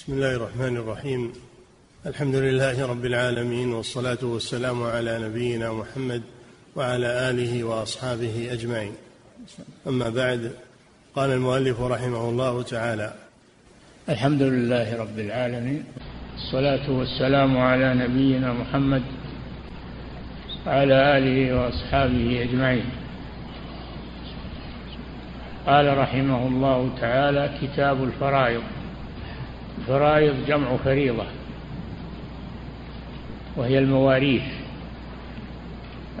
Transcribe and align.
بسم 0.00 0.12
الله 0.12 0.36
الرحمن 0.36 0.76
الرحيم. 0.76 1.32
الحمد 2.06 2.34
لله 2.34 2.86
رب 2.86 3.04
العالمين 3.04 3.72
والصلاة 3.72 4.18
والسلام 4.22 4.82
على 4.82 5.18
نبينا 5.28 5.72
محمد 5.72 6.22
وعلى 6.76 7.30
آله 7.30 7.64
وأصحابه 7.64 8.48
أجمعين. 8.52 8.92
أما 9.86 10.08
بعد 10.08 10.52
قال 11.16 11.30
المؤلف 11.30 11.80
رحمه 11.80 12.28
الله 12.28 12.62
تعالى 12.62 13.14
الحمد 14.08 14.42
لله 14.42 14.96
رب 14.96 15.18
العالمين 15.18 15.84
الصلاة 16.36 16.90
والسلام 16.90 17.58
على 17.58 17.94
نبينا 17.94 18.52
محمد 18.52 19.02
وعلى 20.66 21.18
آله 21.18 21.56
وأصحابه 21.56 22.42
أجمعين. 22.42 22.90
قال 25.66 25.98
رحمه 25.98 26.48
الله 26.48 26.90
تعالى 27.00 27.58
كتاب 27.62 28.04
الفرائض. 28.04 28.62
الفرائض 29.80 30.34
جمع 30.46 30.76
فريضة 30.76 31.24
وهي 33.56 33.78
المواريث. 33.78 34.42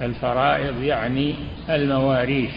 الفرائض 0.02 0.82
يعني 0.82 1.34
المواريث 1.68 2.54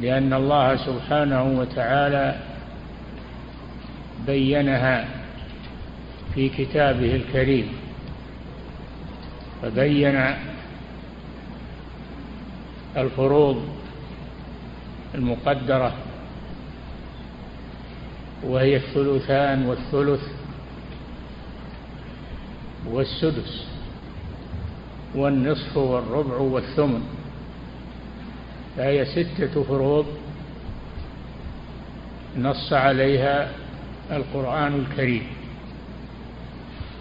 لأن 0.00 0.32
الله 0.32 0.76
سبحانه 0.76 1.42
وتعالى 1.42 2.38
بينها 4.26 5.08
في 6.34 6.48
كتابه 6.48 7.16
الكريم. 7.16 7.68
فبين 9.62 10.34
الفروض 12.96 13.68
المقدرة 15.14 15.92
وهي 18.46 18.76
الثلثان 18.76 19.66
والثلث 19.66 20.20
والسدس 22.90 23.66
والنصف 25.14 25.76
والربع 25.76 26.36
والثمن. 26.36 27.02
فهي 28.76 29.04
ستة 29.04 29.62
فروض 29.62 30.06
نص 32.38 32.72
عليها 32.72 33.50
القرآن 34.10 34.74
الكريم. 34.74 35.26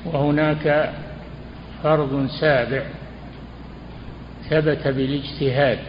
وهناك 0.06 0.94
فرض 1.84 2.30
سابع 2.40 2.84
ثبت 4.50 4.88
بالاجتهاد 4.88 5.80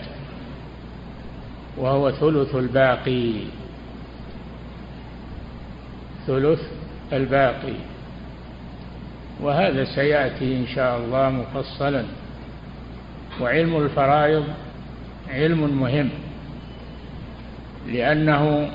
وهو 1.77 2.11
ثلث 2.11 2.55
الباقي. 2.55 3.33
ثلث 6.27 6.61
الباقي. 7.13 7.75
وهذا 9.41 9.85
سيأتي 9.85 10.57
إن 10.57 10.67
شاء 10.67 10.99
الله 10.99 11.31
مفصلا. 11.31 12.05
وعلم 13.41 13.77
الفرائض 13.77 14.45
علم 15.29 15.81
مهم 15.81 16.09
لأنه 17.89 18.71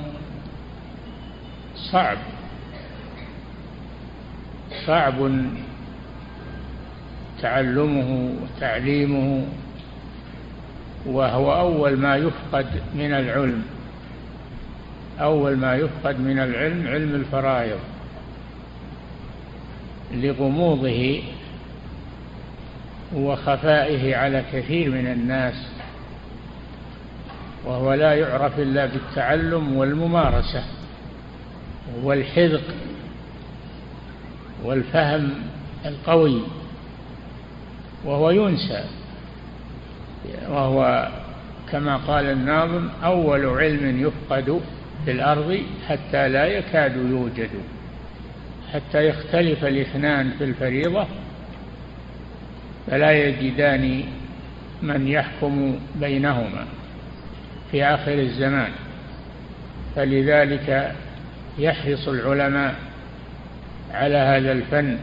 صعب 1.92 2.18
صعب 4.86 5.30
تعلمه 7.42 8.32
وتعليمه 8.42 9.46
وهو 11.06 11.60
أول 11.60 11.96
ما 11.96 12.16
يفقد 12.16 12.66
من 12.94 13.12
العلم. 13.12 13.62
أول 15.20 15.56
ما 15.56 15.76
يفقد 15.76 16.20
من 16.20 16.38
العلم 16.38 16.86
علم 16.86 17.14
الفرائض. 17.14 17.78
لغموضه 20.14 21.22
وخفائه 23.14 24.16
على 24.16 24.44
كثير 24.52 24.90
من 24.90 25.06
الناس 25.06 25.54
وهو 27.64 27.94
لا 27.94 28.14
يعرف 28.14 28.58
إلا 28.58 28.86
بالتعلم 28.86 29.76
والممارسة 29.76 30.62
والحذق 32.02 32.64
والفهم 34.64 35.30
القوي 35.86 36.42
وهو 38.04 38.30
ينسى. 38.30 38.84
وهو 40.48 41.08
كما 41.70 41.96
قال 41.96 42.24
الناظم 42.24 42.88
أول 43.04 43.46
علم 43.46 44.06
يفقد 44.06 44.60
في 45.04 45.10
الأرض 45.10 45.60
حتى 45.88 46.28
لا 46.28 46.44
يكاد 46.46 46.96
يوجد 46.96 47.50
حتى 48.72 49.08
يختلف 49.08 49.64
الاثنان 49.64 50.30
في 50.38 50.44
الفريضة 50.44 51.06
فلا 52.86 53.12
يجدان 53.12 54.02
من 54.82 55.08
يحكم 55.08 55.78
بينهما 56.00 56.66
في 57.70 57.84
آخر 57.84 58.12
الزمان. 58.12 58.70
فلذلك 59.96 60.92
يحرص 61.58 62.08
العلماء 62.08 62.74
على 63.92 64.16
هذا 64.16 64.52
الفن 64.52 64.98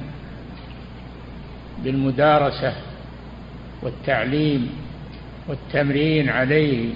بالمدارسة 1.84 2.73
والتعليم 3.81 4.69
والتمرين 5.47 6.29
عليه 6.29 6.94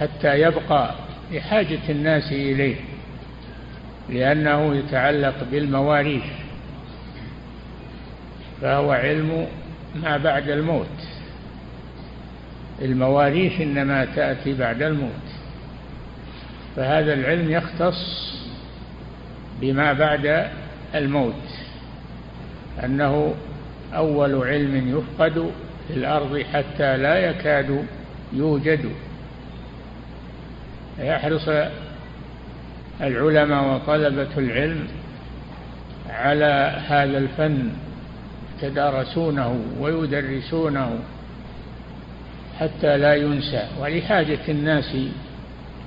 حتى 0.00 0.40
يبقى 0.40 0.94
لحاجة 1.32 1.78
الناس 1.88 2.32
إليه 2.32 2.76
لأنه 4.08 4.76
يتعلق 4.76 5.34
بالمواريث 5.50 6.24
فهو 8.60 8.92
علم 8.92 9.46
ما 10.02 10.16
بعد 10.16 10.48
الموت. 10.48 10.86
المواريث 12.82 13.60
إنما 13.60 14.04
تأتي 14.04 14.54
بعد 14.54 14.82
الموت 14.82 15.10
فهذا 16.76 17.14
العلم 17.14 17.50
يختص 17.50 18.32
بما 19.60 19.92
بعد 19.92 20.50
الموت 20.94 21.42
أنه 22.84 23.34
أول 23.94 24.48
علم 24.48 24.98
يفقد 24.98 25.50
في 25.88 25.94
الأرض 25.94 26.42
حتى 26.52 26.96
لا 26.96 27.30
يكاد 27.30 27.84
يوجد. 28.32 28.90
يحرص 30.98 31.48
العلماء 33.00 33.74
وطلبة 33.74 34.38
العلم 34.38 34.88
على 36.10 36.82
هذا 36.86 37.18
الفن 37.18 37.70
يتدارسونه 38.56 39.60
ويدرسونه 39.80 40.98
حتى 42.60 42.98
لا 42.98 43.14
ينسى 43.14 43.68
ولحاجة 43.80 44.38
الناس 44.48 44.96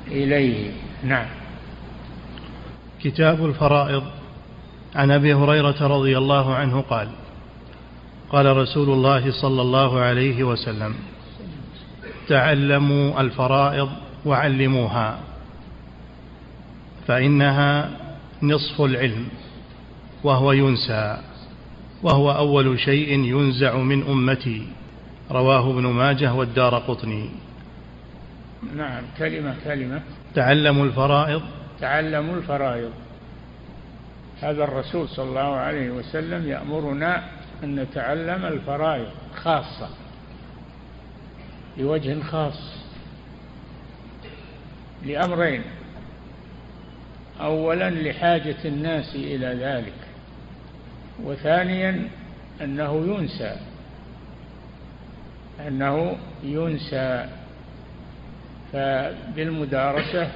إليه. 0.08 0.72
نعم. 1.04 1.28
كتاب 3.04 3.46
الفرائض. 3.46 4.04
عن 4.96 5.12
أبي 5.12 5.34
هريرة 5.34 5.88
رضي 5.88 6.18
الله 6.18 6.56
عنه 6.56 6.82
قال 6.82 7.08
قال 8.30 8.58
رسول 8.58 8.90
الله 8.90 9.32
صلى 9.32 9.62
الله 9.62 10.00
عليه 10.00 10.44
وسلم 10.44 10.96
تعلموا 12.28 13.22
الفرائض 13.22 13.90
وعلموها 14.26 15.20
فإنها 17.08 17.90
نصف 18.44 18.82
العلم 18.82 19.28
وهو 20.24 20.52
ينسى 20.52 21.18
وهو 22.04 22.32
أول 22.32 22.80
شيء 22.80 23.10
ينزع 23.20 23.78
من 23.78 24.04
أمتي 24.04 24.68
رواه 25.32 25.70
ابن 25.70 25.88
ماجه 25.88 26.34
والدار 26.34 26.76
قطني. 26.76 27.30
نعم 28.76 29.04
كلمة 29.18 29.56
كلمة. 29.64 30.02
تعلموا 30.36 30.86
الفرائض. 30.86 31.42
تعلموا 31.80 32.36
الفرائض. 32.36 32.92
هذا 34.42 34.64
الرسول 34.64 35.10
صلى 35.10 35.30
الله 35.30 35.56
عليه 35.56 35.90
وسلم 35.90 36.48
يأمرنا 36.48 37.24
أن 37.64 37.76
نتعلم 37.76 38.46
الفرائض 38.46 39.08
خاصة 39.36 39.90
لوجه 41.78 42.24
خاص. 42.24 42.81
لأمرين. 45.06 45.62
أولا 47.42 47.90
لحاجة 47.90 48.56
الناس 48.66 49.16
إلى 49.16 49.48
ذلك. 49.48 49.94
وثانيا 51.24 52.08
أنه 52.62 53.06
ينسى. 53.08 53.56
أنه 55.68 56.18
ينسى. 56.44 57.28
فبالمدارسة 58.74 60.32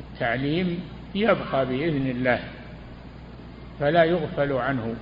التعليم 0.00 0.80
يبقى 1.14 1.66
بإذن 1.66 2.06
الله. 2.10 2.40
فلا 3.80 4.04
يغفل 4.04 4.52
عنه. 4.52 4.94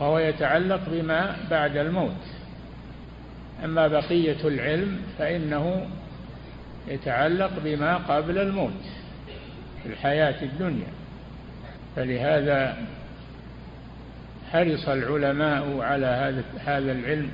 وهو 0.00 0.18
يتعلق 0.18 0.80
بما 0.90 1.36
بعد 1.50 1.76
الموت. 1.76 2.34
أما 3.64 3.88
بقية 3.88 4.48
العلم 4.48 5.00
فإنه 5.18 5.86
يتعلق 6.88 7.50
بما 7.64 7.96
قبل 7.96 8.38
الموت 8.38 8.82
في 9.82 9.88
الحياة 9.88 10.42
الدنيا. 10.42 10.86
فلهذا 11.96 12.76
حرص 14.52 14.88
العلماء 14.88 15.80
على 15.80 16.06
هذا 16.06 16.44
هذا 16.64 16.92
العلم 16.92 17.30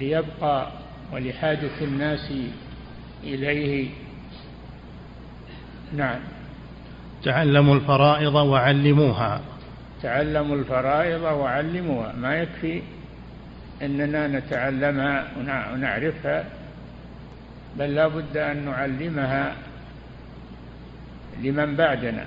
ليبقى 0.00 0.68
ولحاجة 1.12 1.80
الناس 1.82 2.32
إليه. 3.24 3.88
نعم. 5.96 6.20
تعلموا 7.24 7.74
الفرائض 7.74 8.34
وعلموها. 8.34 9.40
تعلموا 10.02 10.56
الفرائض 10.56 11.22
وعلموها. 11.22 12.12
ما 12.12 12.36
يكفي 12.36 12.82
أننا 13.82 14.28
نتعلمها 14.28 15.26
ونعرفها 15.72 16.44
بل 17.78 17.94
لا 17.94 18.06
بد 18.08 18.36
أن 18.36 18.64
نعلمها 18.64 19.56
لمن 21.42 21.76
بعدنا 21.76 22.26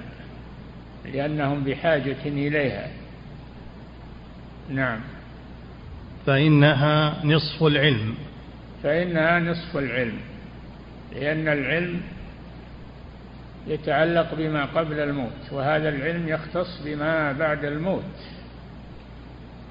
لأنهم 1.14 1.64
بحاجة 1.64 2.26
إليها. 2.26 2.88
نعم. 4.70 5.00
فإنها 6.26 7.26
نصف 7.26 7.64
العلم. 7.64 8.16
فإنها 8.84 9.40
نصف 9.40 9.78
العلم 9.78 10.18
لأن 11.16 11.48
العلم 11.48 12.02
يتعلق 13.68 14.36
بما 14.36 14.66
قبل 14.66 15.00
الموت 15.00 15.52
وهذا 15.52 15.90
العلم 15.90 16.28
يختص 16.28 16.82
بما 16.86 17.32
بعد 17.32 17.66
الموت. 17.66 18.04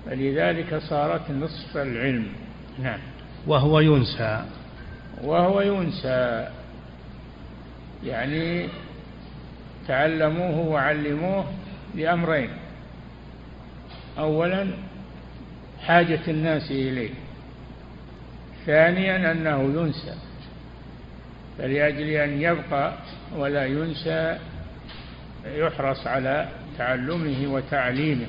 فلذلك 0.07 0.75
صارت 0.79 1.31
نصف 1.31 1.77
العلم. 1.77 2.27
نعم. 2.83 3.01
وهو 3.47 3.81
ينسى. 3.81 4.45
وهو 5.23 5.61
ينسى. 5.61 6.49
يعني 8.05 8.69
تعلموه 9.89 10.59
وعلموه 10.59 11.45
لأمرين 11.95 12.51
أولا 14.19 14.67
حاجة 15.87 16.21
الناس 16.29 16.71
إليه. 16.71 17.11
ثانيا 18.67 19.33
أنه 19.33 19.63
ينسى. 19.81 20.15
فلأجل 21.59 22.09
أن 22.09 22.43
يبقى 22.43 22.93
ولا 23.37 23.67
ينسى 23.67 24.39
يحرص 25.47 26.07
على 26.07 26.49
تعلمه 26.79 27.53
وتعليمه 27.53 28.27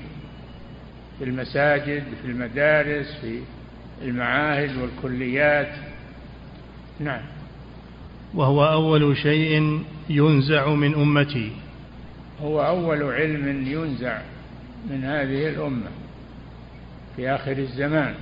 في 1.20 1.24
المساجد 1.26 2.04
في 2.22 2.28
المدارس 2.28 3.16
في 3.22 3.42
المعاهد 4.02 4.78
والكليات. 4.78 5.89
نعم. 7.00 7.22
وهو 8.34 8.66
أول 8.66 9.18
شيء 9.18 9.84
ينزع 10.10 10.70
من 10.70 10.94
أمتي. 10.94 11.52
هو 12.42 12.66
أول 12.66 13.04
علم 13.04 13.68
ينزع 13.68 14.22
من 14.90 15.04
هذه 15.04 15.50
الأمة 15.50 15.90
في 17.16 17.30
آخر 17.30 17.52
الزمان 17.52 18.16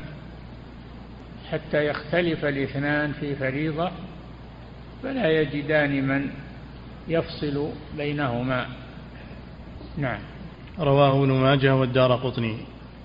حتى 1.52 1.86
يختلف 1.86 2.46
الاثنان 2.46 3.14
في 3.14 3.36
فريضة 3.36 3.92
فلا 5.04 5.42
يجدان 5.42 6.08
من 6.08 6.30
يفصل 7.08 7.70
بينهما. 7.98 8.68
نعم. 9.98 10.20
رواه 10.80 11.24
ابن 11.24 11.32
ماجه 11.32 11.76
والدار 11.76 12.16
قطني. 12.16 12.58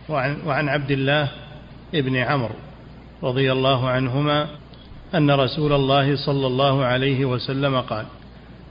وعن, 0.09 0.37
وعن 0.47 0.69
عبد 0.69 0.91
الله 0.91 1.29
ابن 1.95 2.17
عمرو 2.17 2.55
رضي 3.23 3.53
الله 3.53 3.89
عنهما 3.89 4.49
أن 5.15 5.31
رسول 5.31 5.73
الله 5.73 6.17
صلى 6.17 6.47
الله 6.47 6.85
عليه 6.85 7.25
وسلم 7.25 7.81
قال 7.81 8.07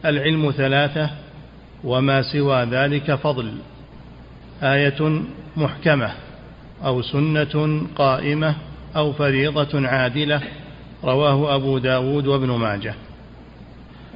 العلم 0.05 0.51
ثلاثة 0.51 1.09
وما 1.83 2.21
سوى 2.21 2.63
ذلك 2.63 3.15
فضل 3.15 3.53
آية 4.63 5.21
محكمة 5.57 6.11
أو 6.85 7.01
سنة 7.01 7.81
قائمة 7.95 8.55
أو 8.95 9.13
فريضة 9.13 9.87
عادلة 9.87 10.41
رواه 11.03 11.55
أبو 11.55 11.77
داود 11.77 12.27
وابن 12.27 12.51
ماجه. 12.51 12.93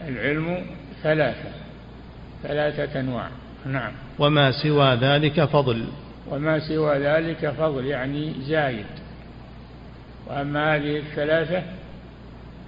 العلم 0.07 0.65
ثلاثة 1.03 1.49
ثلاثة 2.43 2.99
أنواع. 2.99 3.27
نعم. 3.65 3.91
وما 4.19 4.51
سوى 4.51 4.95
ذلك 4.95 5.45
فضل. 5.45 5.85
وما 6.31 6.59
سوى 6.59 6.97
ذلك 6.97 7.49
فضل 7.49 7.85
يعني 7.85 8.33
زايد. 8.41 8.85
وأما 10.27 10.75
هذه 10.75 10.97
الثلاثة 10.97 11.63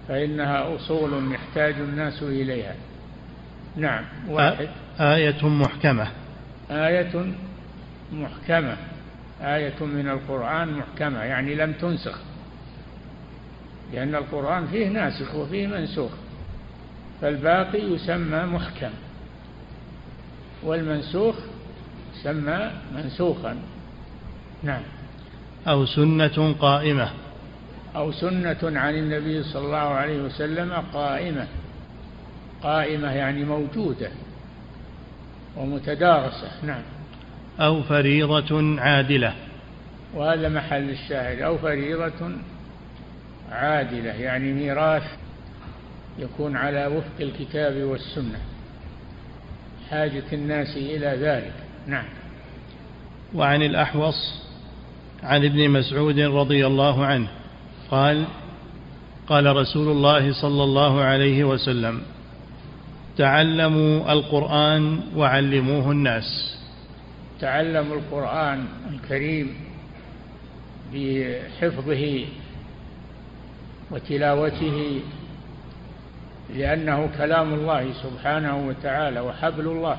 فإنها 0.08 0.76
أصول 0.76 1.34
يحتاج 1.34 1.74
الناس 1.74 2.24
إليها. 2.24 2.76
نعم 3.76 4.04
واحد. 4.30 4.68
آية 5.00 5.48
محكمة. 5.48 6.08
آية 6.72 7.34
محكمة. 8.14 8.78
آية 9.42 9.86
من 9.86 10.10
القرآن 10.10 10.74
محكمة 10.74 11.24
يعني 11.24 11.56
لم 11.56 11.74
تنسخ. 11.74 12.20
لأن 13.94 14.16
القرآن 14.16 14.68
فيه 14.68 14.88
ناسخ 14.88 15.36
وفيه 15.36 15.68
منسوخ. 15.68 16.12
فالباقي 17.22 17.80
يسمى 17.80 18.40
محكم. 18.40 18.92
والمنسوخ 20.64 21.36
يسمى 22.16 22.72
منسوخا. 22.96 23.58
نعم. 24.64 24.82
أو 25.68 25.86
سنة 25.86 26.56
قائمة. 26.60 27.10
أو 27.98 28.12
سنة 28.12 28.80
عن 28.80 28.96
النبي 28.96 29.44
صلى 29.44 29.66
الله 29.66 29.78
عليه 29.78 30.22
وسلم 30.22 30.74
قائمة. 30.94 31.48
قائمة 32.64 33.12
يعني 33.12 33.44
موجودة 33.44 34.10
ومتدارسة 35.58 36.52
نعم. 36.64 36.82
أو 37.60 37.84
فريضة 37.84 38.82
عادلة. 38.82 39.34
وهذا 40.14 40.50
محل 40.50 40.90
الشاهد. 40.90 41.42
أو 41.42 41.58
فريضة 41.58 42.32
عادلة 43.52 44.10
يعني 44.10 44.54
ميراث 44.54 45.04
يكون 46.20 46.56
على 46.56 46.88
وفق 46.88 47.20
الكتاب 47.20 47.76
والسنة. 47.76 48.40
حاجة 49.90 50.24
الناس 50.34 50.78
إلى 50.78 51.18
ذلك 51.22 51.54
نعم. 51.88 52.06
وعن 53.34 53.62
الأحوص 53.62 54.44
عن 55.24 55.46
ابن 55.46 55.70
مسعود 55.70 56.20
رضي 56.20 56.68
الله 56.68 57.06
عنه. 57.06 57.28
قال 57.92 58.26
قال 59.28 59.56
رسول 59.56 59.92
الله 59.92 60.34
صلى 60.42 60.64
الله 60.64 61.02
عليه 61.02 61.44
وسلم 61.44 62.02
تعلموا 63.18 64.12
القرآن 64.14 65.00
وعلموه 65.16 65.92
الناس. 65.92 66.58
تعلموا 67.40 67.96
القرآن 67.96 68.66
الكريم 68.94 69.56
بحفظه 70.94 72.26
وتلاوته 73.92 75.02
لأنه 76.56 77.10
كلام 77.18 77.54
الله 77.54 77.94
سبحانه 78.04 78.68
وتعالى 78.68 79.20
وحبل 79.20 79.68
الله 79.68 79.98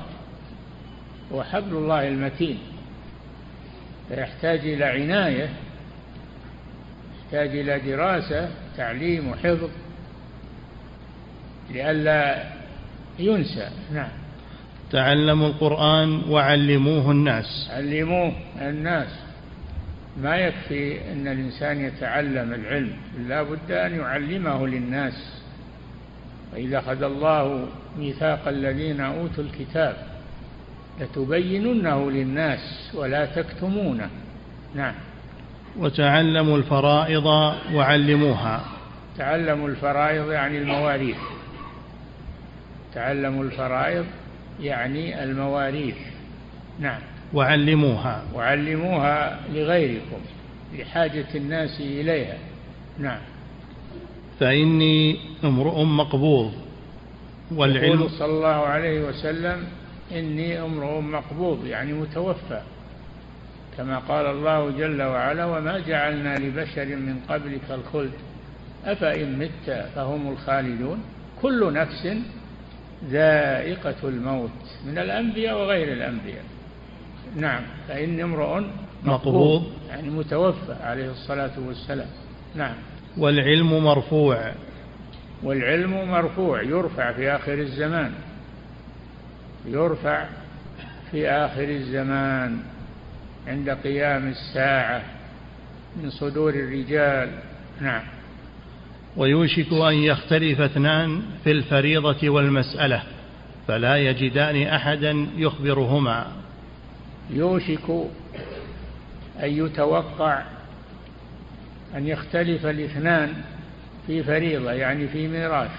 وحبل 1.31 1.73
الله 1.73 2.07
المتين. 2.07 2.57
فيحتاج 4.09 4.59
إلى 4.59 4.85
عناية 4.85 5.49
يحتاج 7.33 7.57
إلى 7.57 7.79
دراسة 7.79 8.49
تعليم 8.77 9.27
وحفظ 9.27 9.69
لئلا 11.69 12.43
ينسى. 13.19 13.69
نعم. 13.93 14.09
تعلموا 14.91 15.47
القرآن 15.47 16.21
وعلموه 16.29 17.11
الناس. 17.11 17.69
علموه 17.71 18.33
الناس. 18.61 19.07
ما 20.21 20.37
يكفي 20.37 21.11
أن 21.11 21.27
الإنسان 21.27 21.81
يتعلم 21.81 22.53
العلم 22.53 22.93
لا 23.27 23.43
بد 23.43 23.71
أن 23.71 23.99
يعلمه 23.99 24.67
للناس. 24.67 25.41
وإذا 26.53 26.79
أخذ 26.79 27.03
الله 27.03 27.67
ميثاق 27.97 28.47
الذين 28.47 29.01
أوتوا 29.01 29.43
الكتاب 29.43 29.95
لتبيننه 31.01 32.11
للناس 32.11 32.91
ولا 32.93 33.25
تكتمونه. 33.25 34.09
نعم. 34.75 34.93
وتعلموا 35.77 36.57
الفرائض 36.57 37.25
وعلموها. 37.73 38.65
تعلموا 39.17 39.67
الفرائض 39.67 40.31
يعني 40.31 40.57
المواريث. 40.57 41.17
تعلموا 42.93 43.43
الفرائض 43.43 44.05
يعني 44.61 45.23
المواريث. 45.23 45.95
نعم. 46.79 46.99
وعلموها. 47.33 48.23
وعلموها 48.35 49.39
لغيركم 49.53 50.19
لحاجة 50.77 51.27
الناس 51.35 51.79
إليها. 51.79 52.37
نعم. 52.99 53.19
فإني 54.39 55.17
امرؤ 55.43 55.83
مقبوض 55.83 56.51
والعلم 57.55 58.07
صلى 58.07 58.25
الله 58.25 58.47
عليه 58.47 59.01
وسلم 59.07 59.63
إني 60.11 60.61
امرؤ 60.61 60.99
مقبوض 60.99 61.65
يعني 61.65 61.93
متوفى. 61.93 62.61
كما 63.79 63.99
قال 63.99 64.25
الله 64.25 64.71
جل 64.71 65.01
وعلا 65.01 65.45
وما 65.45 65.79
جعلنا 65.79 66.37
لبشر 66.37 66.85
من 66.85 67.19
قبلك 67.29 67.71
الخلد. 67.71 68.11
أفإن 68.85 69.39
مت 69.39 69.87
فهم 69.95 70.31
الخالدون. 70.31 71.03
كل 71.41 71.73
نفس 71.73 72.07
ذائقة 73.09 73.95
الموت 74.03 74.49
من 74.85 74.97
الأنبياء 74.97 75.57
وغير 75.57 75.93
الأنبياء. 75.93 76.43
نعم 77.35 77.61
فإن 77.87 78.19
امرؤ 78.19 78.61
مقبوض 79.03 79.63
يعني 79.89 80.09
متوفى 80.09 80.73
عليه 80.83 81.11
الصلاة 81.11 81.59
والسلام. 81.67 82.09
نعم. 82.55 82.75
والعلم 83.17 83.83
مرفوع. 83.83 84.51
والعلم 85.43 86.11
مرفوع 86.11 86.61
يرفع 86.61 87.11
في 87.11 87.35
آخر 87.35 87.53
الزمان. 87.53 88.11
يرفع 89.65 90.25
في 91.11 91.29
آخر 91.29 91.63
الزمان. 91.63 92.59
عند 93.49 93.69
قيام 93.69 94.27
الساعة 94.27 95.01
من 96.03 96.09
صدور 96.09 96.53
الرجال. 96.53 97.29
نعم. 97.81 98.01
ويوشك 99.17 99.73
أن 99.73 99.93
يختلف 99.93 100.61
اثنان 100.61 101.21
في 101.43 101.51
الفريضة 101.51 102.29
والمسألة 102.29 103.03
فلا 103.67 103.97
يجدان 103.97 104.63
أحدا 104.63 105.27
يخبرهما. 105.37 106.27
يوشك 107.29 107.89
أن 109.43 109.49
يتوقع 109.65 110.43
أن 111.95 112.07
يختلف 112.07 112.65
الاثنان 112.65 113.33
في 114.07 114.23
فريضة 114.23 114.71
يعني 114.71 115.07
في 115.07 115.27
ميراث. 115.27 115.71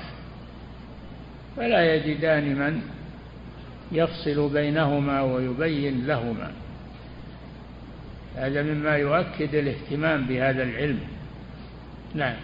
فلا 1.56 1.94
يجدان 1.94 2.54
من 2.54 2.80
يفصل 3.92 4.52
بينهما 4.52 5.22
ويبين 5.22 6.06
لهما. 6.06 6.52
هذا 8.36 8.62
مما 8.62 8.96
يؤكد 8.96 9.54
الاهتمام 9.54 10.26
بهذا 10.26 10.62
العلم. 10.62 11.00
نعم. 12.14 12.36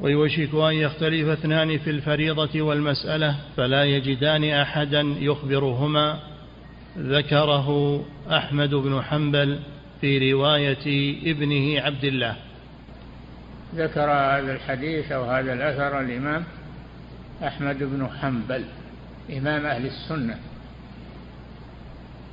ويوشك 0.00 0.54
أن 0.54 0.74
يختلف 0.74 1.28
اثنان 1.28 1.78
في 1.78 1.90
الفريضة 1.90 2.62
والمسألة 2.62 3.36
فلا 3.56 3.84
يجدان 3.84 4.44
أحدا 4.44 5.00
يخبرهما. 5.00 6.20
ذكره 6.98 8.00
أحمد 8.30 8.74
بن 8.74 9.02
حنبل 9.02 9.58
في 10.00 10.32
رواية 10.32 11.16
ابنه 11.32 11.80
عبد 11.80 12.04
الله. 12.04 12.36
ذكر 13.74 14.10
هذا 14.10 14.52
الحديث 14.52 15.12
أو 15.12 15.24
هذا 15.24 15.52
الأثر 15.52 16.00
الإمام 16.00 16.44
أحمد 17.44 17.78
بن 17.78 18.08
حنبل 18.20 18.64
إمام 19.30 19.66
أهل 19.66 19.86
السنة. 19.86 20.38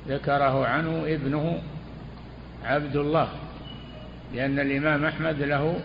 ذكره 0.08 0.66
عنه 0.66 1.04
ابنه 1.06 1.62
عبد 2.64 2.96
الله 2.96 3.28
لأن 4.34 4.58
الإمام 4.58 5.04
أحمد 5.04 5.42
له 5.42 5.80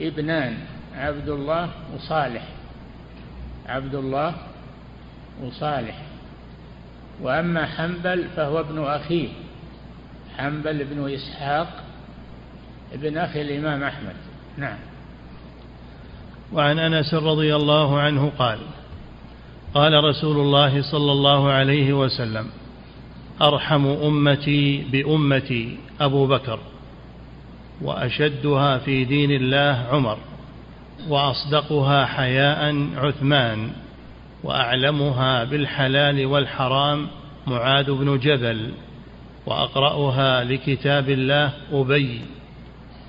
ابنان 0.00 0.58
عبد 0.94 1.28
الله 1.28 1.70
وصالح. 1.94 2.48
عبد 3.66 3.94
الله 3.94 4.34
وصالح. 5.42 6.02
وأما 7.20 7.66
حنبل 7.66 8.24
فهو 8.36 8.60
ابن 8.60 8.84
أخيه 8.84 9.28
حنبل 10.38 10.84
بن 10.84 11.14
إسحاق 11.14 11.68
ابن 12.92 13.18
أخي 13.18 13.42
الإمام 13.42 13.82
أحمد. 13.82 14.16
نعم. 14.56 14.78
وعن 16.52 16.78
أنس 16.78 17.14
رضي 17.14 17.56
الله 17.56 18.00
عنه 18.00 18.32
قال 18.38 18.58
قال 19.74 20.04
رسول 20.04 20.36
الله 20.36 20.82
صلى 20.82 21.12
الله 21.12 21.50
عليه 21.50 21.92
وسلم 21.92 22.46
أرحم 23.42 23.86
أمتي 23.86 24.84
بأمتي 24.92 25.76
أبو 26.00 26.26
بكر 26.26 26.58
وأشدها 27.82 28.78
في 28.78 29.04
دين 29.04 29.30
الله 29.30 29.86
عمر 29.90 30.18
وأصدقها 31.08 32.06
حياء 32.06 32.88
عثمان 32.96 33.70
وأعلمها 34.44 35.44
بالحلال 35.44 36.26
والحرام 36.26 37.06
معاذ 37.46 37.92
بن 37.92 38.18
جبل 38.18 38.70
وأقرأها 39.46 40.44
لكتاب 40.44 41.10
الله 41.10 41.52
أبي 41.72 42.20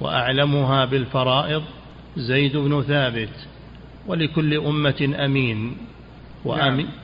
وأعلمها 0.01 0.85
بالفرائض 0.85 1.63
زيد 2.17 2.57
بن 2.57 2.81
ثابت 2.81 3.47
ولكل 4.07 4.53
أمة 4.53 5.15
أمين 5.25 5.77
وأمين, 6.45 6.85
نعم. 6.85 6.95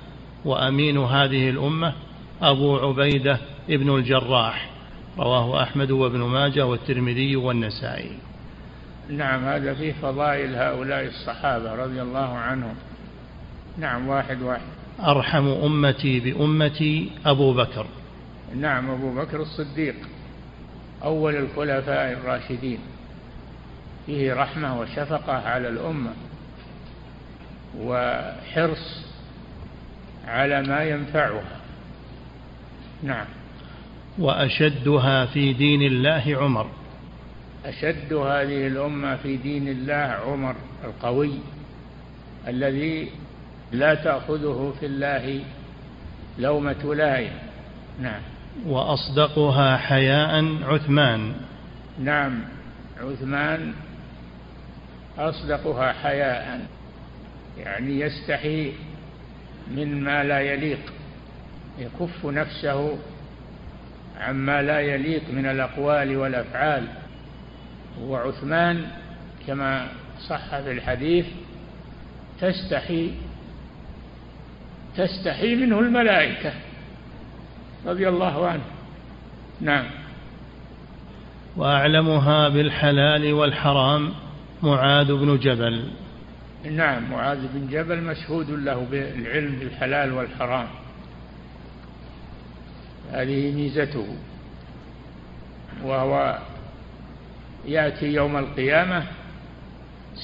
وأمين 0.45 0.97
هذه 0.97 1.49
الأمة 1.49 1.93
أبو 2.41 2.77
عبيدة 2.77 3.37
ابن 3.69 3.95
الجراح 3.95 4.69
رواه 5.19 5.63
أحمد 5.63 5.91
وابن 5.91 6.19
ماجه 6.19 6.65
والترمذي 6.65 7.35
والنسائي. 7.35 8.17
نعم 9.09 9.45
هذا 9.45 9.73
فيه 9.73 9.93
فضائل 10.01 10.55
هؤلاء 10.55 11.05
الصحابة 11.05 11.75
رضي 11.75 12.01
الله 12.01 12.37
عنهم. 12.37 12.75
نعم 13.77 14.07
واحد 14.07 14.41
واحد. 14.41 14.61
أرحم 14.99 15.47
أمتي 15.47 16.19
بأمتي 16.19 17.11
أبو 17.25 17.53
بكر. 17.53 17.85
نعم 18.55 18.89
أبو 18.89 19.15
بكر 19.15 19.41
الصديق 19.41 19.95
أول 21.03 21.35
الخلفاء 21.35 22.11
الراشدين. 22.11 22.79
فيه 24.05 24.33
رحمة 24.33 24.79
وشفقة 24.79 25.33
على 25.33 25.69
الأمة 25.69 26.13
وحرص 27.79 29.05
على 30.27 30.61
ما 30.61 30.83
ينفعها. 30.83 31.60
نعم. 33.03 33.25
وأشدها 34.19 35.25
في 35.25 35.53
دين 35.53 35.81
الله 35.81 36.37
عمر. 36.37 36.67
أشد 37.65 38.13
هذه 38.13 38.67
الأمة 38.67 39.15
في 39.15 39.37
دين 39.37 39.67
الله 39.67 40.17
عمر 40.27 40.55
القوي 40.83 41.33
الذي 42.47 43.09
لا 43.71 43.95
تأخذه 43.95 44.73
في 44.79 44.85
الله 44.85 45.41
لومة 46.39 46.95
لائم. 46.95 47.33
نعم. 48.01 48.21
وأصدقها 48.65 49.77
حياء 49.77 50.45
عثمان. 50.63 51.33
نعم. 51.99 52.39
عثمان 53.01 53.73
أصدقها 55.17 55.93
حياء 55.93 56.67
يعني 57.57 57.99
يستحي 57.99 58.71
من 59.75 60.03
ما 60.03 60.23
لا 60.23 60.39
يليق. 60.39 61.00
يكف 61.81 62.25
نفسه 62.25 62.97
عما 64.19 64.61
لا 64.61 64.79
يليق 64.79 65.21
من 65.31 65.45
الأقوال 65.45 66.17
والأفعال. 66.17 66.87
وعثمان 68.01 68.85
كما 69.47 69.87
صح 70.29 70.59
في 70.59 70.71
الحديث 70.71 71.25
تستحي 72.41 73.11
تستحي 74.97 75.55
منه 75.55 75.79
الملائكة 75.79 76.53
رضي 77.85 78.09
الله 78.09 78.47
عنه. 78.47 78.63
نعم. 79.61 79.85
وأعلمها 81.57 82.49
بالحلال 82.49 83.33
والحرام 83.33 84.13
معاذ 84.63 85.13
بن 85.13 85.37
جبل. 85.37 85.91
نعم 86.71 87.11
معاذ 87.11 87.47
بن 87.53 87.67
جبل 87.67 88.01
مشهود 88.01 88.49
له 88.49 88.87
بالعلم 88.91 89.55
بالحلال 89.59 90.13
والحرام. 90.13 90.67
هذه 93.11 93.51
ميزته 93.51 94.07
وهو 95.83 96.37
يأتي 97.65 98.05
يوم 98.05 98.37
القيامة 98.37 99.03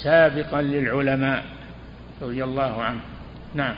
سابقا 0.03 0.61
للعلماء 0.61 1.43
رضي 2.21 2.43
الله 2.43 2.83
عنه. 2.83 2.99
نعم. 3.55 3.75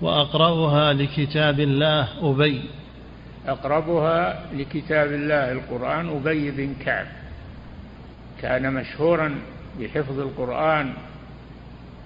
وأقرأها 0.00 0.92
لكتاب 0.92 1.60
الله 1.60 2.08
أبي. 2.30 2.62
أقربها 3.46 4.42
لكتاب 4.52 5.12
الله 5.12 5.52
القرآن 5.52 6.08
أبي 6.08 6.50
بن 6.50 6.74
كعب. 6.84 7.06
كان 8.42 8.72
مشهورا 8.72 9.34
بحفظ 9.80 10.20
القرآن 10.20 10.92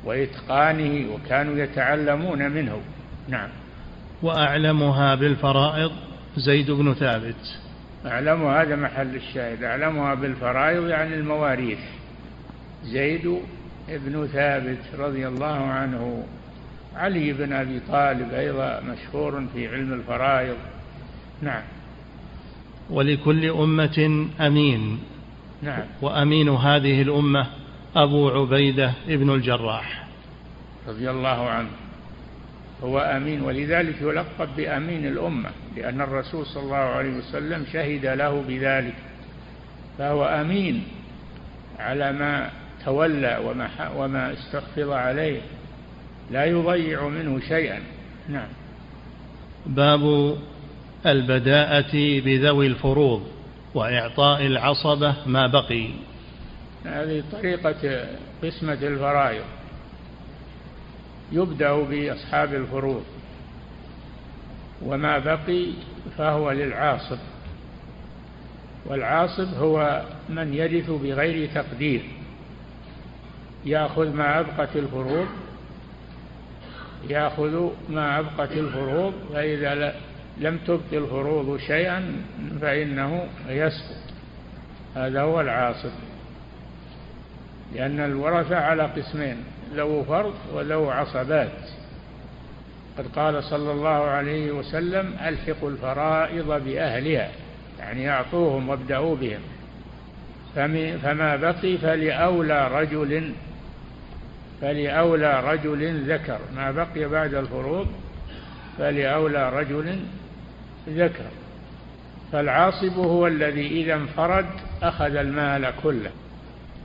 وإتقانه 0.05 1.15
وكانوا 1.15 1.57
يتعلمون 1.57 2.51
منه. 2.51 2.81
نعم. 3.29 3.49
وأعلمها 4.23 5.15
بالفرائض 5.15 5.93
زيد 6.37 6.71
بن 6.71 6.95
ثابت. 6.95 7.59
أعلمها 8.07 8.63
هذا 8.63 8.77
محل 8.77 9.17
الشاهد. 9.17 9.63
أعلمها 9.63 10.15
بالفرائض 10.15 10.89
يعني 10.89 11.15
المواريث. 11.15 11.79
زيد 12.85 13.39
بن 13.89 14.27
ثابت 14.27 14.79
رضي 14.99 15.29
الله 15.29 15.47
عنه. 15.47 16.27
علي 16.97 17.33
بن 17.33 17.53
أبي 17.53 17.81
طالب 17.81 18.35
أيضا 18.35 18.81
مشهور 18.81 19.47
في 19.55 19.69
علم 19.69 19.93
الفرائض. 19.93 20.57
نعم. 21.43 21.63
ولكل 22.91 23.51
أمة 23.51 24.27
أمين. 24.41 25.01
نعم. 25.63 25.83
وأمين 26.03 26.49
هذه 26.49 27.03
الأمة 27.03 27.47
أبو 27.97 28.29
عبيدة 28.29 28.93
ابن 29.09 29.35
الجراح. 29.35 30.07
رضي 30.89 31.11
الله 31.11 31.49
عنه. 31.51 31.71
هو 32.85 32.99
أمين 32.99 33.43
ولذلك 33.43 33.95
يلقب 34.01 34.49
بأمين 34.57 35.07
الأمة 35.07 35.51
لأن 35.77 36.01
الرسول 36.01 36.47
صلى 36.47 36.63
الله 36.63 36.77
عليه 36.77 37.19
وسلم 37.19 37.67
شهد 37.73 38.07
له 38.07 38.45
بذلك. 38.49 38.95
فهو 39.99 40.25
أمين 40.25 40.85
على 41.79 42.13
ما 42.13 42.51
تولى 42.85 43.41
وما, 43.45 43.69
وما 43.97 44.33
استحفظ 44.33 44.91
عليه. 44.91 45.41
لا 46.31 46.45
يضيع 46.45 47.09
منه 47.09 47.41
شيئا. 47.49 47.81
نعم. 48.29 48.49
باب 49.67 50.37
البداءة 51.07 52.21
بذوي 52.21 52.67
الفروض 52.67 53.27
وإعطاء 53.75 54.47
العصبة 54.47 55.15
ما 55.27 55.47
بقي. 55.47 55.89
هذه 56.85 57.23
طريقة 57.33 58.07
قسمة 58.43 58.79
الفرائض. 58.83 59.45
يبدأ 61.33 61.83
بأصحاب 61.83 62.55
الفروض 62.55 63.05
وما 64.83 65.19
بقي 65.19 65.67
فهو 66.19 66.51
للعاصب 66.51 67.19
والعاصب 68.87 69.55
هو 69.55 70.03
من 70.29 70.55
يرث 70.55 70.91
بغير 70.91 71.51
تقدير 71.55 72.03
يأخذ 73.65 74.15
ما 74.15 74.41
أبقت 74.41 74.77
الفروض 74.77 75.29
يأخذ 77.09 77.71
ما 77.89 78.19
أبقت 78.19 78.53
الفروض 78.53 79.15
فإذا 79.33 79.95
لم 80.39 80.59
تبق 80.59 80.93
الفروض 80.93 81.61
شيئا 81.61 82.23
فإنه 82.61 83.27
يسقط. 83.49 83.97
هذا 84.97 85.21
هو 85.21 85.41
العاصب 85.41 85.91
لأن 87.75 88.01
الورثة 88.01 88.57
على 88.57 88.83
قسمين. 88.83 89.37
ذو 89.75 90.05
فرض 90.05 90.35
وذو 90.55 90.91
عصبات. 90.91 91.53
قد 92.99 93.07
قال 93.17 93.45
صلى 93.45 93.73
الله 93.73 93.89
عليه 93.89 94.53
وسلم 94.53 95.17
ألحقوا 95.27 95.71
الفرائض 95.71 96.65
بأهلها 96.65 97.31
يعني 97.79 98.11
أعطوهم 98.11 98.69
وابدأوا 98.69 99.17
بهم. 99.17 99.41
فما 101.03 101.37
بقي 101.37 101.79
فلأولى 101.79 102.69
رجل 102.69 103.33
فلأولى 104.61 105.53
رجل 105.53 106.13
ذكر. 106.13 106.39
ما 106.57 106.71
بقي 106.71 107.05
بعد 107.05 107.35
الفروض 107.35 107.87
فلأولى 108.79 109.51
رجل 109.51 109.99
ذكر. 110.89 111.25
فالعاصب 112.33 112.99
هو 112.99 113.27
الذي 113.27 113.67
إذا 113.67 113.95
انفرد 113.95 114.47
أخذ 114.83 115.17
المال 115.17 115.73
كله. 115.83 116.11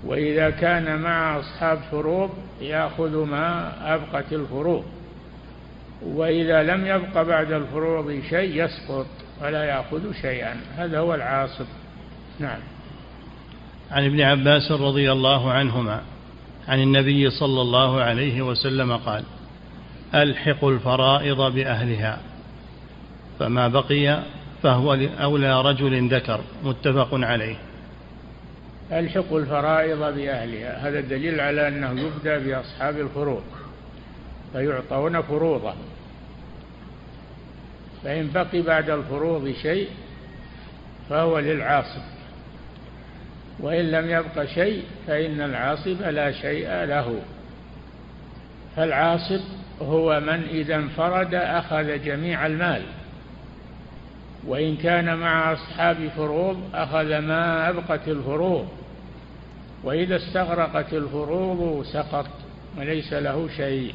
وإذا 0.06 0.50
كان 0.50 1.02
مع 1.02 1.40
أصحاب 1.40 1.80
فروض 1.92 2.30
يأخذ 2.62 3.26
ما 3.26 3.74
أبقت 3.96 4.34
الفروض. 4.34 4.84
وإذا 6.02 6.64
لم 6.64 6.88
يبق 6.88 7.22
بعد 7.22 7.52
الفروض 7.52 8.22
شيء 8.30 8.64
يسقط 8.64 9.08
ولا 9.42 9.64
يأخذ 9.64 10.14
شيئا. 10.22 10.56
هذا 10.78 11.00
هو 11.00 11.16
العاصب. 11.16 11.66
نعم. 12.40 12.60
عن 13.92 14.06
ابن 14.06 14.22
عباس 14.22 14.72
رضي 14.72 15.12
الله 15.12 15.52
عنهما 15.52 16.02
عن 16.68 16.82
النبي 16.82 17.30
صلى 17.30 17.62
الله 17.62 18.02
عليه 18.02 18.42
وسلم 18.42 18.98
قال 18.98 19.24
الحقوا 20.16 20.72
الفرائض 20.72 21.42
بأهلها 21.42 22.20
فما 23.40 23.68
بقي 23.68 24.20
فهو 24.64 24.94
لأولى 24.94 25.62
رجل 25.62 26.14
ذكر 26.14 26.42
متفق 26.64 27.10
عليه. 27.14 27.56
الحقوا 28.92 29.40
الفرائض 29.40 30.00
بأهلها. 30.00 30.88
هذا 30.88 31.00
دليل 31.00 31.40
على 31.40 31.68
أنه 31.68 32.02
يبدأ 32.02 32.40
بأصحاب 32.40 33.00
الفروض 33.00 33.44
فيعطون 34.54 35.22
فروضهم 35.22 35.76
فإن 38.04 38.32
بقي 38.34 38.62
بعد 38.62 38.90
الفروض 38.90 39.54
شيء 39.62 39.90
فهو 41.10 41.40
للعاصب 41.40 42.02
وإن 43.60 43.92
لم 43.92 44.10
يبق 44.10 44.46
شيء 44.46 44.84
فإن 45.08 45.42
العاصب 45.42 46.02
لا 46.02 46.32
شيء 46.32 46.68
له. 46.70 47.20
فالعاصب 48.76 49.42
هو 49.82 50.20
من 50.20 50.44
إذا 50.44 50.76
انفرد 50.76 51.34
أخذ 51.36 52.04
جميع 52.04 52.46
المال. 52.46 52.82
وإن 54.48 54.76
كان 54.76 55.18
مع 55.18 55.54
أصحاب 55.54 56.08
فروض 56.18 56.58
أخذ 56.74 57.20
ما 57.20 57.70
أبقت 57.70 58.08
الفروض. 58.08 58.68
وإذا 59.84 60.16
استغرقت 60.16 60.94
الفروض 60.94 61.86
سقط 61.86 62.28
وليس 62.78 63.14
له 63.14 63.50
شيء. 63.58 63.94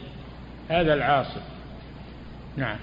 هذا 0.68 0.94
العاصب 0.94 1.40
نعم. 2.56 2.76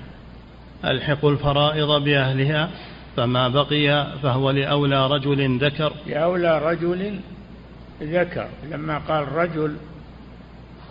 ألحق 0.86 1.26
الفرائض 1.26 2.04
بأهلها 2.04 2.70
فما 3.18 3.48
بقي 3.48 4.08
فهو 4.24 4.52
لأولى 4.52 5.08
رجل 5.08 5.58
ذكر. 5.58 5.94
لأولى 6.08 6.60
رجل 6.60 7.20
ذكر. 8.02 8.48
لما 8.72 8.98
قال 8.98 9.32
رجل 9.32 9.76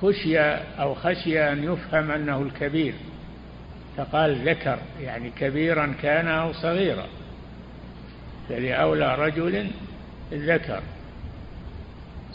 خشي 0.03 0.39
أو 0.81 0.95
خشي 0.95 1.53
أن 1.53 1.65
يفهم 1.65 2.11
أنه 2.11 2.43
الكبير. 2.43 2.95
فقال 3.97 4.49
ذكر 4.49 4.79
يعني 5.01 5.31
كبيرا 5.31 5.95
كان 6.03 6.29
أو 6.29 6.53
صغيرا. 6.53 7.07
فلأولى 8.49 9.15
رجل 9.15 9.67
ذكر. 10.33 10.81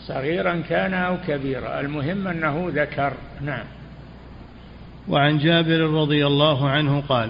صغيرا 0.07 0.63
كان 0.69 0.93
أو 0.93 1.17
كبيرا. 1.27 1.79
المهم 1.79 2.27
أنه 2.27 2.71
ذكر. 2.73 3.13
نعم. 3.41 3.65
وعن 5.07 5.37
جابر 5.37 5.79
رضي 5.79 6.27
الله 6.27 6.69
عنه 6.69 7.03
قال 7.09 7.29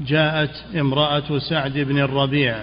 جاءت 0.00 0.64
امرأة 0.76 1.38
سعد 1.38 1.78
بن 1.78 1.98
الربيع 1.98 2.56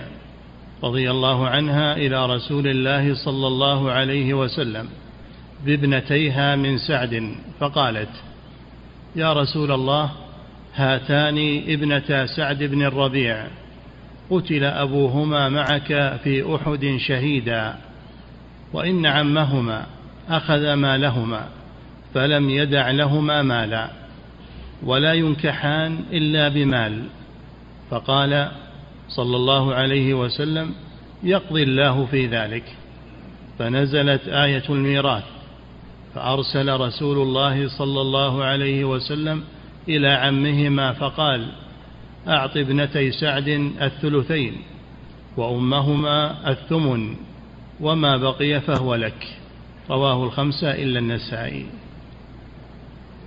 رضي 0.84 1.12
الله 1.12 1.47
عنها 1.47 1.93
إلى 1.93 2.25
رسول 2.25 2.67
الله 2.67 3.15
صلى 3.25 3.47
الله 3.47 3.91
عليه 3.91 4.34
وسلم 4.34 4.89
بابنتيها 5.65 6.55
من 6.55 6.77
سعد 6.77 7.36
فقالت 7.60 8.10
يا 9.15 9.34
رسول 9.34 9.71
الله 9.71 10.12
هاتان 10.75 11.63
ابنتا 11.67 12.25
سعد 12.25 12.63
بن 12.63 12.81
الربيع. 12.81 13.47
قتل 14.29 14.63
أبوهما 14.63 15.49
معك 15.49 16.19
في 16.23 16.55
أحد 16.55 16.97
شهيدا. 16.97 17.75
وإن 18.73 19.05
عمهما 19.05 19.86
أخذ 20.29 20.73
مالهما 20.73 21.45
فلم 22.13 22.49
يدع 22.49 22.91
لهما 22.91 23.41
مالا. 23.41 23.89
ولا 24.84 25.13
ينكحان 25.13 25.99
إلا 26.12 26.47
بمال. 26.47 27.03
فقال 27.89 28.51
صلى 29.10 29.36
الله 29.36 29.73
عليه 29.73 30.13
وسلم 30.13 30.73
يقضي 31.23 31.63
الله 31.63 32.05
في 32.05 32.27
ذلك. 32.27 32.63
فنزلت 33.60 34.27
آية 34.27 34.63
الميراث. 34.69 35.23
فأرسل 36.15 36.79
رسول 36.79 37.17
الله 37.17 37.67
صلى 37.67 38.01
الله 38.01 38.43
عليه 38.43 38.86
وسلم 38.86 39.43
إلى 39.89 40.07
عمهما 40.07 40.93
فقال 40.93 41.51
أعط 42.27 42.57
ابنتي 42.57 43.11
سعد 43.11 43.47
الثلثين 43.81 44.57
وأمهما 45.37 46.49
الثمن 46.51 47.15
وما 47.79 48.17
بقي 48.17 48.61
فهو 48.61 48.95
لك. 48.95 49.27
رواه 49.89 50.23
الخمسة 50.23 50.71
إلا 50.71 50.99
النسائي. 50.99 51.65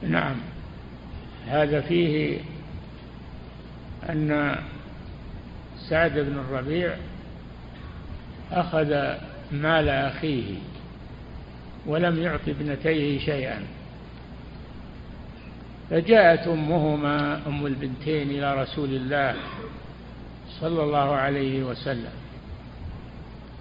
نعم. 0.09 0.37
هذا 1.47 1.81
فيه 1.81 2.39
أن 4.11 4.57
سعد 5.89 6.13
بن 6.13 6.39
الربيع 6.39 6.97
أخذ 8.53 9.15
مال 9.53 9.89
أخيه 9.89 10.55
ولم 11.87 12.23
يعط 12.23 12.49
ابنتيه 12.49 13.19
شيئا. 13.19 13.63
فجاءت 15.91 16.49
أمهما 16.49 17.41
أم 17.47 17.67
البنتين 17.67 18.31
إلى 18.31 18.63
رسول 18.63 18.89
الله 18.89 19.35
صلى 20.61 20.83
الله 20.83 21.15
عليه 21.15 21.63
وسلم 21.63 22.13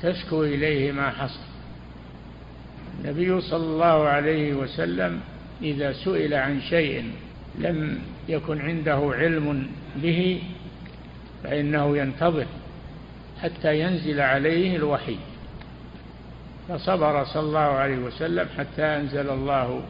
تشكو 0.01 0.43
إليه 0.43 0.91
ما 0.91 1.09
حصل. 1.09 1.39
النبي 2.99 3.41
صلى 3.41 3.65
الله 3.65 4.07
عليه 4.07 4.53
وسلم 4.53 5.19
إذا 5.61 5.93
سئل 5.93 6.33
عن 6.33 6.61
شيء 6.61 7.11
لم 7.59 7.99
يكن 8.29 8.61
عنده 8.61 9.11
علم 9.13 9.67
به 9.95 10.41
فإنه 11.43 11.97
ينتظر 11.97 12.45
حتى 13.41 13.79
ينزل 13.79 14.21
عليه 14.21 14.75
الوحي. 14.75 15.17
فصبر 16.69 17.25
صلى 17.25 17.43
الله 17.43 17.59
عليه 17.59 17.97
وسلم 17.97 18.47
حتى 18.57 18.83
أنزل 18.83 19.29
الله 19.29 19.81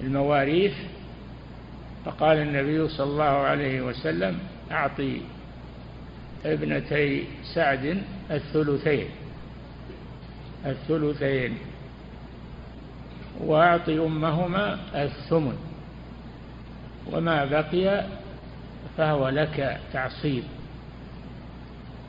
المواريث 0.00 0.74
فقال 2.04 2.38
النبي 2.38 2.88
صلى 2.88 3.10
الله 3.10 3.24
عليه 3.24 3.80
وسلم 3.80 4.38
أعطي 4.70 5.20
ابنتي 6.44 7.24
سعد 7.54 8.02
الثلثين 8.30 9.06
الثلثين 10.66 11.58
وأعطي 13.40 13.98
أمهما 13.98 14.78
الثمن 14.94 15.56
وما 17.12 17.44
بقي 17.44 18.04
فهو 18.96 19.28
لك 19.28 19.78
تعصيب. 19.92 20.42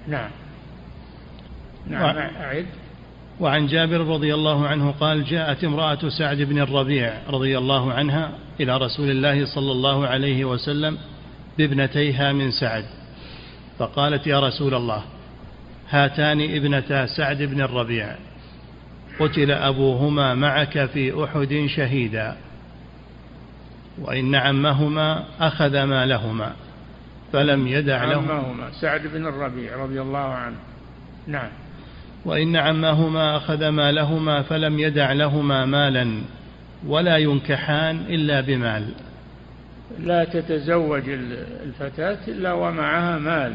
نعم. 0.08 0.30
نعم 1.88 2.18
أعد. 2.18 2.66
وعن 3.40 3.68
جابر 3.68 3.98
رضي 4.00 4.34
الله 4.34 4.68
عنه 4.68 4.92
قال 4.92 5.24
جاءت 5.24 5.64
امرأة 5.64 6.10
سعد 6.10 6.38
بن 6.38 6.60
الربيع 6.60 7.14
رضي 7.30 7.58
الله 7.58 7.94
عنها 7.94 8.32
إلى 8.60 8.78
رسول 8.78 9.10
الله 9.10 9.46
صلى 9.46 9.72
الله 9.72 10.08
عليه 10.08 10.46
وسلم 10.46 10.98
بابنتيها 11.58 12.34
من 12.34 12.52
سعد. 12.52 12.86
فقالت 13.80 14.28
يا 14.28 14.40
رسول 14.40 14.74
الله 14.74 15.04
هاتان 15.90 16.42
ابنتا 16.42 17.06
سعد 17.06 17.42
بن 17.42 17.62
الربيع. 17.62 18.16
قتل 19.20 19.52
أبوهما 19.52 20.36
معك 20.36 20.86
في 20.86 21.24
أحد 21.24 21.66
شهيدا. 21.76 22.36
وإن 24.02 24.36
عمهما 24.36 25.24
أخذ 25.40 25.84
مالهما 25.84 26.54
فلم 27.34 27.68
يدع 27.68 28.06
لهما 28.06 28.34
عمهما 28.34 28.72
سعد 28.82 29.08
بن 29.08 29.28
الربيع 29.28 29.84
رضي 29.84 30.02
الله 30.02 30.20
عنه. 30.20 30.58
نعم. 31.28 31.50
وإن 32.26 32.56
عمهما 32.56 33.38
أخذ 33.38 33.70
مالهما 33.70 34.42
فلم 34.42 34.80
يدع 34.80 35.12
لهما 35.12 35.66
مالا. 35.66 36.22
ولا 36.88 37.18
ينكحان 37.18 37.96
إلا 37.96 38.42
بمال. 38.42 38.94
لا 40.00 40.24
تتزوج 40.24 41.04
الفتاة 41.64 42.18
إلا 42.28 42.54
ومعها 42.54 43.18
مال. 43.18 43.54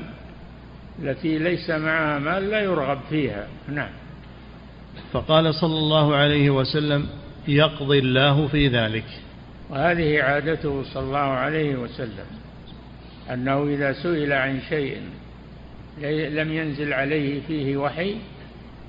التي 1.03 1.39
ليس 1.39 1.71
معها 1.71 2.19
مال 2.19 2.51
لا 2.51 2.61
يرغب 2.61 2.99
فيها. 3.11 3.47
نعم. 3.69 3.91
فقال 5.13 5.55
صلى 5.55 5.79
الله 5.79 6.17
عليه 6.17 6.51
وسلم 6.51 7.07
يقضي 7.49 7.99
الله 7.99 8.47
في 8.47 8.69
ذلك. 8.69 9.05
وهذه 9.71 10.23
عادته 10.23 10.83
صلى 10.83 11.03
الله 11.03 11.19
عليه 11.19 11.77
وسلم. 11.77 12.27
أنه 13.33 13.67
إذا 13.67 13.93
سئل 13.93 14.33
عن 14.33 14.61
شيء 14.69 14.97
لم 16.29 16.53
ينزل 16.53 16.93
عليه 16.93 17.41
فيه 17.47 17.77
وحي 17.77 18.15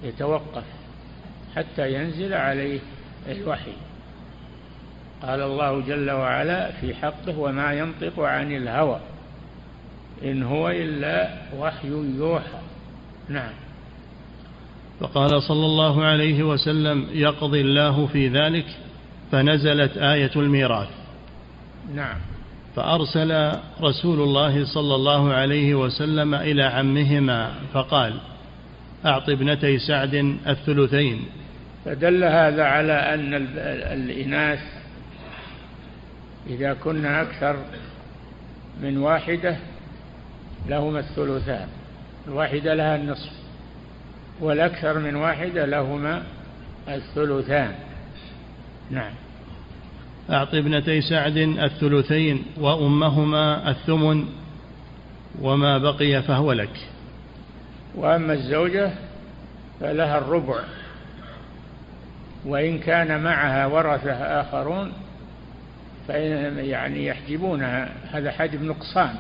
يتوقف 0.04 0.64
حتى 1.56 1.94
ينزل 1.94 2.34
عليه 2.34 2.80
الوحي. 3.28 3.74
قال 5.26 5.42
الله 5.42 5.82
جل 5.82 6.12
وعلا 6.12 6.72
في 6.72 6.96
حقه 6.96 7.40
وما 7.40 7.74
ينطق 7.74 8.20
عن 8.20 8.52
الهوى 8.52 9.00
إن 10.24 10.44
هو 10.44 10.70
إلا 10.70 11.30
وحي 11.58 11.88
يوحى. 12.18 12.60
نعم. 13.30 13.54
فقال 15.00 15.44
صلى 15.44 15.66
الله 15.66 16.06
عليه 16.06 16.44
وسلم 16.44 17.08
يقضي 17.12 17.62
الله 17.62 18.08
في 18.08 18.28
ذلك 18.28 18.66
فنزلت 19.32 19.98
آية 19.98 20.32
الميراث. 20.36 20.88
نعم. 21.96 22.18
فأرسل 22.76 23.52
رسول 23.82 24.22
الله 24.22 24.66
صلى 24.66 24.96
الله 24.96 25.34
عليه 25.34 25.76
وسلم 25.76 26.36
إلى 26.36 26.64
عمهما 26.64 27.52
فقال 27.74 28.14
أعط 29.06 29.30
ابنتي 29.30 29.80
سعد 29.80 30.38
الثلثين. 30.48 31.26
فدل 31.86 32.24
هذا 32.24 32.64
على 32.64 32.94
أن 32.94 33.34
الإناث 33.94 34.85
إذا 36.48 36.74
كن 36.74 37.06
أكثر 37.06 37.56
من 38.82 38.98
واحدة 38.98 39.58
لهما 40.68 41.00
الثلثان 41.00 41.68
الواحدة 42.28 42.74
لها 42.74 42.96
النصف 42.96 43.32
والأكثر 44.42 45.00
من 45.00 45.16
واحدة 45.16 45.66
لهما 45.66 46.24
الثلثان. 46.88 47.76
نعم. 48.92 49.14
أعط 50.30 50.54
ابنتي 50.56 51.02
سعد 51.02 51.38
الثلثين 51.38 52.44
وأمهما 52.58 53.70
الثمن 53.70 54.26
وما 55.42 55.78
بقي 55.78 56.22
فهو 56.22 56.52
لك. 56.52 56.88
وأما 57.96 58.34
الزوجة 58.34 58.92
فلها 59.80 60.18
الربع 60.18 60.60
وإن 62.46 62.80
كان 62.80 63.24
معها 63.24 63.66
ورثة 63.66 64.12
آخرون 64.12 64.94
فإن 66.08 66.58
يعني 66.58 67.06
يحجبونها 67.06 67.94
هذا 68.12 68.32
حجب 68.32 68.64
نقصان 68.64 69.16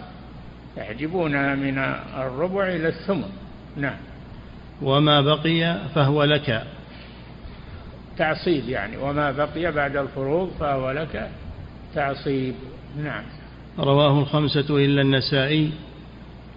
يحجبونها 0.78 1.56
من 1.56 1.78
الربع 2.18 2.68
إلى 2.68 2.88
الثمن. 2.88 3.30
نعم. 3.78 3.98
وما 4.82 5.22
بقي 5.22 5.78
فهو 5.96 6.24
لك. 6.24 6.64
تعصيب 8.18 8.70
يعني 8.70 8.98
وما 8.98 9.32
بقي 9.32 9.72
بعد 9.72 9.98
الفروض 9.98 10.52
فهو 10.60 10.92
لك 10.92 11.30
تعصيب. 11.96 12.56
نعم. 13.04 13.24
رواه 13.80 14.20
الخمسة 14.20 14.78
إلا 14.78 15.02
النسائي 15.02 15.72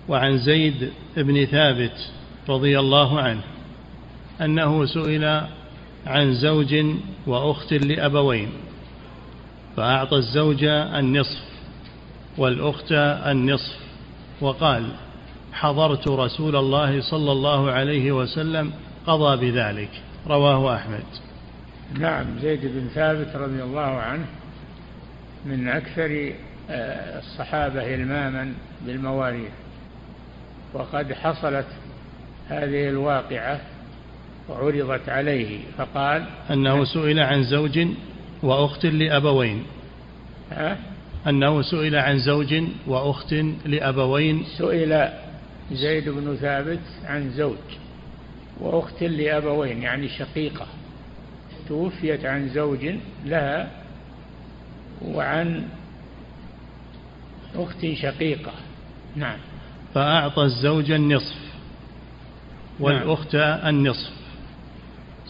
وعن 0.09 0.38
زيد 0.38 0.93
بن 1.17 1.45
ثابت 1.45 2.11
رضي 2.49 2.79
الله 2.79 3.21
عنه 3.21 3.43
أنه 4.41 4.87
سئل 4.87 5.43
عن 6.07 6.35
زوج 6.35 6.75
وأخت 7.27 7.73
لأبوين. 7.73 8.49
فأعطى 9.79 10.17
الزوج 10.17 10.64
النصف 10.64 11.38
والأخت 12.38 12.93
النصف 13.27 13.77
وقال 14.41 14.88
حضرت 15.53 16.09
رسول 16.09 16.57
الله 16.57 17.01
صلى 17.01 17.33
الله 17.33 17.71
عليه 17.71 18.12
وسلم 18.12 18.73
قضى 19.07 19.51
بذلك 19.51 19.91
رواه 20.27 20.77
أحمد. 20.77 21.05
نعم 21.99 22.27
زيد 22.43 22.61
بن 22.62 22.88
ثابت 22.95 23.37
رضي 23.37 23.62
الله 23.62 23.81
عنه 23.81 24.27
من 25.47 25.69
أكثر 25.69 26.33
آه، 26.71 27.19
الصحابة 27.19 27.95
إلماما 27.95 28.55
بالمواريث 28.87 29.53
وقد 30.75 31.12
حصلت 31.12 31.67
هذه 32.49 32.88
الواقعة 32.88 33.61
وعرضت 34.49 35.09
عليه 35.09 35.61
فقال 35.79 36.25
أنه 36.51 36.85
سئل 36.85 37.21
عن 37.21 37.45
زوج 37.45 37.79
وأخت 38.42 38.87
لأبوين؟ 38.87 39.64
أنه 41.27 41.62
سئل 41.62 41.96
عن 41.96 42.18
زوج 42.18 42.62
وأخت 42.87 43.35
لأبوين. 43.66 44.44
سئل 44.59 45.09
زيد 45.72 46.09
بن 46.09 46.37
ثابت 46.37 46.81
عن 47.05 47.31
زوج 47.31 47.57
وأخت 48.61 49.03
لأبوين 49.03 49.83
يعني 49.83 50.09
شقيقة. 50.09 50.66
توفيت 51.68 52.24
عن 52.24 52.48
زوج 52.48 52.90
لها 53.24 53.70
وعن 55.05 55.64
أخت 57.55 57.87
شقيقة. 57.94 58.53
نعم. 59.16 59.38
فأعطى 59.94 60.42
الزوج 60.42 60.90
النصف 60.90 61.37
والأخت 62.81 63.37
نعم. 63.37 63.68
النصف. 63.68 64.17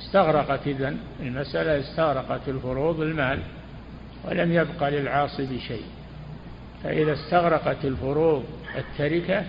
استغرقت 0.02 0.66
إذن 0.66 0.98
المسألة 1.20 1.80
استغرقت 1.80 2.48
الفروض 2.48 3.00
المال 3.00 3.38
ولم 4.24 4.52
يبقى 4.52 4.90
للعاصب 4.90 5.58
شيء 5.68 5.84
فإذا 6.84 7.12
استغرقت 7.12 7.84
الفروض 7.84 8.44
التركة 8.76 9.44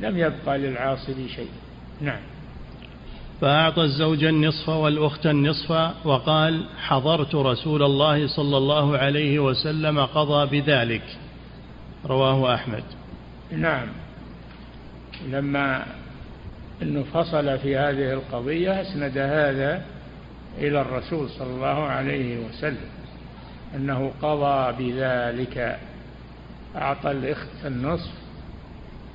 لم 0.00 0.18
يبقى 0.18 0.58
للعاصب 0.58 1.26
شيء 1.26 1.50
نعم. 2.00 2.20
فأعطى 3.40 3.82
الزوج 3.82 4.24
النصف 4.24 4.68
والأخت 4.68 5.26
النصف 5.26 5.70
وقال 6.06 6.64
حضرت 6.78 7.34
رسول 7.34 7.82
الله 7.82 8.26
صلى 8.26 8.56
الله 8.56 8.98
عليه 8.98 9.38
وسلم 9.38 10.00
قضى 10.00 10.60
بذلك. 10.60 11.02
رواه 12.06 12.54
أحمد. 12.54 12.84
نعم. 13.52 13.86
لما 15.30 15.86
أنه 16.82 17.04
فصل 17.14 17.58
في 17.58 17.76
هذه 17.76 18.12
القضية 18.12 18.82
أسند 18.82 19.18
هذا 19.18 19.82
إلى 20.58 20.80
الرسول 20.80 21.30
صلى 21.30 21.50
الله 21.50 21.82
عليه 21.84 22.38
وسلم 22.38 22.88
أنه 23.76 24.12
قضى 24.22 24.72
بذلك 24.78 25.78
أعطى 26.76 27.10
الإخت 27.10 27.48
النصف 27.66 28.10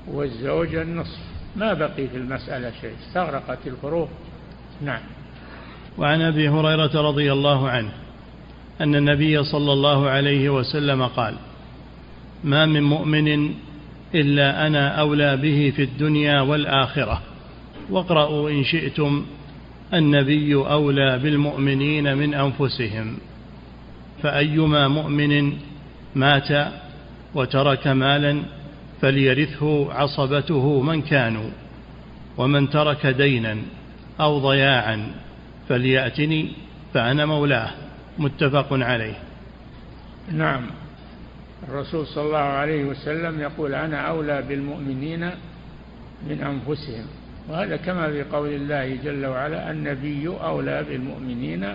والزوج 0.08 0.76
النصف 0.76 1.20
ما 1.56 1.74
بقي 1.74 2.08
في 2.08 2.18
المسألة 2.18 2.72
شيء 2.82 2.94
استغرقت 3.08 3.68
الفروق 3.68 4.10
نعم. 4.82 5.02
وعن 5.98 6.22
أبي 6.22 6.50
هريرة 6.50 7.02
رضي 7.02 7.32
الله 7.32 7.70
عنه 7.70 7.92
أن 8.82 8.96
النبي 8.96 9.44
صلى 9.44 9.74
الله 9.74 10.10
عليه 10.10 10.50
وسلم 10.50 11.06
قال 11.08 11.36
ما 12.44 12.66
من 12.66 12.84
مؤمن 12.84 13.54
إلا 14.16 14.68
أنا 14.68 14.88
أولى 14.90 15.38
به 15.38 15.74
في 15.76 15.84
الدنيا 15.84 16.42
والآخرة. 16.42 17.22
واقرأوا 17.90 18.50
إن 18.50 18.64
شئتم 18.64 19.26
النبي 19.94 20.56
أولى 20.56 21.20
بالمؤمنين 21.20 22.18
من 22.18 22.34
أنفسهم 22.34 23.18
فأيما 24.24 24.88
مؤمن 24.88 25.54
مات 26.16 26.72
وترك 27.36 27.88
مالا 27.88 28.42
فليرثه 29.02 29.94
عصبته 29.94 30.82
من 30.82 31.02
كانوا 31.02 31.50
ومن 32.38 32.70
ترك 32.70 33.06
دينا 33.06 33.58
أو 34.20 34.40
ضياعا 34.40 35.12
فليأتني 35.70 36.52
فأنا 36.94 37.26
مولاه. 37.26 37.70
متفق 38.18 38.68
عليه. 38.72 39.14
نعم. 40.32 40.62
الرسول 41.70 42.08
صلى 42.08 42.24
الله 42.24 42.38
عليه 42.38 42.86
وسلم 42.86 43.40
يقول 43.40 43.74
أنا 43.74 43.98
أولى 43.98 44.42
بالمؤمنين 44.42 45.30
من 46.28 46.42
أنفسهم. 46.42 47.06
وهذا 47.50 47.76
كما 47.76 48.12
في 48.12 48.24
قول 48.24 48.50
الله 48.50 48.96
جل 49.04 49.26
وعلا 49.26 49.72
النبي 49.72 50.28
أولى 50.28 50.86
بالمؤمنين 50.90 51.66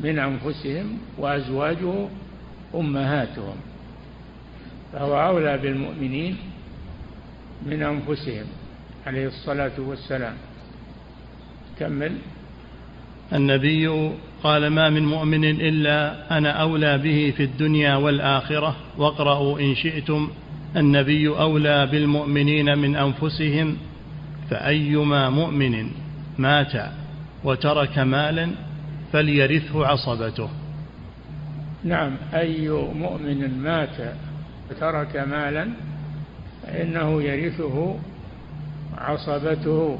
من 0.00 0.18
أنفسهم 0.18 0.98
وأزواجه 1.18 2.08
أمهاتهم 2.74 3.56
فهو 4.92 5.20
أولى 5.20 5.58
بالمؤمنين 5.58 6.36
من 7.66 7.82
أنفسهم 7.82 8.46
عليه 9.06 9.26
الصلاة 9.26 9.72
والسلام. 9.78 10.34
كمل. 11.78 12.12
النبي 13.32 14.12
قال 14.42 14.66
ما 14.66 14.90
من 14.90 15.04
مؤمن 15.06 15.44
إلا 15.44 16.14
أنا 16.38 16.50
أولى 16.50 16.98
به 16.98 17.32
في 17.36 17.42
الدنيا 17.42 17.96
والآخرة 17.96 18.76
واقرأوا 18.98 19.60
إن 19.60 19.74
شئتم. 19.74 20.28
النبي 20.76 21.28
أولى 21.28 21.86
بالمؤمنين 21.86 22.78
من 22.78 22.96
أنفسهم 22.96 23.76
فأيما 24.50 25.30
مؤمن 25.30 25.90
مات 26.38 26.72
وترك 27.44 27.98
مالا 27.98 28.50
فليرثه 29.12 29.86
عصبته. 29.86 30.48
نعم 31.84 32.16
أي 32.34 32.68
مؤمن 32.94 33.58
مات 33.62 34.14
وترك 34.70 35.16
مالا 35.16 35.68
فإنه 36.62 37.22
يرثه 37.22 37.96
عصبته 38.98 39.98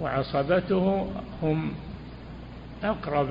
وعصبته 0.00 1.06
هم 1.42 1.72
أقرب 2.84 3.28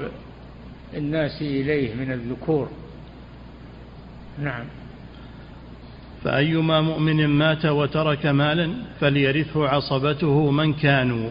الناس 0.94 1.42
إليه 1.42 1.96
من 1.96 2.12
الذكور. 2.12 2.70
نعم. 4.40 4.66
فأيما 6.26 6.82
مؤمن 6.82 7.28
مات 7.28 7.66
وترك 7.66 8.26
مالا 8.26 8.74
فليرثه 9.00 9.68
عصبته 9.68 10.52
من 10.52 10.74
كانوا. 10.74 11.30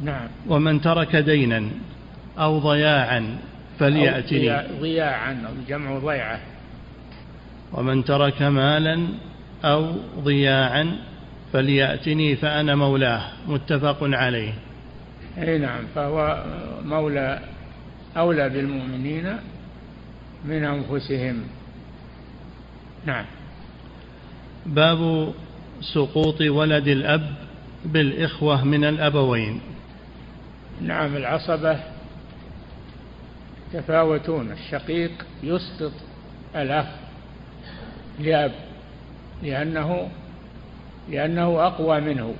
نعم. 0.00 0.28
ومن 0.48 0.80
ترك 0.80 1.16
دينا 1.16 1.62
أو 2.38 2.58
ضياعا 2.58 3.36
فليأتني. 3.78 4.80
ضياعا 4.80 5.32
أو 5.32 5.52
جمع 5.68 5.98
ضيعة. 5.98 6.40
ومن 7.72 8.04
ترك 8.04 8.42
مالا 8.42 9.06
أو 9.64 9.92
ضياعا 10.24 10.96
فليأتني 11.52 12.36
فأنا 12.36 12.74
مولاه 12.74 13.22
متفق 13.48 13.98
عليه. 14.02 14.52
أي 15.38 15.58
نعم 15.58 15.82
فهو 15.94 16.44
مولى 16.84 17.40
أولى 18.16 18.48
بالمؤمنين 18.48 19.36
من 20.44 20.64
أنفسهم. 20.64 21.42
نعم. 23.06 23.24
باب 24.66 25.32
سقوط 25.80 26.40
ولد 26.40 26.88
الأب 26.88 27.34
بالإخوة 27.84 28.64
من 28.64 28.84
الأبوين. 28.84 29.60
نعم 30.80 31.16
العصبة 31.16 31.78
تفاوتون. 33.72 34.52
الشقيق 34.52 35.26
يسقط 35.42 35.92
الأخ 36.56 36.86
لأب 38.20 38.52
لأنه 39.42 40.08
لأنه 41.10 41.66
أقوى 41.66 42.00
منه 42.00 42.34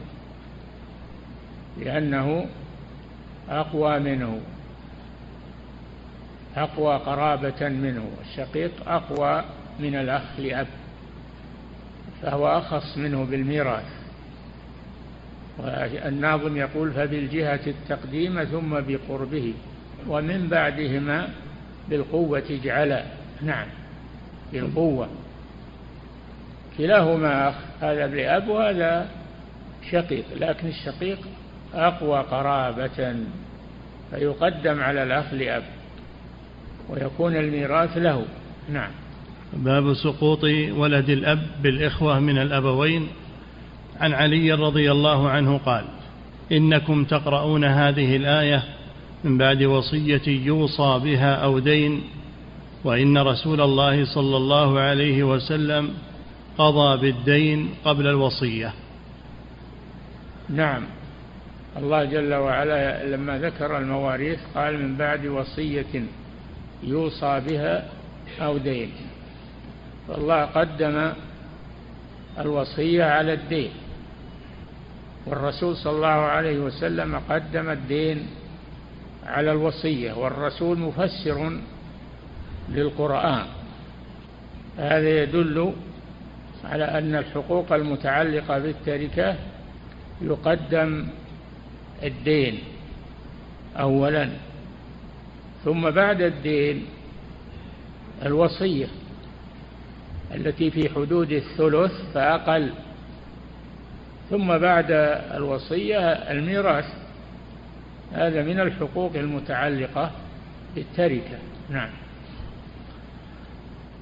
لأنه 1.80 2.46
أقوى 3.48 3.98
منه 3.98 4.40
أقوى 6.56 6.96
قرابة 6.96 7.68
منه. 7.68 8.08
الشقيق 8.30 8.70
أقوى 8.86 9.44
من 9.78 9.94
الأخ 9.94 10.22
لأب. 10.38 10.66
فهو 12.22 12.58
أخص 12.58 12.98
منه 12.98 13.24
بالميراث. 13.24 14.04
والناظم 15.58 16.56
يقول 16.56 16.92
فبالجهة 16.92 17.60
التقديم 17.66 18.44
ثم 18.44 18.80
بقربه 18.80 19.54
ومن 20.08 20.48
بعدهما 20.48 21.28
بالقوة 21.88 22.42
اجعلا 22.50 23.04
نعم 23.42 23.66
بالقوة. 24.52 25.08
كلاهما 26.78 27.48
أخ 27.48 27.54
هذا 27.80 28.06
لأب 28.06 28.48
وهذا 28.48 29.08
شقيق 29.90 30.24
لكن 30.36 30.68
الشقيق 30.68 31.18
أقوى 31.74 32.20
قرابة 32.20 33.16
فيقدم 34.10 34.80
على 34.80 35.02
الأخ 35.02 35.34
لأب 35.34 35.62
ويكون 36.88 37.36
الميراث 37.36 37.96
له. 37.96 38.24
نعم. 38.68 38.90
باب 39.52 39.94
سقوط 39.94 40.44
ولد 40.76 41.10
الأب 41.10 41.42
بالإخوة 41.62 42.20
من 42.20 42.38
الأبوين. 42.38 43.08
عن 44.00 44.12
علي 44.12 44.52
رضي 44.52 44.92
الله 44.92 45.28
عنه 45.28 45.58
قال 45.58 45.84
إنكم 46.52 47.04
تقرؤون 47.04 47.64
هذه 47.64 48.16
الآية 48.16 48.62
من 49.24 49.38
بعد 49.38 49.62
وصية 49.62 50.22
يوصى 50.26 51.00
بها 51.04 51.34
أو 51.34 51.58
دين 51.58 52.02
وإن 52.84 53.18
رسول 53.18 53.60
الله 53.60 54.04
صلى 54.04 54.36
الله 54.36 54.80
عليه 54.80 55.22
وسلم 55.24 55.90
قضى 56.58 57.00
بالدين 57.00 57.70
قبل 57.84 58.06
الوصية. 58.06 58.72
نعم. 60.48 60.82
الله 61.76 62.04
جل 62.04 62.34
وعلا 62.34 63.06
لما 63.06 63.38
ذكر 63.38 63.78
المواريث 63.78 64.38
قال 64.54 64.82
من 64.82 64.96
بعد 64.96 65.26
وصية 65.26 66.04
يوصى 66.82 67.40
بها 67.48 67.88
أو 68.40 68.58
دين. 68.58 68.90
فالله 70.08 70.44
قدم 70.44 71.12
الوصية 72.38 73.04
على 73.04 73.32
الدين. 73.32 73.70
والرسول 75.26 75.76
صلى 75.76 75.92
الله 75.92 76.08
عليه 76.08 76.58
وسلم 76.58 77.20
قدم 77.30 77.70
الدين 77.70 78.26
على 79.26 79.52
الوصية 79.52 80.12
والرسول 80.12 80.78
مفسر 80.78 81.58
للقرآن. 82.68 83.46
هذا 84.78 85.22
يدل 85.22 85.72
على 86.64 86.84
أن 86.84 87.14
الحقوق 87.14 87.72
المتعلقة 87.72 88.58
بالتركة 88.58 89.36
يقدم 90.22 91.06
الدين 92.02 92.58
أولا. 93.76 94.28
ثم 95.64 95.90
بعد 95.90 96.20
الدين 96.22 96.86
الوصية. 98.26 98.86
التي 100.34 100.70
في 100.70 100.88
حدود 100.88 101.32
الثلث 101.32 101.92
فأقل. 102.14 102.70
ثم 104.30 104.58
بعد 104.58 104.90
الوصية 105.34 105.98
الميراث. 106.12 106.86
هذا 108.12 108.42
من 108.42 108.60
الحقوق 108.60 109.12
المتعلقة 109.16 110.10
بالتركة. 110.74 111.38
نعم. 111.70 111.90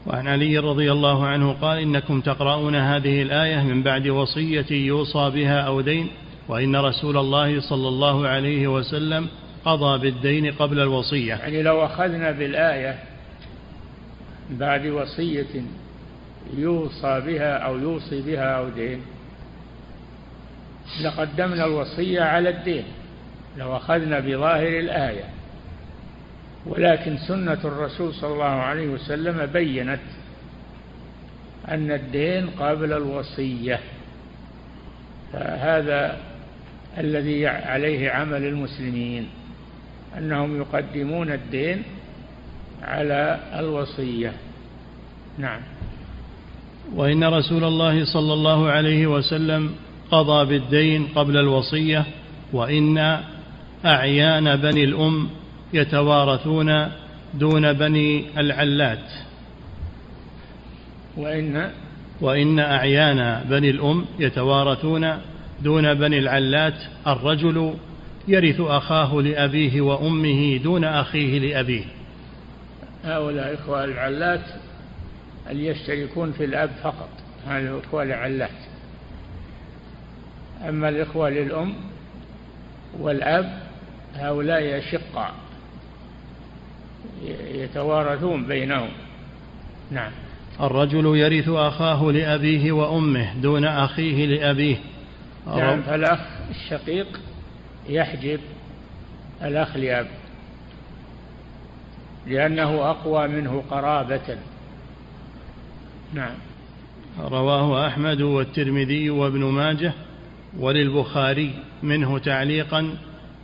وعن 0.07 0.29
علي 0.29 0.59
رضي 0.59 0.93
الله 0.93 1.27
عنه 1.27 1.53
قال 1.53 1.79
إنكم 1.79 2.21
تقرؤون 2.21 2.75
هذه 2.75 3.23
الآية 3.23 3.63
من 3.63 3.83
بعد 3.83 4.09
وصية 4.09 4.67
يوصى 4.71 5.31
بها 5.31 5.61
أو 5.61 5.81
دين 5.81 6.09
وإن 6.49 6.77
رسول 6.77 7.17
الله 7.17 7.61
صلى 7.61 7.89
الله 7.89 8.29
عليه 8.29 8.69
وسلم 8.69 9.29
قضى 9.65 9.99
بالدين 9.99 10.53
قبل 10.53 10.81
الوصية. 10.81 11.35
يعني 11.35 11.63
لو 11.63 11.85
أخذنا 11.85 12.31
بالآية 12.31 12.99
بعد 14.51 14.87
وصية 14.87 15.63
يوصى 16.57 17.21
بها 17.21 17.57
أو 17.57 17.79
يوصي 17.79 18.23
بها 18.23 18.59
أو 18.59 18.69
دين. 18.69 19.03
لقدمنا 21.05 21.65
الوصية 21.65 22.23
على 22.23 22.49
الدين 22.49 22.85
لو 23.59 23.77
أخذنا 23.77 24.21
بظاهر 24.21 24.79
الآية. 24.79 25.25
ولكن 26.67 27.17
سنة 27.17 27.59
الرسول 27.65 28.15
صلى 28.15 28.33
الله 28.33 28.45
عليه 28.45 28.89
وسلم 28.89 29.47
بينت 29.47 30.01
أن 31.69 31.91
الدين 31.91 32.51
قبل 32.51 32.93
الوصية. 32.93 33.81
فهذا 35.33 36.19
الذي 36.99 37.47
عليه 37.47 38.11
عمل 38.11 38.45
المسلمين 38.45 39.29
أنهم 40.19 40.61
يقدمون 40.61 41.33
الدين 41.33 41.83
على 42.83 43.41
الوصية. 43.59 44.33
نعم. 45.39 45.61
وإن 46.95 47.25
رسول 47.25 47.65
الله 47.65 48.05
صلى 48.05 48.33
الله 48.33 48.69
عليه 48.69 49.07
وسلم 49.07 49.71
قضى 50.11 50.45
بالدين 50.45 51.07
قبل 51.15 51.37
الوصية 51.37 52.05
وإن 52.53 53.19
أعيان 53.85 54.57
بني 54.57 54.85
الأم 54.85 55.29
يتوارثون 55.73 56.89
دون 57.35 57.73
بني 57.73 58.25
العلات. 58.39 59.13
وإن 61.17 61.71
وإن 62.21 62.59
أعيان 62.59 63.45
بني 63.51 63.71
الأم 63.71 64.05
يتوارثون 64.19 65.09
دون 65.63 65.95
بني 65.95 66.19
العلات 66.19 66.75
الرجل 67.07 67.75
يرث 68.29 68.61
أخاه 68.61 69.15
لأبيه 69.15 69.81
وأمه 69.81 70.57
دون 70.57 70.85
أخيه 70.85 71.39
لأبيه. 71.39 71.85
هؤلاء 73.05 73.55
إخوة 73.55 73.85
العلات 73.85 74.45
اللي 75.51 75.67
يشتركون 75.67 76.33
في 76.33 76.45
الأب 76.45 76.71
فقط. 76.83 77.09
هذا 77.47 77.81
إخوة 77.85 78.03
العلات 78.03 78.51
أما 80.69 80.89
الإخوة 80.89 81.31
للأم 81.31 81.75
والأب 82.99 83.63
هؤلاء 84.15 84.79
أشقاء. 84.79 85.35
يتوارثون 87.55 88.47
بينهم. 88.47 88.89
نعم. 89.91 90.13
الرجل 90.61 91.17
يرث 91.17 91.49
أخاه 91.49 92.05
لأبيه 92.13 92.73
وأمه 92.73 93.35
دون 93.35 93.65
أخيه 93.65 94.27
لأبيه. 94.27 94.77
نعم 95.47 95.83
فالأخ 95.83 96.21
الشقيق 96.51 97.21
يحجب 97.89 98.41
الأخ 99.43 99.77
لأب. 99.77 100.07
لأنه 102.27 102.91
أقوى 102.91 103.29
منه 103.29 103.63
قرابة. 103.71 104.37
نعم. 106.13 106.35
رواه 107.21 107.87
أحمد 107.87 108.21
والترمذي 108.21 109.11
وابن 109.11 109.45
ماجه 109.45 109.93
وللبخاري 110.59 111.55
منه 111.83 112.19
تعليقا 112.19 112.97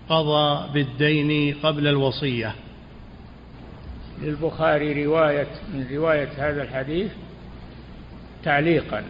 قضى 0.09 0.73
بالدين 0.73 1.55
قبل 1.63 1.87
الوصية. 1.87 2.55
للبخاري 4.23 5.05
رواية 5.05 5.47
من 5.75 5.87
رواية 5.93 6.29
هذا 6.37 6.63
الحديث 6.63 7.11
تعليقا 8.45 9.05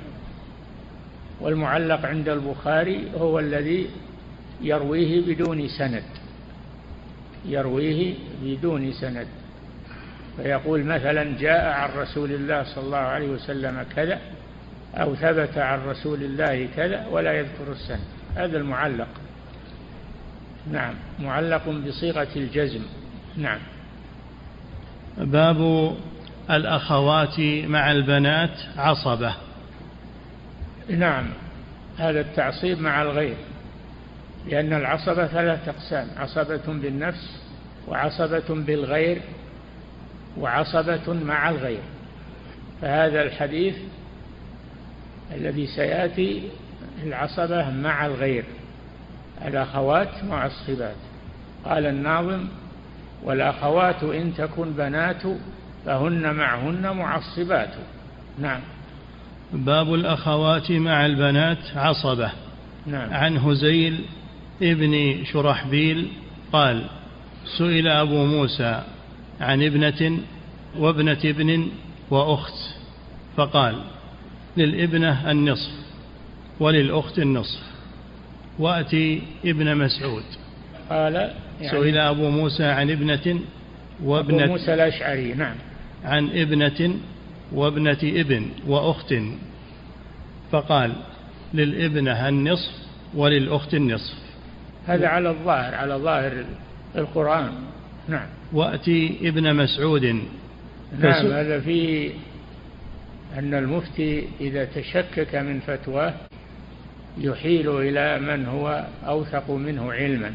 والمعلق 1.41 2.07
عند 2.07 2.29
البخاري 2.29 3.11
هو 3.17 3.39
الذي 3.39 3.87
يرويه 4.63 5.35
بدون 5.35 5.69
سند 5.69 6.05
يرويه 7.47 8.15
بدون 8.43 8.93
سند. 8.93 9.27
فيقول 10.43 10.85
مثلا 10.85 11.39
جاء 11.39 11.65
عن 11.67 11.91
رسول 11.99 12.33
الله 12.33 12.65
صلى 12.75 12.85
الله 12.85 12.99
عليه 12.99 13.29
وسلم 13.29 13.87
كذا 13.97 14.19
أو 14.95 15.15
ثبت 15.15 15.59
عن 15.59 15.81
رسول 15.87 16.23
الله 16.23 16.69
كذا 16.77 17.07
ولا 17.07 17.33
يذكر 17.33 17.73
السند 17.73 18.01
هذا 18.37 18.59
المعلق. 18.59 19.09
نعم. 20.73 20.95
معلق 21.21 21.69
بصيغة 21.69 22.29
الجزم. 22.37 22.81
نعم. 23.37 23.59
باب 25.19 25.93
الأخوات 26.51 27.41
مع 27.67 27.93
البنات 27.93 28.59
عصبة. 28.77 29.35
نعم. 30.89 31.27
هذا 31.99 32.21
التعصيب 32.21 32.81
مع 32.81 33.03
الغير. 33.03 33.37
لأن 34.47 34.73
العصبة 34.73 35.27
ثلاث 35.27 35.69
أقسام. 35.69 36.09
عصبة 36.17 36.67
بالنفس 36.67 37.41
وعصبة 37.89 38.49
بالغير 38.49 39.21
وعصبة 40.41 41.13
مع 41.13 41.51
الغير. 41.51 41.81
فهذا 42.83 43.23
الحديث 43.23 43.77
الذي 45.35 45.67
سيأتي 45.67 46.43
العصبة 47.03 47.71
مع 47.71 48.07
الغير 48.07 48.45
الأخوات 49.47 50.25
معصبات. 50.25 50.97
قال 51.65 51.87
الناظم 51.87 52.45
والأخوات 53.23 54.03
إن 54.03 54.35
تكن 54.35 54.73
بنات 54.73 55.23
فهن 55.87 56.35
معهن 56.35 56.97
معصبات. 56.97 57.75
نعم. 58.39 58.61
باب 59.53 59.95
الأخوات 59.95 60.73
مع 60.73 61.07
البنات 61.07 61.59
عصبة. 61.77 62.31
نعم. 62.87 63.15
عن 63.15 63.37
هزيل 63.37 64.05
ابن 64.63 65.25
شرحبيل 65.25 66.09
قال 66.53 66.85
سئل 67.59 67.89
أبو 67.89 68.25
موسى 68.25 68.83
عن 69.41 69.63
ابنة 69.63 70.19
وابنة 70.79 71.19
ابن 71.25 71.69
وأخت 72.11 72.55
فقال 73.37 73.83
للابنة 74.57 75.31
النصف 75.31 75.71
وللأخت 76.61 77.19
النصف. 77.19 77.61
وأتي 78.59 79.23
ابن 79.45 79.77
مسعود. 79.77 80.23
قال 80.91 81.15
يعني 81.15 81.71
سئل 81.71 81.99
أبو 81.99 82.31
موسى 82.31 82.65
عن 82.65 82.91
ابنة 82.91 83.41
وابنة 84.05 84.45
أبو 84.45 84.53
موسى 84.53 84.75
الأشعري 84.75 85.35
نعم. 85.35 85.55
عن 86.05 86.31
ابنة 86.31 86.95
وابنة 87.53 87.99
ابن 88.03 88.47
وأخت. 88.67 89.15
فقال 90.53 90.93
للابنة 91.55 92.29
النصف 92.29 92.73
وللأخت 93.15 93.75
النصف. 93.75 94.15
هذا 94.87 95.09
على 95.09 95.31
الظاهر 95.31 95.75
على 95.75 95.95
ظاهر 95.95 96.45
القرآن. 96.97 97.53
نعم. 98.09 98.27
وأتي 98.53 99.17
ابن 99.23 99.57
مسعود. 99.57 100.05
نعم 100.99 101.27
هذا 101.27 101.61
فيه 101.61 102.11
أن 103.39 103.55
المفتي 103.55 104.25
إذا 104.41 104.65
تشكك 104.65 105.35
من 105.35 105.61
فتواه 105.61 106.15
يحيل 107.19 107.71
إلى 107.71 108.19
من 108.19 108.47
هو 108.47 108.87
أوثق 109.07 109.51
منه 109.51 109.93
علما. 109.93 110.33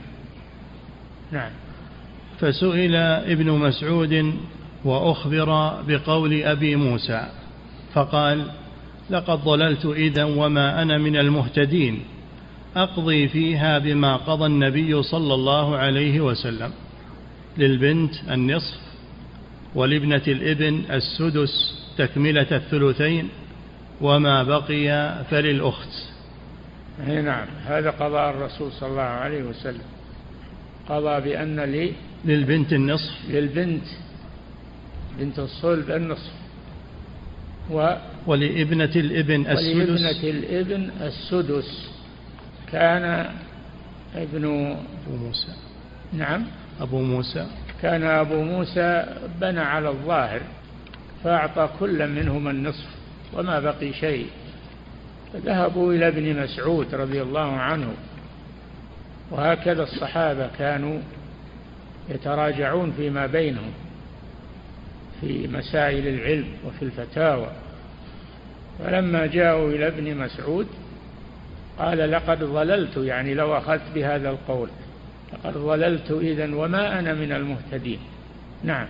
نعم. 1.32 1.52
فسئل 2.40 2.96
ابن 2.96 3.52
مسعود 3.52 4.34
وأخبر 4.86 5.82
بقول 5.88 6.44
أبي 6.44 6.76
موسى 6.76 7.28
فقال 7.94 8.46
لقد 9.10 9.44
ضللت 9.44 9.86
إذا 9.86 10.24
وما 10.24 10.82
أنا 10.82 10.98
من 10.98 11.16
المهتدين 11.16 12.00
أقضي 12.76 13.28
فيها 13.28 13.80
بما 13.80 14.16
قضى 14.16 14.46
النبي 14.46 15.04
صلى 15.04 15.34
الله 15.34 15.78
عليه 15.78 16.22
وسلم. 16.22 16.72
للبنت 17.58 18.14
النصف 18.32 18.80
ولابنة 19.76 20.22
الابن 20.28 20.84
السدس 20.92 21.84
تكملة 21.98 22.48
الثلثين 22.52 23.30
وما 24.02 24.44
بقي 24.44 25.16
فللأخت. 25.32 25.90
أي 27.08 27.22
نعم 27.22 27.48
هذا 27.66 27.90
قضاء 27.90 28.30
الرسول 28.30 28.72
صلى 28.72 28.90
الله 28.90 29.02
عليه 29.02 29.44
وسلم. 29.44 29.82
قضى 30.90 31.22
بأن 31.22 31.60
لي 31.60 31.94
للبنت 32.26 32.74
النصف. 32.74 33.12
للبنت 33.30 33.84
بنت 35.20 35.40
الصلب 35.40 35.92
النصف. 35.92 36.32
و 37.72 37.96
ولابنة 38.28 38.92
الابن 38.96 39.42
ولابنة 39.42 40.10
السدس 40.10 40.24
الابن 40.24 40.90
السدس. 41.02 41.90
كان 42.72 43.30
ابن 44.16 44.76
موسى. 45.12 45.54
نعم. 46.14 46.46
أبو 46.82 47.02
موسى. 47.02 47.48
كان 47.82 48.04
أبو 48.04 48.44
موسى 48.44 49.06
بنى 49.42 49.60
على 49.60 49.90
الظاهر 49.90 50.42
فأعطى 51.24 51.70
كل 51.80 52.08
منهما 52.08 52.52
النصف 52.52 52.88
وما 53.34 53.60
بقي 53.60 53.94
شيء. 53.94 54.28
فذهبوا 55.34 55.94
إلى 55.94 56.08
ابن 56.08 56.44
مسعود 56.44 56.96
رضي 56.96 57.22
الله 57.22 57.52
عنه 57.52 57.94
وهكذا 59.32 59.84
الصحابة 59.84 60.50
كانوا 60.60 61.00
يتراجعون 62.10 62.94
فيما 62.98 63.26
بينهم 63.26 63.72
في 65.22 65.48
مسائل 65.48 66.08
العلم 66.08 66.48
وفي 66.66 66.86
الفتاوى. 66.86 67.48
فلما 68.80 69.26
جاءوا 69.26 69.70
إلى 69.70 69.88
ابن 69.88 70.18
مسعود 70.18 70.68
قال 71.80 72.12
لقد 72.12 72.44
ضللت 72.44 72.98
يعني 72.98 73.34
لو 73.34 73.58
أخذت 73.58 73.82
بهذا 73.96 74.30
القول. 74.30 74.70
لقد 75.34 75.58
ضللت 75.58 76.12
إذا 76.12 76.56
وما 76.56 77.00
أنا 77.00 77.14
من 77.14 77.32
المهتدين. 77.32 78.00
نعم. 78.64 78.88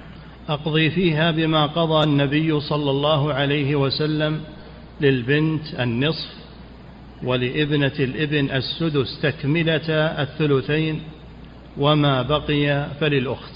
أقضي 0.50 0.90
فيها 0.90 1.32
بما 1.32 1.66
قضى 1.66 2.04
النبي 2.04 2.60
صلى 2.60 2.92
الله 2.92 3.34
عليه 3.34 3.76
وسلم 3.76 4.42
للبنت 5.02 5.80
النصف 5.80 6.30
ولابنة 7.24 7.94
الابن 8.00 8.52
السدس 8.52 9.22
تكملة 9.22 9.92
الثلثين 10.22 11.02
وما 11.78 12.22
بقي 12.22 12.88
فللأخت. 13.00 13.56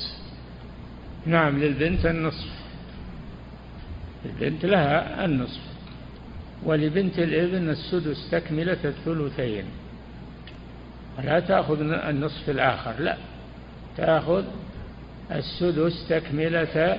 نعم 1.25 1.59
للبنت 1.59 2.05
النصف. 2.05 2.47
البنت 4.25 4.65
لها 4.65 5.25
النصف. 5.25 5.61
ولبنت 6.65 7.19
الابن 7.19 7.69
السدس 7.69 8.29
تكملة 8.31 8.77
الثلثين. 8.85 9.63
ولا 11.17 11.39
تأخذ 11.39 11.81
النصف 11.81 12.49
الآخر 12.49 12.93
لا. 12.99 13.17
تأخذ 13.97 14.45
السدس 15.31 16.07
تكملة 16.09 16.97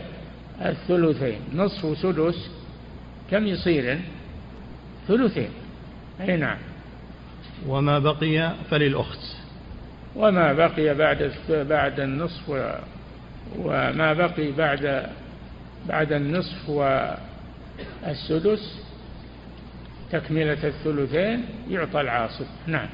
الثلثين. 0.62 1.41
نصف 1.55 1.85
وسدس 1.85 2.51
كم 3.31 3.47
يصير؟ 3.47 4.01
ثلثين. 5.09 5.51
أي 6.21 6.37
نعم. 6.37 6.59
وما 7.66 7.99
بقي 7.99 8.53
فللأخت. 8.71 9.39
وما 10.16 10.53
بقي 10.53 10.95
بعد 10.95 11.33
بعد 11.51 12.01
النصف 12.01 12.49
و 12.49 12.73
وما 13.59 14.12
بقي 14.12 14.53
بعد 14.53 15.07
بعد 15.89 16.12
النصف 16.12 16.69
والسدس 18.05 18.81
تكملة 20.12 20.69
الثلثين 20.69 21.45
يعطى 21.71 22.01
العاصب 22.01 22.47
نعم. 22.66 22.89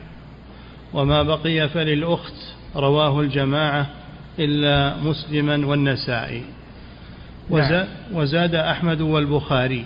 وما 0.94 1.22
بقي 1.22 1.68
فللأخت 1.68 2.34
رواه 2.76 3.20
الجماعة 3.20 3.86
إلا 4.38 4.96
مسلما 4.96 5.66
والنسائي. 5.66 6.44
وزا- 7.50 7.88
وزاد 8.12 8.54
أحمد 8.54 9.00
والبخاري 9.00 9.84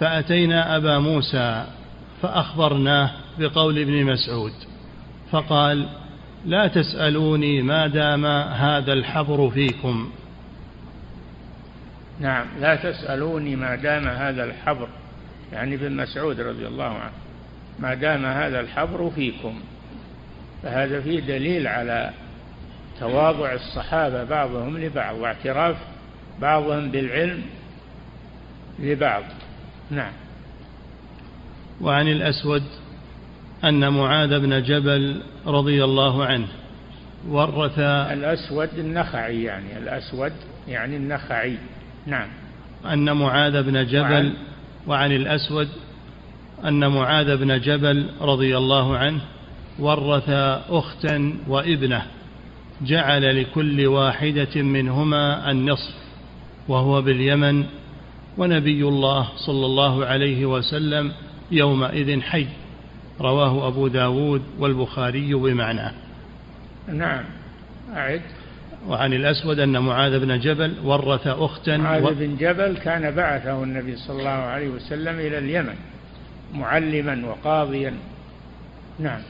فأتينا 0.00 0.76
أبا 0.76 0.98
موسى 0.98 1.64
فأخبرناه 2.22 3.10
بقول 3.38 3.78
ابن 3.78 4.04
مسعود 4.04 4.52
فقال 5.32 5.86
لا 6.46 6.66
تسألوني 6.66 7.62
ما 7.62 7.86
دام 7.86 8.26
هذا 8.26 8.92
الحبر 8.92 9.50
فيكم. 9.50 10.10
نعم 12.20 12.46
لا 12.60 12.76
تسألوني 12.76 13.56
ما 13.56 13.74
دام 13.76 14.08
هذا 14.08 14.44
الحبر 14.44 14.88
يعني 15.52 15.74
ابن 15.74 15.92
مسعود 15.96 16.40
رضي 16.40 16.66
الله 16.66 16.84
عنه 16.84 17.12
ما 17.78 17.94
دام 17.94 18.24
هذا 18.24 18.60
الحبر 18.60 19.10
فيكم. 19.14 19.60
فهذا 20.64 21.00
فيه 21.00 21.20
دليل 21.20 21.66
على 21.66 22.10
تواضع 23.00 23.52
الصحابة 23.52 24.24
بعضهم 24.24 24.78
لبعض 24.78 25.16
واعتراف 25.16 25.76
بعضهم 26.40 26.90
بالعلم 26.90 27.42
لبعض. 28.78 29.22
نعم. 29.90 30.12
وعن 31.80 32.08
الأسود 32.08 32.62
أن 33.64 33.92
معاذ 33.92 34.40
بن 34.40 34.62
جبل 34.62 35.22
رضي 35.46 35.84
الله 35.84 36.24
عنه 36.24 36.46
ورث 37.28 37.78
الأسود 37.78 38.68
النخعي 38.78 39.42
يعني 39.42 39.78
الأسود 39.78 40.32
يعني 40.68 40.96
النخعي. 40.96 41.56
نعم. 42.06 42.28
أن 42.92 43.16
معاذ 43.16 43.62
بن 43.62 43.86
جبل 43.86 44.02
وعن, 44.02 44.34
وعن 44.86 45.12
الأسود 45.12 45.68
أن 46.64 46.88
معاذ 46.88 47.36
بن 47.36 47.60
جبل 47.60 48.10
رضي 48.20 48.56
الله 48.56 48.96
عنه 48.96 49.20
ورث 49.78 50.28
أختا 50.70 51.34
وابنة 51.48 52.02
جعل 52.82 53.42
لكل 53.42 53.86
واحدة 53.86 54.62
منهما 54.62 55.50
النصف 55.50 55.94
وهو 56.68 57.02
باليمن 57.02 57.64
ونبي 58.38 58.82
الله 58.82 59.28
صلى 59.36 59.66
الله 59.66 60.06
عليه 60.06 60.46
وسلم 60.46 61.12
يومئذ 61.50 62.20
حي. 62.20 62.46
رواه 63.20 63.68
أبو 63.68 63.88
داود 63.88 64.42
والبخاري 64.58 65.34
بمعناه 65.34 65.92
نعم. 66.88 67.24
أعد. 67.94 68.20
وعن 68.88 69.12
الأسود 69.12 69.58
أن 69.58 69.78
معاذ 69.78 70.18
بن 70.18 70.40
جبل 70.40 70.74
ورث 70.84 71.26
أختا 71.26 71.76
معاذ 71.76 72.02
و... 72.02 72.14
بن 72.14 72.36
جبل 72.36 72.76
كان 72.76 73.10
بعثه 73.10 73.62
النبي 73.62 73.96
صلى 73.96 74.18
الله 74.18 74.30
عليه 74.30 74.68
وسلم 74.68 75.14
إلى 75.18 75.38
اليمن 75.38 75.74
معلما 76.54 77.26
وقاضيا. 77.26 77.94
نعم. 78.98 79.20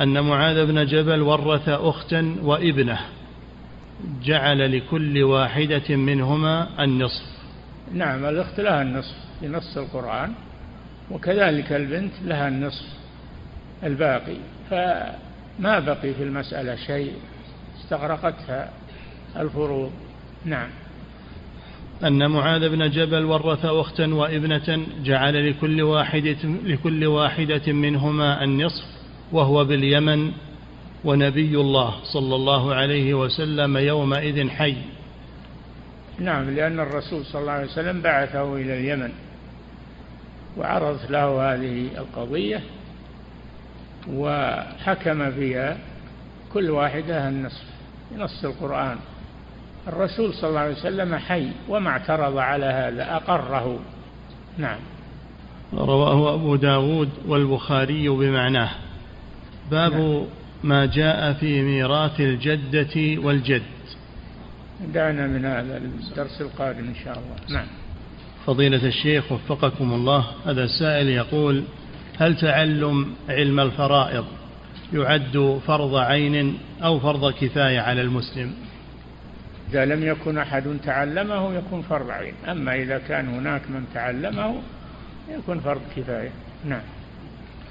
أن 0.00 0.20
معاذ 0.20 0.66
بن 0.66 0.86
جبل 0.86 1.22
ورث 1.22 1.68
أختا 1.68 2.36
وابنه 2.42 3.00
جعل 4.22 4.76
لكل 4.76 5.22
واحدة 5.22 5.96
منهما 5.96 6.84
النصف. 6.84 7.24
نعم 7.92 8.24
الأخت 8.24 8.60
لها 8.60 8.82
النصف 8.82 9.14
في 9.40 9.48
نص 9.48 9.76
القرآن 9.76 10.32
وكذلك 11.10 11.72
البنت 11.72 12.12
لها 12.24 12.48
النصف 12.48 12.86
الباقي. 13.84 14.36
فما 14.70 15.78
بقي 15.78 16.14
في 16.14 16.22
المسألة 16.22 16.76
شيء؟ 16.76 17.12
استغرقتها 17.80 18.70
الفروض. 19.36 19.90
نعم. 20.44 20.68
أن 22.04 22.30
معاذ 22.30 22.68
بن 22.68 22.90
جبل 22.90 23.24
ورث 23.24 23.64
أختا 23.64 24.06
وابنة 24.06 24.86
جعل 25.04 25.50
لكل 25.50 25.82
واحدة, 25.82 26.38
لكل 26.64 27.06
واحدة 27.06 27.72
منهما 27.72 28.44
النصف. 28.44 28.99
وهو 29.32 29.64
باليمن 29.64 30.32
ونبي 31.04 31.54
الله 31.54 31.94
صلى 32.04 32.34
الله 32.34 32.74
عليه 32.74 33.14
وسلم 33.14 33.76
يومئذ 33.76 34.48
حي. 34.48 34.76
نعم 36.18 36.50
لأن 36.50 36.80
الرسول 36.80 37.24
صلى 37.24 37.40
الله 37.40 37.52
عليه 37.52 37.66
وسلم 37.66 38.00
بعثه 38.00 38.56
إلى 38.56 38.78
اليمن 38.78 39.12
وعرضت 40.56 41.10
له 41.10 41.54
هذه 41.54 41.88
القضية 41.98 42.60
وحكم 44.08 45.30
فيها 45.30 45.78
كل 46.54 46.70
واحدة 46.70 47.28
النصف 47.28 47.64
بنص 48.10 48.44
القرآن. 48.44 48.96
الرسول 49.88 50.34
صلى 50.34 50.48
الله 50.48 50.60
عليه 50.60 50.74
وسلم 50.74 51.14
حي 51.14 51.48
وما 51.68 51.90
اعترض 51.90 52.38
على 52.38 52.66
هذا 52.66 53.16
أقره. 53.16 53.78
نعم. 54.58 54.78
رواه 55.74 56.34
أبو 56.34 56.56
داود 56.56 57.08
والبخاري 57.26 58.08
بمعناه. 58.08 58.70
باب 59.70 59.92
نعم. 59.92 60.24
ما 60.64 60.86
جاء 60.86 61.32
في 61.32 61.62
ميراث 61.62 62.20
الجدة 62.20 63.22
والجد. 63.22 63.62
دعنا 64.94 65.26
من 65.26 65.44
هذا 65.44 65.76
الدرس 65.76 66.40
القادم 66.40 66.88
إن 66.88 66.94
شاء 67.04 67.18
الله. 67.18 67.58
نعم. 67.58 67.66
فضيلة 68.46 68.86
الشيخ 68.86 69.32
وفقكم 69.32 69.92
الله 69.92 70.26
هذا 70.46 70.64
السائل 70.64 71.08
يقول 71.08 71.64
هل 72.18 72.36
تعلم 72.36 73.14
علم 73.28 73.60
الفرائض 73.60 74.24
يعد 74.92 75.60
فرض 75.66 75.94
عين 75.94 76.58
أو 76.82 77.00
فرض 77.00 77.32
كفاية 77.32 77.80
على 77.80 78.00
المسلم؟ 78.00 78.54
إذا 79.70 79.84
لم 79.84 80.06
يكن 80.06 80.38
أحد 80.38 80.76
تعلمه 80.84 81.54
يكون 81.54 81.82
فرض 81.82 82.10
عين 82.10 82.34
أما 82.48 82.74
إذا 82.74 82.98
كان 82.98 83.28
هناك 83.28 83.62
من 83.70 83.84
تعلمه 83.94 84.54
يكون 85.38 85.60
فرض 85.60 85.80
كفاية. 85.96 86.30
نعم. 86.64 86.82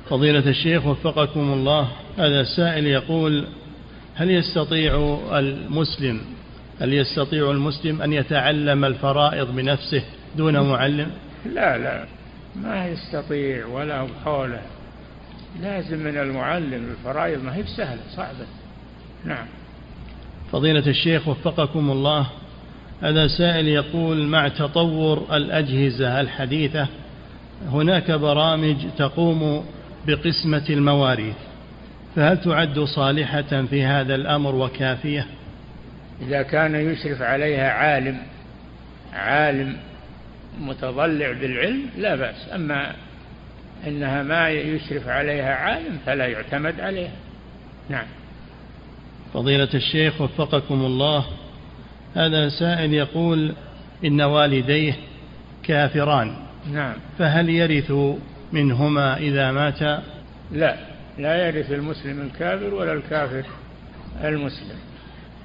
فضيلة 0.10 0.50
الشيخ 0.50 0.86
وفقكم 0.86 1.54
الله 1.54 1.88
هذا 2.18 2.42
السائل 2.42 2.88
يقول 2.88 3.48
هل 4.16 4.32
يستطيع 4.32 5.20
المسلم 5.32 6.22
هل 6.82 6.94
يستطيع 6.94 7.52
المسلم 7.52 8.02
أن 8.02 8.14
يتعلم 8.14 8.86
الفرائض 8.86 9.56
بنفسه 9.56 10.04
دون 10.38 10.60
معلم؟ 10.60 11.12
لا 11.54 11.78
لا 11.78 12.06
ما 12.56 12.88
يستطيع 12.88 13.66
ولا 13.66 14.08
حوله. 14.26 14.62
لازم 15.62 16.00
من 16.00 16.18
المعلم 16.18 16.92
الفرائض 16.92 17.44
ما 17.44 17.56
هي 17.56 17.64
بسهلة 17.64 18.02
صعبة. 18.16 18.46
نعم. 19.26 19.46
فضيلة 20.52 20.88
الشيخ 20.88 21.28
وفقكم 21.28 21.92
الله 21.92 22.28
هذا 23.02 23.28
سائل 23.28 23.68
يقول 23.68 24.28
مع 24.28 24.48
تطور 24.48 25.26
الأجهزة 25.34 26.22
الحديثة 26.22 26.88
هناك 27.72 28.12
برامج 28.12 28.76
تقوم 28.98 29.66
بقسمة 30.10 30.66
المواريث 30.70 31.36
فهل 32.16 32.42
تعد 32.42 32.80
صالحة 32.80 33.66
في 33.70 33.84
هذا 33.84 34.16
الأمر 34.16 34.56
وكافية؟ 34.56 35.26
إذا 36.22 36.42
كان 36.42 36.76
يشرف 36.76 37.22
عليها 37.22 37.72
عالم 37.72 38.18
عالم 39.14 39.78
متضلع 40.62 41.32
بالعلم 41.32 41.82
لا 41.98 42.16
بأس 42.16 42.50
أما 42.56 42.94
إنها 43.88 44.24
ما 44.24 44.50
يشرف 44.50 45.08
عليها 45.08 45.56
عالم 45.56 45.98
فلا 46.06 46.28
يعتمد 46.28 46.80
عليها. 46.80 47.12
نعم. 47.90 48.06
فضيلة 49.34 49.70
الشيخ 49.74 50.22
وفقكم 50.22 50.86
الله 50.86 51.26
هذا 52.16 52.50
سائل 52.50 52.94
يقول 52.94 53.54
إن 54.06 54.22
والديه 54.22 54.96
كافران 55.64 56.36
نعم. 56.74 56.94
فهل 57.20 57.50
يرث 57.50 57.92
منهما 58.54 59.18
إذا 59.18 59.52
مات؟ 59.52 59.82
لا 60.52 60.76
لا 61.18 61.48
يرث 61.48 61.72
المسلم 61.72 62.22
الكافر 62.22 62.74
ولا 62.74 62.94
الكافر 62.94 63.44
المسلم. 64.24 64.78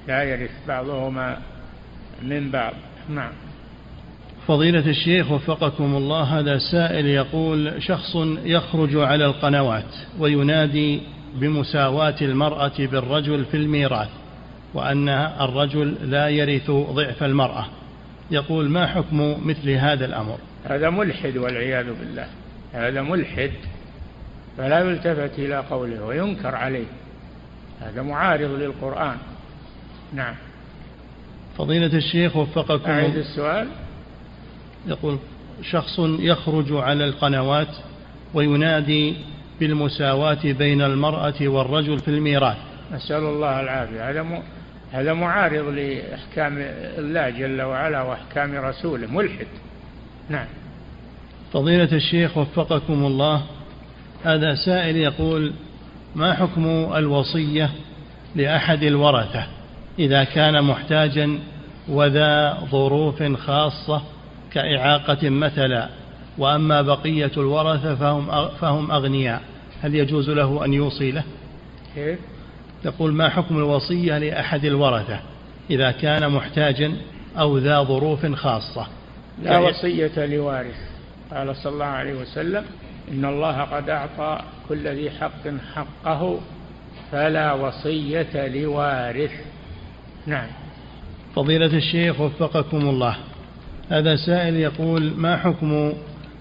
لا 0.07 0.23
يرث 0.23 0.51
بعضهما 0.67 1.37
من 2.23 2.51
بعض. 2.51 2.73
نعم. 3.09 3.31
فضيلة 4.47 4.89
الشيخ 4.89 5.31
وفقكم 5.31 5.95
الله 5.95 6.23
هذا 6.23 6.57
سائل 6.57 7.05
يقول 7.05 7.83
شخص 7.83 8.15
يخرج 8.45 8.95
على 8.95 9.25
القنوات 9.25 9.95
وينادي 10.19 11.01
بمساواة 11.35 12.15
المرأة 12.21 12.77
بالرجل 12.79 13.45
في 13.45 13.57
الميراث 13.57 14.09
وأن 14.73 15.09
الرجل 15.09 15.95
لا 16.03 16.29
يرث 16.29 16.71
ضعف 16.71 17.23
المرأة. 17.23 17.65
يقول 18.31 18.69
ما 18.69 18.87
حكم 18.87 19.47
مثل 19.47 19.69
هذا 19.69 20.05
الأمر؟ 20.05 20.37
هذا 20.65 20.89
ملحد 20.89 21.37
والعياذ 21.37 21.85
بالله. 21.99 22.27
هذا 22.75 23.01
ملحد 23.01 23.51
فلا 24.57 24.79
يلتفت 24.79 25.39
إلى 25.39 25.55
قوله 25.55 26.03
وينكر 26.03 26.55
عليه. 26.55 26.85
هذا 27.81 28.01
معارض 28.01 28.49
للقرآن. 28.49 29.17
نعم. 30.13 30.35
فضيلة 31.57 31.97
الشيخ 31.97 32.35
وفقكم 32.35 32.91
أعيد 32.91 33.15
السؤال. 33.15 33.67
يقول 34.87 35.17
شخص 35.61 35.99
يخرج 35.99 36.71
على 36.71 37.05
القنوات 37.05 37.75
وينادي 38.33 39.15
بالمساواة 39.59 40.43
بين 40.43 40.81
المرأة 40.81 41.47
والرجل 41.47 41.99
في 41.99 42.07
الميراث. 42.07 42.57
نسأل 42.93 43.23
الله 43.23 43.59
العافية. 43.59 44.09
هذا 44.09 44.43
هذا 44.91 45.13
معارض 45.13 45.67
لأحكام 45.67 46.57
الله 46.97 47.29
جل 47.29 47.61
وعلا 47.61 48.01
وأحكام 48.01 48.55
رسوله. 48.55 49.07
ملحد. 49.07 49.47
نعم. 50.29 50.47
فضيلة 51.53 51.89
الشيخ 51.91 52.37
وفقكم 52.37 53.05
الله 53.05 53.41
هذا 54.23 54.55
سائل 54.55 54.97
يقول 54.97 55.53
ما 56.15 56.33
حكم 56.33 56.65
الوصية 56.95 57.69
لأحد 58.35 58.83
الورثة 58.83 59.47
إذا 59.99 60.23
كان 60.23 60.63
محتاجا 60.63 61.39
وذا 61.87 62.57
ظروف 62.71 63.23
خاصة 63.23 64.01
كإعاقة 64.51 65.29
مثلا 65.29 65.89
وأما 66.37 66.81
بقية 66.81 67.31
الورثة 67.37 67.95
فهم, 67.95 68.49
فهم 68.49 68.91
أغنياء؟ 68.91 69.41
هل 69.81 69.95
يجوز 69.95 70.29
له 70.29 70.65
أن 70.65 70.73
يوصي 70.73 71.11
له؟ 71.11 71.23
كيف؟ 71.95 72.19
تقول 72.83 73.13
ما 73.13 73.29
حكم 73.29 73.57
الوصية 73.57 74.17
لأحد 74.17 74.65
الورثة 74.65 75.19
إذا 75.69 75.91
كان 75.91 76.31
محتاجا 76.31 76.93
أو 77.39 77.57
ذا 77.57 77.83
ظروف 77.83 78.25
خاصة؟ 78.25 78.87
لا 79.43 79.59
وصية 79.59 80.25
لوارث. 80.25 80.94
قال 81.31 81.55
صلى 81.55 81.73
الله 81.73 81.85
عليه 81.85 82.13
وسلم 82.13 82.65
إن 83.11 83.25
الله 83.25 83.61
قد 83.61 83.89
أعطى 83.89 84.39
كل 84.69 84.87
ذي 84.87 85.11
حق 85.11 85.47
حقه 85.75 86.39
فلا 87.11 87.53
وصية 87.53 88.47
لوارث 88.47 89.31
نعم. 90.25 90.47
فضيلة 91.35 91.77
الشيخ 91.77 92.19
وفقكم 92.19 92.77
الله 92.77 93.17
هذا 93.89 94.15
سائل 94.15 94.55
يقول 94.55 95.13
ما 95.17 95.37
حكم 95.37 95.93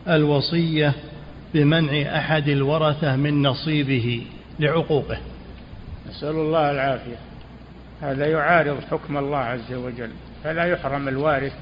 الوصية 0.09 0.93
بمنع 1.55 2.18
أحد 2.18 2.49
الورثة 2.49 3.16
من 3.16 3.43
نصيبه 3.43 4.26
لعقوقه؟ 4.61 5.18
نسأل 6.09 6.30
الله 6.30 6.70
العافية. 6.70 7.16
هذا 8.03 8.26
يعارض 8.26 8.80
حكم 8.91 9.16
الله 9.16 9.39
عز 9.39 9.72
وجل 9.72 10.11
فلا 10.45 10.64
يحرم 10.64 11.09
الوارث 11.09 11.53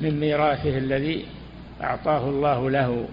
من 0.00 0.20
ميراثه 0.20 0.78
الذي 0.78 1.24
أعطاه 1.82 2.28
الله 2.28 2.70
له. 2.70 3.08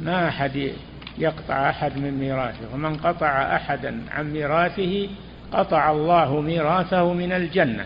ما 0.00 0.28
أحد 0.28 0.72
يقطع 1.18 1.70
أحد 1.70 1.98
من 1.98 2.18
ميراثه. 2.18 2.74
ومن 2.74 2.96
قطع 2.96 3.56
أحدا 3.56 4.00
عن 4.10 4.32
ميراثه 4.32 5.08
قطع 5.52 5.90
الله 5.90 6.40
ميراثه 6.40 7.12
من 7.12 7.32
الجنة 7.32 7.84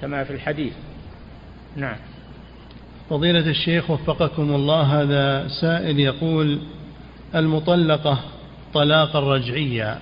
كما 0.00 0.24
في 0.24 0.32
الحديث. 0.32 0.72
نعم. 1.76 1.96
فضيلة 3.10 3.50
الشيخ 3.50 3.90
وفقكم 3.90 4.54
الله 4.54 5.02
هذا 5.02 5.48
سائل 5.48 6.00
يقول 6.00 6.60
المطلقة 7.34 8.18
طلاقا 8.74 9.20
رجعيا 9.20 9.98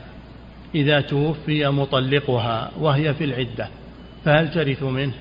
إذا 0.74 1.00
توفي 1.00 1.68
مطلقها 1.68 2.70
وهي 2.80 3.14
في 3.14 3.24
العدة 3.24 3.68
فهل 4.24 4.50
ترث 4.50 4.82
منه؟ 4.82 5.12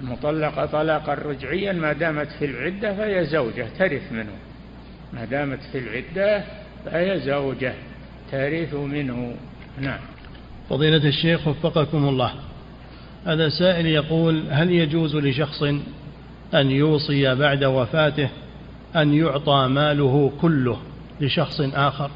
المطلقة 0.00 0.66
طلاقا 0.66 1.14
رجعيا 1.14 1.72
ما 1.72 1.92
دامت 1.92 2.28
في 2.38 2.44
العدة 2.44 2.94
فهي 2.94 3.26
زوجة 3.26 3.66
ترث 3.78 4.12
منه. 4.12 4.32
ما 5.12 5.24
دامت 5.24 5.58
في 5.72 5.78
العدة 5.78 6.44
فهي 6.84 7.20
زوجة 7.20 7.74
ترث 8.32 8.74
منه. 8.74 9.34
نعم. 9.80 9.98
فضيلة 10.70 11.08
الشيخ 11.08 11.48
وفقكم 11.48 12.08
الله. 12.08 12.34
هذا 13.26 13.48
سائل 13.48 13.86
يقول 13.86 14.44
هل 14.50 14.70
يجوز 14.70 15.16
لشخص 15.16 15.62
أن 16.54 16.70
يوصي 16.70 17.34
بعد 17.34 17.64
وفاته 17.64 18.28
أن 18.96 19.14
يعطى 19.14 19.68
ماله 19.70 20.32
كله 20.40 20.78
لشخص 21.20 21.60
آخر؟ 21.60 22.10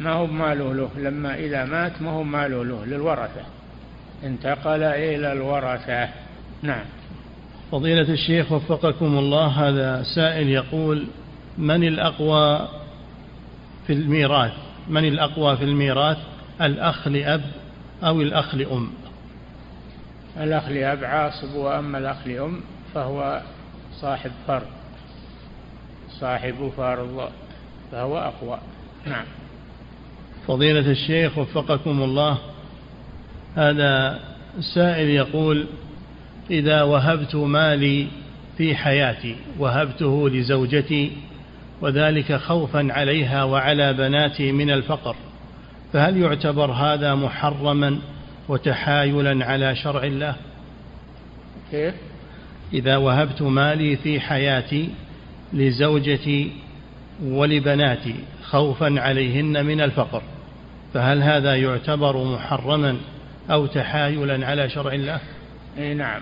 ما 0.00 0.12
هو 0.12 0.26
ماله 0.26 0.74
له؟ 0.74 0.90
لما 0.96 1.34
إذا 1.34 1.64
مات 1.64 2.02
ما 2.02 2.10
هو 2.10 2.22
ماله 2.22 2.64
له؟ 2.64 2.84
للورثة. 2.84 3.42
انتقل 4.24 4.82
إلى 4.82 5.32
الورثة. 5.32 6.08
نعم. 6.62 6.84
فضيلة 7.72 8.12
الشيخ 8.12 8.52
وفقكم 8.52 9.18
الله 9.18 9.46
هذا 9.46 10.02
سائل 10.14 10.48
يقول 10.48 11.06
من 11.58 11.84
الأقوى 11.84 12.68
في 13.86 13.92
الميراث؟ 13.92 14.52
من 14.88 15.04
الأقوى 15.04 15.56
في 15.56 15.64
الميراث؟ 15.64 16.18
الأخ 16.60 17.08
لأب 17.08 17.42
أو 18.02 18.20
الأخ 18.22 18.54
لأم؟ 18.54 18.90
الأخ 20.36 20.68
لأب 20.68 21.04
عاصب 21.04 21.54
وأما 21.54 21.98
الأخ 21.98 22.26
لأم 22.26 22.60
فهو 22.94 23.42
صاحب 24.00 24.30
فرض 24.46 24.66
صاحب 26.10 26.72
فرض 26.76 27.30
فهو 27.92 28.18
أقوى. 28.18 28.58
نعم. 29.06 29.24
فضيلة 30.46 30.90
الشيخ 30.90 31.38
وفقكم 31.38 32.02
الله 32.02 32.38
هذا 33.56 34.20
سائل 34.74 35.08
يقول 35.08 35.66
إذا 36.50 36.82
وهبت 36.82 37.34
مالي 37.34 38.06
في 38.58 38.76
حياتي 38.76 39.36
وهبته 39.58 40.28
لزوجتي 40.28 41.12
وذلك 41.80 42.32
خوفا 42.32 42.86
عليها 42.90 43.44
وعلى 43.44 43.92
بناتي 43.92 44.52
من 44.52 44.70
الفقر. 44.70 45.16
فهل 45.92 46.16
يعتبر 46.16 46.72
هذا 46.72 47.14
محرما 47.14 47.98
وتحايلا 48.48 49.44
على 49.44 49.76
شرع 49.76 50.02
الله؟ 50.02 50.34
كيف؟ 51.70 51.94
إذا 52.72 52.96
وهبت 52.96 53.42
مالي 53.42 53.96
في 53.96 54.20
حياتي 54.20 54.88
لزوجتي 55.52 56.52
ولبناتي 57.24 58.14
خوفا 58.42 59.00
عليهن 59.00 59.66
من 59.66 59.80
الفقر 59.80 60.22
فهل 60.94 61.22
هذا 61.22 61.56
يعتبر 61.56 62.24
محرما 62.24 62.96
أو 63.50 63.66
تحايلا 63.66 64.46
على 64.46 64.68
شرع 64.68 64.92
الله؟ 64.92 65.20
إي 65.78 65.94
نعم. 65.94 66.20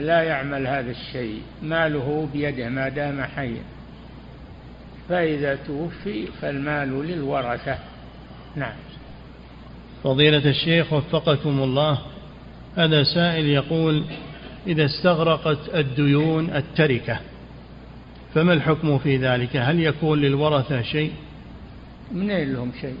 لا 0.00 0.22
يعمل 0.22 0.66
هذا 0.66 0.90
الشيء 0.90 1.42
ماله 1.62 2.28
بيده 2.32 2.68
ما 2.68 2.88
دام 2.88 3.22
حيا. 3.22 3.62
فإذا 5.08 5.58
توفي 5.66 6.26
فالمال 6.26 7.06
للورثة. 7.06 7.78
نعم. 8.56 8.76
فضيلة 10.04 10.50
الشيخ 10.50 10.92
وفقكم 10.92 11.62
الله 11.62 11.98
هذا 12.76 13.02
سائل 13.02 13.46
يقول 13.46 14.04
إذا 14.66 14.84
استغرقت 14.84 15.74
الديون 15.74 16.50
التركة 16.50 17.20
فما 18.34 18.52
الحكم 18.52 18.98
في 18.98 19.16
ذلك؟ 19.16 19.56
هل 19.56 19.80
يكون 19.80 20.20
للورثة 20.20 20.82
شيء؟ 20.82 21.12
منين 22.12 22.52
لهم 22.52 22.72
شيء؟ 22.80 22.96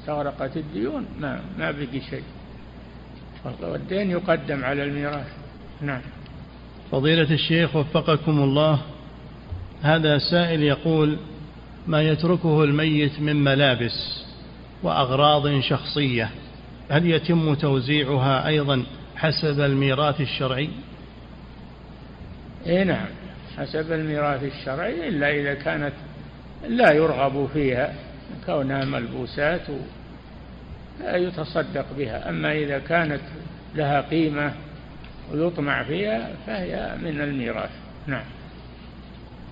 استغرقت 0.00 0.56
الديون؟ 0.56 1.06
ما 1.20 1.40
ما 1.58 1.70
بقي 1.70 2.00
شيء. 2.10 2.22
والدين 3.62 4.10
يقدم 4.10 4.64
على 4.64 4.84
الميراث. 4.84 5.26
نعم. 5.80 6.00
فضيلة 6.94 7.30
الشيخ 7.30 7.76
وفقكم 7.76 8.42
الله 8.42 8.78
هذا 9.82 10.18
سائل 10.18 10.62
يقول 10.62 11.18
ما 11.86 12.02
يتركه 12.02 12.64
الميت 12.64 13.20
من 13.20 13.44
ملابس 13.44 14.24
وأغراض 14.82 15.60
شخصية 15.60 16.30
هل 16.90 17.10
يتم 17.10 17.54
توزيعها 17.54 18.46
أيضا 18.46 18.84
حسب 19.16 19.60
الميراث 19.60 20.20
الشرعي؟ 20.20 20.70
اي 22.66 22.84
نعم 22.84 23.06
حسب 23.56 23.92
الميراث 23.92 24.42
الشرعي 24.42 25.08
إلا 25.08 25.30
إذا 25.30 25.54
كانت 25.54 25.94
لا 26.68 26.92
يرغب 26.92 27.48
فيها 27.52 27.94
كونها 28.46 28.84
ملبوسات 28.84 29.66
لا 31.00 31.16
يتصدق 31.16 31.86
بها. 31.98 32.28
أما 32.28 32.52
إذا 32.52 32.78
كانت 32.78 33.22
لها 33.74 34.00
قيمة 34.00 34.52
ويطمع 35.32 35.82
فيها 35.82 36.30
فهي 36.46 36.96
من 37.02 37.20
الميراث. 37.20 37.70
نعم. 38.06 38.24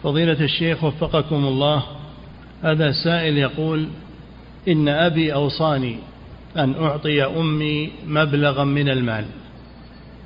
فضيلة 0.03 0.45
الشيخ 0.45 0.85
وفقكم 0.85 1.45
الله 1.45 1.83
هذا 2.62 2.93
سائل 2.93 3.39
يقول 3.39 3.89
إن 4.68 4.89
أبي 4.89 5.35
أوصاني 5.35 5.97
أن 6.57 6.75
أعطي 6.85 7.25
أمي 7.25 7.93
مبلغا 8.07 8.64
من 8.64 8.89
المال 8.89 9.25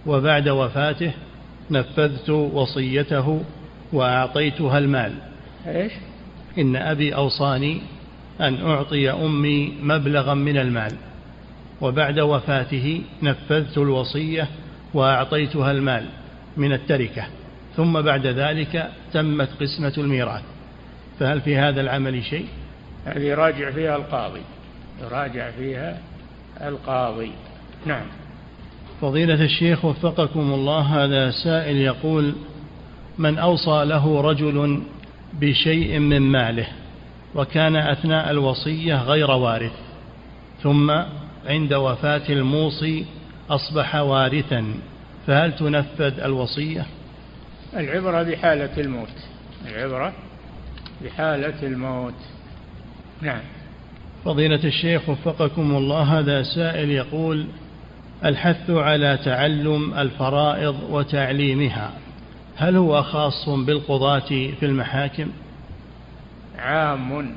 وبعد 0.07 0.49
وفاته 0.49 1.13
نفذت 1.71 2.31
وصيته 2.31 3.43
وأعطيتها 3.93 4.79
المال. 4.79 5.13
إيش؟ 5.67 5.93
إن 6.59 6.77
أبي 6.77 7.15
أوصاني 7.15 7.81
أن 8.41 8.67
أعطي 8.67 9.11
أمي 9.11 9.73
مبلغا 9.83 10.35
من 10.35 10.57
المال 10.57 10.93
وبعد 11.81 12.21
وفاته 12.21 13.03
نفذت 13.23 13.79
الوصية 13.79 14.49
وأعطيتها 14.95 15.71
المال 15.71 16.07
من 16.57 16.73
التركة 16.73 17.27
ثم 17.77 18.01
بعد 18.01 18.27
ذلك 18.27 18.91
تمت 19.13 19.49
قسمة 19.61 19.93
الميراث. 19.99 20.43
فهل 21.21 21.41
في 21.41 21.57
هذا 21.57 21.81
العمل 21.81 22.25
شيء؟ 22.25 22.47
هذه 23.05 23.23
يراجع 23.23 23.71
فيها 23.71 23.97
القاضي 23.97 24.43
يراجع 25.03 25.51
فيها 25.51 25.99
القاضي. 26.63 27.31
نعم. 27.87 28.07
فضيلة 29.01 29.45
الشيخ 29.45 29.85
وفقكم 29.85 30.53
الله 30.53 30.81
هذا 30.81 31.31
سائل 31.31 31.77
يقول 31.77 32.35
من 33.19 33.39
أوصى 33.39 33.85
له 33.85 34.21
رجل 34.21 34.83
بشيء 35.41 35.99
من 35.99 36.23
ماله 36.23 36.67
وكان 37.35 37.77
أثناء 37.77 38.31
الوصية 38.31 39.03
غير 39.03 39.31
وارث 39.31 39.73
ثم 40.63 40.91
عند 41.47 41.75
وفاة 41.75 42.23
الموصي 42.29 43.05
أصبح 43.51 43.95
وارثا 43.95 44.75
فهل 45.27 45.53
تنفذ 45.53 46.21
الوصية؟ 46.21 46.87
العبرة 47.77 48.23
بحالة 48.23 48.81
الموت. 48.81 49.13
العبرة 49.67 50.13
بحالة 51.05 51.63
الموت. 51.63 52.15
نعم. 53.21 53.41
فضيلة 54.25 54.65
الشيخ 54.65 55.09
وفقكم 55.09 55.77
الله 55.77 56.19
هذا 56.19 56.43
سائل 56.43 56.91
يقول 56.91 57.47
الحث 58.25 58.71
على 58.71 59.19
تعلم 59.25 59.95
الفرائض 59.95 60.77
وتعليمها 60.91 61.93
هل 62.57 62.77
هو 62.77 63.03
خاص 63.03 63.49
بالقضاة 63.49 64.29
في 64.29 64.63
المحاكم؟ 64.63 65.31
عام 66.59 67.35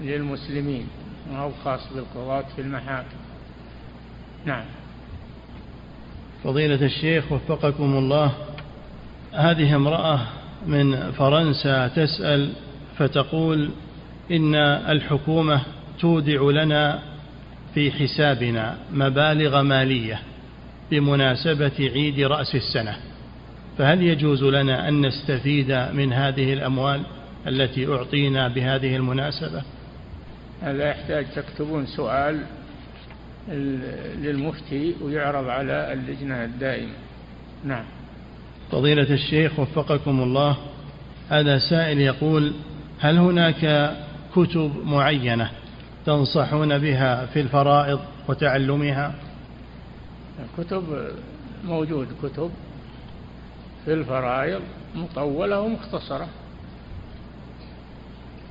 للمسلمين 0.00 0.86
وهو 1.32 1.50
خاص 1.64 1.80
بالقضاة 1.94 2.44
في 2.56 2.62
المحاكم؟ 2.62 3.16
نعم. 4.44 4.64
فضيلة 6.44 6.86
الشيخ 6.86 7.32
وفقكم 7.32 7.98
الله 7.98 8.32
هذه 9.32 9.76
امرأة 9.76 10.20
من 10.66 11.12
فرنسا 11.12 11.88
تسأل 11.88 12.52
فتقول 12.98 13.70
إن 14.30 14.54
الحكومة 14.54 15.60
تودع 16.00 16.42
لنا 16.42 17.02
في 17.74 17.90
حسابنا 17.90 18.76
مبالغ 18.92 19.62
مالية 19.62 20.20
بمناسبة 20.90 21.72
عيد 21.78 22.20
رأس 22.20 22.54
السنة 22.54 22.96
فهل 23.78 24.02
يجوز 24.02 24.44
لنا 24.44 24.88
أن 24.88 25.06
نستفيد 25.06 25.72
من 25.72 26.12
هذه 26.12 26.52
الأموال 26.52 27.02
التي 27.46 27.86
أعطينا 27.86 28.48
بهذه 28.48 28.96
المناسبة؟ 28.96 29.62
هذا 30.62 30.88
يحتاج 30.90 31.26
تكتبون 31.36 31.86
سؤال؟ 31.86 32.40
للمفتي 34.22 34.94
ويعرض 35.02 35.48
على 35.48 35.92
اللجنة 35.92 36.44
الدائمة. 36.44 36.92
نعم. 37.64 37.84
فضيلة 38.70 39.14
الشيخ 39.14 39.58
وفقكم 39.58 40.22
الله 40.22 40.56
هذا 41.28 41.58
سائل 41.58 42.00
يقول 42.00 42.52
هل 43.00 43.18
هناك 43.18 43.94
كتب 44.36 44.72
معينة 44.84 45.50
تنصحون 46.06 46.78
بها 46.78 47.26
في 47.26 47.40
الفرائض 47.40 48.00
وتعلمها؟ 48.28 49.14
كتب 50.58 51.12
موجود 51.64 52.08
كتب 52.22 52.50
في 53.84 53.94
الفرائض 53.94 54.60
مطولة 54.94 55.60
ومختصرة. 55.60 56.28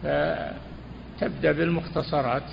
فتبدأ 0.04 1.52
بالمختصرات. 1.52 2.44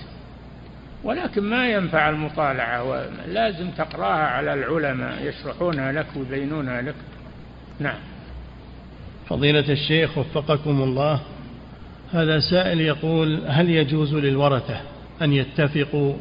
ولكن 1.04 1.42
ما 1.42 1.68
ينفع 1.68 2.08
المطالعة 2.08 3.06
لازم 3.28 3.70
تقراها 3.70 4.26
على 4.26 4.54
العلماء 4.54 5.26
يشرحونها 5.26 5.92
لك 5.92 6.06
ويبينونها 6.16 6.82
لك. 6.82 6.94
نعم. 7.80 7.98
فضيلة 9.28 9.72
الشيخ 9.72 10.18
وفقكم 10.18 10.82
الله 10.82 11.20
هذا 12.12 12.40
سائل 12.40 12.80
يقول 12.80 13.40
هل 13.46 13.70
يجوز 13.70 14.14
للورثة 14.14 14.80
أن 15.22 15.32
يتفقوا 15.32 16.14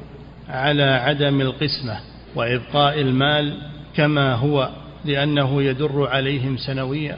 على 0.49 0.83
عدم 0.83 1.41
القسمة 1.41 1.99
وإبقاء 2.35 3.01
المال 3.01 3.57
كما 3.95 4.33
هو 4.35 4.69
لأنه 5.05 5.63
يدر 5.63 6.07
عليهم 6.07 6.57
سنويا؟ 6.57 7.17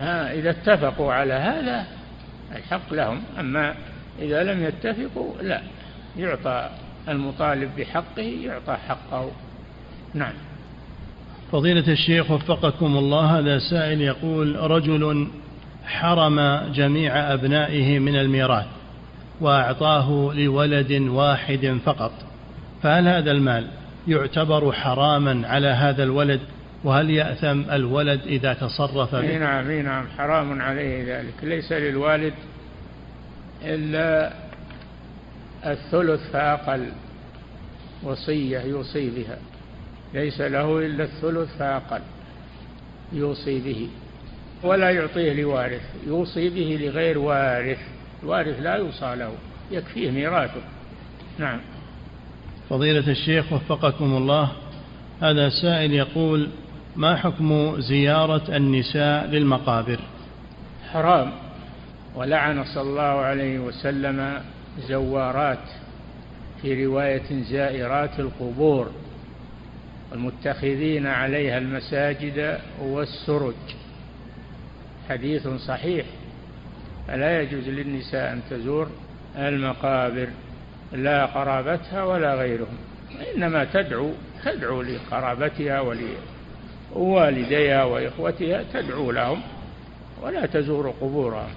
ها 0.00 0.32
إذا 0.32 0.50
اتفقوا 0.50 1.12
على 1.12 1.34
هذا 1.34 1.86
الحق 2.56 2.92
لهم 2.92 3.22
أما 3.40 3.74
إذا 4.22 4.42
لم 4.42 4.64
يتفقوا 4.64 5.42
لا. 5.42 5.60
يعطى 6.18 6.68
المطالب 7.08 7.70
بحقه 7.78 8.22
يعطى 8.22 8.76
حقه. 8.88 9.30
نعم. 10.14 10.32
فضيلة 11.52 11.92
الشيخ 11.92 12.30
وفقكم 12.30 12.96
الله 12.96 13.38
هذا 13.38 13.58
سائل 13.58 14.00
يقول 14.00 14.56
رجل 14.70 15.28
حرم 15.84 16.60
جميع 16.72 17.32
أبنائه 17.34 17.98
من 17.98 18.16
الميراث 18.16 18.66
وأعطاه 19.40 20.32
لولد 20.34 20.92
واحد 20.92 21.78
فقط 21.84 22.12
فهل 22.82 23.08
هذا 23.08 23.30
المال 23.30 23.66
يعتبر 24.08 24.72
حراما 24.72 25.48
على 25.48 25.66
هذا 25.66 26.02
الولد؟ 26.02 26.40
وهل 26.84 27.10
يأثم 27.10 27.70
الولد 27.70 28.20
إذا 28.26 28.52
تصرف 28.52 29.14
به؟ 29.14 29.38
نعم 29.38 29.70
نعم 29.70 30.04
حرام 30.18 30.62
عليه 30.62 31.18
ذلك. 31.18 31.34
ليس 31.42 31.72
للوالد 31.72 32.34
إلا 33.64 34.32
الثلث 35.66 36.30
فأقل 36.32 36.88
وصية 38.02 38.60
يوصي 38.60 39.10
بها. 39.10 39.38
ليس 40.14 40.40
له 40.40 40.78
إلا 40.78 41.04
الثلث 41.04 41.56
فأقل 41.58 42.00
يوصي 43.12 43.60
به. 43.60 43.88
ولا 44.62 44.90
يعطيه 44.90 45.32
لوارث 45.32 45.82
يوصي 46.06 46.48
به 46.48 46.78
لغير 46.80 47.18
وارث. 47.18 47.78
الوارث 48.22 48.60
لا 48.60 48.74
يوصى 48.74 49.14
له 49.16 49.32
يكفيه 49.70 50.10
ميراثه. 50.10 50.60
نعم. 51.38 51.60
فضيلة 52.70 53.10
الشيخ 53.10 53.52
وفقكم 53.52 54.16
الله 54.16 54.52
هذا 55.22 55.48
سائل 55.48 55.92
يقول 55.92 56.48
ما 56.96 57.16
حكم 57.16 57.80
زيارة 57.80 58.56
النساء 58.56 59.26
للمقابر؟ 59.26 59.98
حرام. 60.92 61.32
ولعن 62.14 62.64
صلى 62.64 62.82
الله 62.82 63.02
عليه 63.02 63.58
وسلم 63.58 64.42
زوارات 64.78 65.68
في 66.62 66.86
رواية 66.86 67.42
زائرات 67.42 68.20
القبور 68.20 68.90
والمتخذين 70.10 71.06
عليها 71.06 71.58
المساجد 71.58 72.58
والسرج. 72.80 73.54
حديث 75.08 75.48
صحيح. 75.48 76.06
فلا 77.08 77.40
يجوز 77.40 77.68
للنساء 77.68 78.32
أن 78.32 78.40
تزور 78.50 78.88
المقابر 79.36 80.28
لا 80.92 81.26
قرابتها 81.26 82.04
ولا 82.04 82.34
غيرهم 82.34 82.76
إنما 83.36 83.64
تدعو 83.64 84.10
تدعو 84.44 84.82
لقرابتها 84.82 85.80
ولوالديها 86.94 87.84
وإخوتها 87.84 88.64
تدعو 88.72 89.10
لهم 89.10 89.40
ولا 90.22 90.46
تزور 90.46 90.90
قبورهم. 90.90 91.50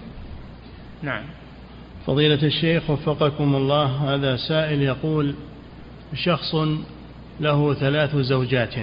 نعم. 1.01 1.23
فضيلة 2.07 2.43
الشيخ 2.43 2.89
وفقكم 2.89 3.55
الله 3.55 3.85
هذا 3.85 4.35
سائل 4.35 4.81
يقول 4.81 5.35
شخص 6.13 6.55
له 7.39 7.73
ثلاث 7.73 8.15
زوجات 8.15 8.75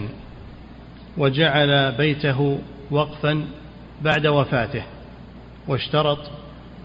وجعل 1.16 1.92
بيته 1.92 2.58
وقفا 2.90 3.44
بعد 4.02 4.26
وفاته 4.26 4.82
واشترط 5.68 6.18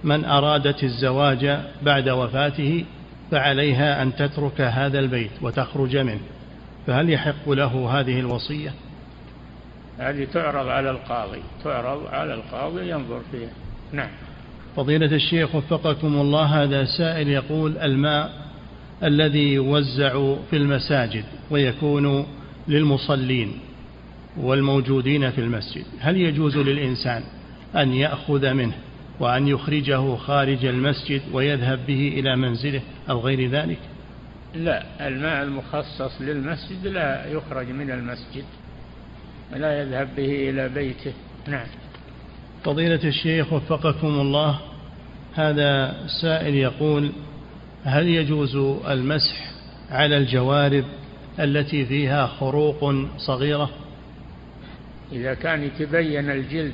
من 0.03 0.25
أرادت 0.25 0.83
الزواج 0.83 1.59
بعد 1.81 2.09
وفاته 2.09 2.85
فعليها 3.31 4.01
أن 4.01 4.15
تترك 4.15 4.61
هذا 4.61 4.99
البيت 4.99 5.31
وتخرج 5.41 5.97
منه 5.97 6.21
فهل 6.87 7.09
يحق 7.09 7.49
له 7.49 7.99
هذه 7.99 8.19
الوصية؟ 8.19 8.73
هذه 9.99 10.27
تعرض 10.33 10.67
على 10.67 10.89
القاضي 10.89 11.41
تعرض 11.63 12.07
على 12.07 12.33
القاضي 12.33 12.89
ينظر 12.89 13.21
فيها. 13.31 13.49
نعم. 13.91 14.09
فضيلة 14.77 15.15
الشيخ 15.15 15.55
وفقكم 15.55 16.21
الله 16.21 16.63
هذا 16.63 16.85
سائل 16.85 17.27
يقول 17.27 17.77
الماء 17.77 18.31
الذي 19.03 19.53
يوزع 19.53 20.35
في 20.49 20.57
المساجد 20.57 21.23
ويكون 21.51 22.27
للمصلين 22.67 23.59
والموجودين 24.37 25.31
في 25.31 25.41
المسجد 25.41 25.85
هل 25.99 26.17
يجوز 26.17 26.57
للإنسان 26.57 27.23
أن 27.75 27.93
يأخذ 27.93 28.53
منه 28.53 28.73
وأن 29.19 29.47
يخرجه 29.47 30.15
خارج 30.15 30.65
المسجد 30.65 31.21
ويذهب 31.33 31.79
به 31.87 32.07
إلى 32.19 32.35
منزله 32.35 32.81
أو 33.09 33.19
غير 33.19 33.49
ذلك؟ 33.49 33.79
لا 34.55 35.07
الماء 35.07 35.43
المخصص 35.43 36.21
للمسجد 36.21 36.87
لا 36.87 37.31
يخرج 37.31 37.69
من 37.69 37.91
المسجد 37.91 38.43
ولا 39.53 39.81
يذهب 39.81 40.09
به 40.17 40.49
إلى 40.49 40.69
بيته. 40.69 41.13
نعم. 41.47 41.67
فضيلة 42.63 43.03
الشيخ 43.03 43.53
وفقكم 43.53 44.07
الله 44.07 44.59
هذا 45.37 45.95
سائل 46.21 46.55
يقول 46.55 47.11
هل 47.83 48.07
يجوز 48.07 48.55
المسح 48.87 49.51
على 49.91 50.17
الجوارب 50.17 50.85
التي 51.39 51.85
فيها 51.85 52.27
خروق 52.27 52.95
صغيرة؟ 53.17 53.69
إذا 55.11 55.33
كان 55.33 55.63
يتبين 55.63 56.29
الجلد 56.29 56.73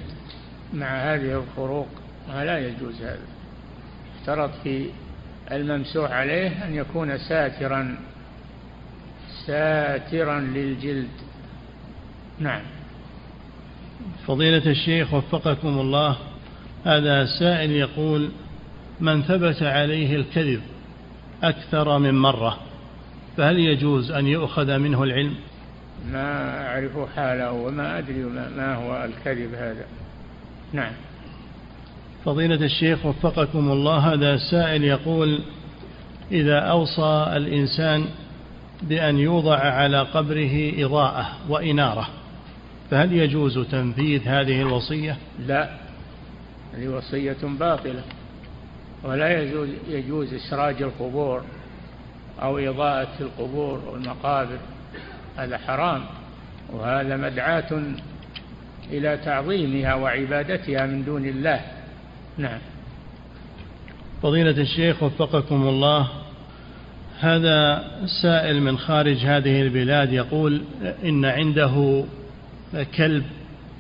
مع 0.74 0.88
هذه 0.88 1.44
الخروق 1.44 1.88
لا 2.30 2.68
يجوز 2.68 3.02
هذا. 3.02 3.28
اشترط 4.20 4.52
في 4.64 4.86
الممسوح 5.52 6.12
عليه 6.12 6.66
أن 6.66 6.76
يكون 6.76 7.18
ساترا 7.18 7.98
ساترا 9.46 10.40
للجلد. 10.40 11.10
نعم. 12.40 12.62
فضيلة 14.28 14.72
الشيخ 14.72 15.14
وفقكم 15.14 15.80
الله 15.80 16.18
هذا 16.86 17.26
سائل 17.40 17.72
يقول 17.72 18.30
من 19.04 19.22
ثبت 19.22 19.64
عليه 19.64 20.16
الكذب 20.16 20.62
أكثر 21.44 22.00
من 22.00 22.14
مرة 22.14 22.58
فهل 23.38 23.60
يجوز 23.60 24.12
أن 24.12 24.28
يؤخذ 24.28 24.78
منه 24.78 25.04
العلم؟ 25.04 25.36
ما 26.12 26.68
أعرف 26.68 27.16
حاله 27.16 27.52
وما 27.52 27.98
أدري 27.98 28.24
ما 28.58 28.76
هو 28.76 29.06
الكذب 29.06 29.54
هذا. 29.54 29.86
نعم. 30.74 30.92
فضيلة 32.26 32.66
الشيخ 32.66 33.06
وفقكم 33.06 33.72
الله 33.72 33.98
هذا 33.98 34.38
سائل 34.38 34.84
يقول 34.84 35.40
إذا 36.32 36.60
أوصى 36.60 37.34
الإنسان 37.36 38.06
بأن 38.82 39.20
يوضع 39.20 39.58
على 39.58 40.02
قبره 40.02 40.86
إضاءة 40.86 41.30
وإنارة 41.50 42.08
فهل 42.92 43.14
يجوز 43.14 43.60
تنفيذ 43.60 44.22
هذه 44.28 44.62
الوصية؟ 44.62 45.18
لا 45.48 45.70
هذه 46.74 46.88
وصية 46.88 47.38
باطلة. 47.44 48.04
ولا 49.04 49.42
يجوز, 49.42 49.70
يجوز 49.90 50.34
إسراج 50.34 50.82
القبور 50.82 51.44
أو 52.42 52.58
إضاءة 52.58 53.12
القبور 53.20 53.80
والمقابر 53.88 54.58
هذا 55.38 55.58
حرام 55.58 56.04
وهذا 56.74 57.18
مدعاة 57.18 57.84
إلى 58.92 59.18
تعظيمها 59.18 59.94
وعبادتها 59.94 60.86
من 60.86 61.06
دون 61.06 61.26
الله. 61.26 61.62
نعم. 62.38 62.60
فضيلة 64.22 64.62
الشيخ 64.62 65.04
وفقكم 65.04 65.68
الله. 65.68 66.08
هذا 67.20 67.84
سائل 68.22 68.62
من 68.62 68.78
خارج 68.78 69.18
هذه 69.18 69.62
البلاد 69.62 70.14
يقول 70.14 70.62
إن 71.04 71.26
عنده 71.26 72.06
كلب 72.98 73.24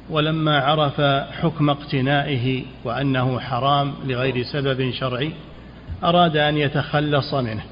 ولما 0.10 0.60
عرف 0.60 1.02
حكم 1.32 1.70
اقتنائه 1.70 2.64
وأنه 2.84 3.40
حرام 3.40 3.94
لغير 4.06 4.44
سبب 4.44 4.92
شرعي 4.92 5.32
أراد 6.04 6.38
أن 6.38 6.58
يتخلص 6.58 7.34
منه. 7.34 7.64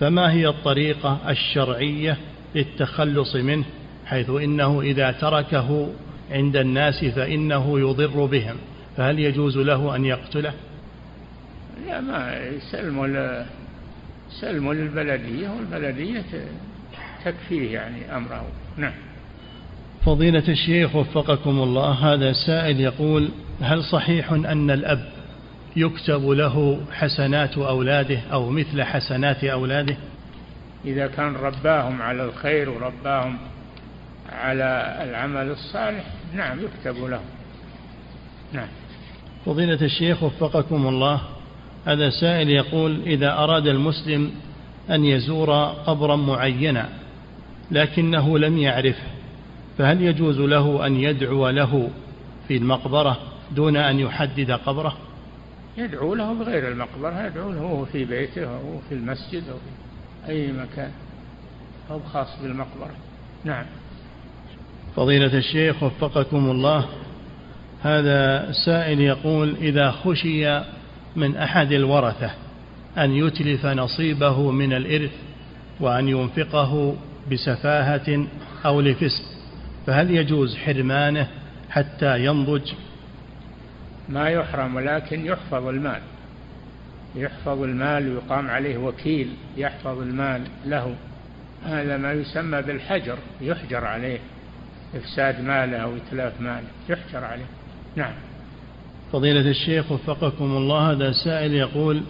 فما 0.00 0.32
هي 0.32 0.48
الطريقة 0.48 1.18
الشرعية 1.28 2.16
للتخلص 2.54 3.36
منه؟ 3.36 3.64
حيث 4.06 4.30
إنه 4.30 4.80
إذا 4.80 5.12
تركه 5.12 5.88
عند 6.30 6.56
الناس 6.56 7.04
فإنه 7.04 7.80
يضر 7.80 8.24
بهم. 8.24 8.56
فهل 8.96 9.18
يجوز 9.18 9.58
له 9.58 9.96
أن 9.96 10.04
يقتله؟ 10.04 10.52
لا 11.86 12.00
ما 12.00 12.36
يسلموا 12.36 13.44
سلموا 14.40 14.74
للبلدية 14.74 15.48
والبلدية 15.48 16.24
تكفيه 17.24 17.74
يعني 17.74 18.16
أمره. 18.16 18.46
نعم. 18.76 18.92
فضيلة 20.04 20.48
الشيخ 20.48 20.96
وفقكم 20.96 21.62
الله 21.62 21.90
هذا 21.90 22.32
سائل 22.32 22.80
يقول 22.80 23.28
هل 23.60 23.84
صحيح 23.84 24.32
أن 24.32 24.70
الأب 24.70 25.08
يكتب 25.76 26.28
له 26.28 26.80
حسنات 26.92 27.58
أولاده 27.58 28.18
أو 28.32 28.50
مثل 28.50 28.82
حسنات 28.82 29.44
أولاده؟ 29.44 29.96
إذا 30.84 31.06
كان 31.06 31.34
رباهم 31.34 32.02
على 32.02 32.24
الخير 32.24 32.70
ورباهم 32.70 33.38
على 34.32 34.98
العمل 35.02 35.50
الصالح 35.50 36.04
نعم 36.34 36.58
يكتب 36.60 37.04
له. 37.04 37.20
نعم. 38.52 38.68
فضيلة 39.46 39.82
الشيخ 39.82 40.22
وفقكم 40.22 40.86
الله 40.86 41.20
هذا 41.86 42.10
سائل 42.10 42.50
يقول 42.50 43.02
إذا 43.06 43.32
أراد 43.32 43.66
المسلم 43.66 44.30
أن 44.90 45.04
يزور 45.04 45.52
قبرا 45.64 46.16
معينا 46.16 46.88
لكنه 47.70 48.38
لم 48.38 48.58
يعرفه 48.58 49.13
فهل 49.78 50.02
يجوز 50.02 50.38
له 50.38 50.86
أن 50.86 50.96
يدعو 50.96 51.48
له 51.48 51.90
في 52.48 52.56
المقبرة 52.56 53.18
دون 53.56 53.76
أن 53.76 54.00
يحدد 54.00 54.50
قبره؟ 54.50 54.96
يدعو 55.76 56.14
له 56.14 56.32
بغير 56.32 56.68
المقبرة 56.68 57.26
يدعو 57.26 57.50
له 57.50 57.62
وهو 57.62 57.84
في 57.84 58.04
بيته 58.04 58.44
أو 58.44 58.78
في 58.88 58.94
المسجد 58.94 59.42
أو 59.48 59.56
في 59.56 60.30
أي 60.32 60.52
مكان 60.52 60.90
أو 61.90 62.00
خاص 62.00 62.28
بالمقبرة. 62.42 62.94
نعم. 63.44 63.64
فضيلة 64.96 65.38
الشيخ 65.38 65.82
وفقكم 65.82 66.50
الله 66.50 66.88
هذا 67.82 68.52
سائل 68.66 69.00
يقول 69.00 69.56
إذا 69.56 69.90
خشي 69.90 70.60
من 71.16 71.36
أحد 71.36 71.72
الورثة 71.72 72.30
أن 72.98 73.10
يتلف 73.10 73.66
نصيبه 73.66 74.50
من 74.50 74.72
الإرث 74.72 75.12
وأن 75.80 76.08
ينفقه 76.08 76.96
بسفاهة 77.32 78.26
أو 78.64 78.80
لفسق 78.80 79.33
فهل 79.86 80.10
يجوز 80.10 80.56
حرمانه 80.56 81.28
حتى 81.70 82.24
ينضج؟ 82.24 82.72
ما 84.08 84.28
يحرم 84.28 84.76
ولكن 84.76 85.26
يحفظ 85.26 85.66
المال. 85.66 86.00
يحفظ 87.16 87.62
المال 87.62 88.08
ويقام 88.08 88.50
عليه 88.50 88.76
وكيل 88.76 89.28
يحفظ 89.56 90.00
المال 90.00 90.42
له. 90.66 90.94
هذا 91.66 91.96
ما 91.96 92.12
يسمى 92.12 92.62
بالحجر 92.62 93.18
يحجر 93.40 93.84
عليه. 93.84 94.18
إفساد 94.94 95.40
ماله 95.40 95.76
أو 95.76 95.96
إتلاف 95.96 96.40
ماله 96.40 96.68
يحجر 96.88 97.24
عليه. 97.24 97.46
نعم. 97.96 98.12
فضيلة 99.12 99.50
الشيخ 99.50 99.92
وفقكم 99.92 100.44
الله 100.44 100.90
هذا 100.90 101.12
سائل 101.12 101.54
يقول 101.54 102.02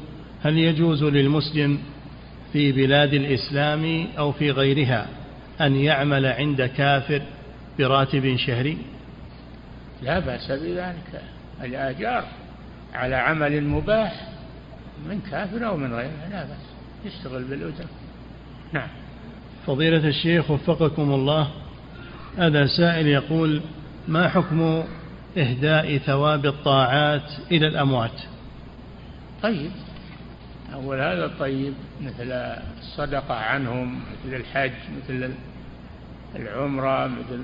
هل 0.42 0.58
يجوز 0.58 1.04
للمسلم 1.04 1.78
في 2.52 2.72
بلاد 2.72 3.14
الإسلام 3.14 4.06
أو 4.18 4.32
في 4.32 4.50
غيرها 4.50 5.06
أن 5.60 5.76
يعمل 5.76 6.26
عند 6.26 6.62
كافر 6.62 7.22
براتب 7.78 8.36
شهري؟ 8.36 8.78
لا 10.02 10.18
بأس 10.18 10.50
بذلك. 10.50 11.22
الآجار 11.64 12.24
على 12.94 13.14
عمل 13.14 13.64
مباح 13.64 14.28
من 15.08 15.20
كافر 15.30 15.66
أو 15.66 15.76
من 15.76 15.94
غيره 15.94 16.28
لا 16.30 16.44
بأس. 16.44 16.74
يشتغل 17.04 17.44
بالأجرة 17.44 17.88
نعم. 18.72 18.88
فضيلة 19.66 20.08
الشيخ 20.08 20.50
وفقكم 20.50 21.12
الله 21.12 21.50
هذا 22.38 22.66
سائل 22.66 23.06
يقول 23.06 23.60
ما 24.08 24.28
حكم 24.28 24.84
إهداء 25.38 25.98
ثواب 25.98 26.46
الطاعات 26.46 27.30
إلى 27.50 27.66
الأموات؟ 27.66 28.20
طيب. 29.42 29.70
أول 30.74 31.00
هذا 31.00 31.30
طيب 31.38 31.74
مثل 32.00 32.32
الصدقة 32.32 33.34
عنهم 33.34 34.00
مثل 34.00 34.34
الحج 34.34 34.72
مثل 34.96 35.30
العمرة 36.36 37.06
مثل 37.06 37.40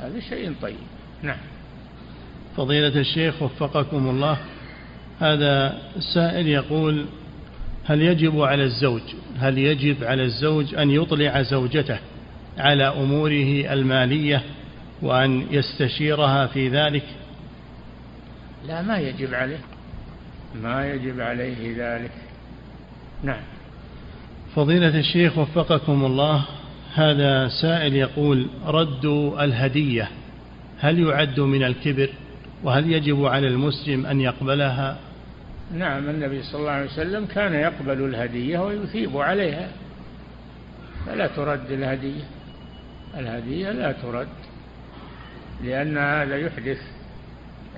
هذا 0.00 0.20
شيء 0.20 0.54
طيب. 0.62 0.76
نعم. 1.22 1.36
فضيلة 2.56 3.00
الشيخ 3.00 3.42
وفقكم 3.42 4.10
الله 4.10 4.38
هذا 5.20 5.78
السائل 5.96 6.46
يقول 6.46 7.06
هل 7.84 8.02
يجب 8.02 8.40
على 8.40 8.64
الزوج 8.64 9.02
هل 9.38 9.58
يجب 9.58 10.04
على 10.04 10.22
الزوج 10.22 10.74
أن 10.74 10.90
يطلع 10.90 11.42
زوجته 11.42 11.98
على 12.58 12.84
أموره 12.84 13.72
المالية 13.72 14.42
وأن 15.02 15.46
يستشيرها 15.50 16.46
في 16.46 16.68
ذلك؟ 16.68 17.04
لا 18.68 18.82
ما 18.82 18.98
يجب 18.98 19.34
عليه. 19.34 19.60
ما 20.62 20.92
يجب 20.92 21.20
عليه 21.20 21.74
ذلك. 21.76 22.12
نعم. 23.22 23.40
فضيلة 24.56 24.98
الشيخ 24.98 25.38
وفقكم 25.38 26.04
الله 26.04 26.44
هذا 26.94 27.48
سائل 27.48 27.96
يقول 27.96 28.46
رد 28.66 29.04
الهدية 29.40 30.08
هل 30.78 30.98
يعد 30.98 31.40
من 31.40 31.62
الكبر؟ 31.62 32.10
وهل 32.62 32.92
يجب 32.92 33.24
على 33.24 33.46
المسلم 33.48 34.06
أن 34.06 34.20
يقبلها؟ 34.20 34.98
نعم 35.74 36.08
النبي 36.08 36.42
صلى 36.42 36.60
الله 36.60 36.70
عليه 36.70 36.86
وسلم 36.86 37.26
كان 37.26 37.54
يقبل 37.54 38.04
الهدية 38.04 38.58
ويثيب 38.58 39.16
عليها 39.16 39.68
فلا 41.06 41.26
ترد 41.26 41.70
الهدية. 41.70 42.22
الهدية 43.18 43.70
لا 43.70 43.92
ترد 43.92 44.28
لأن 45.64 45.98
هذا 45.98 46.36
يحدث 46.36 46.78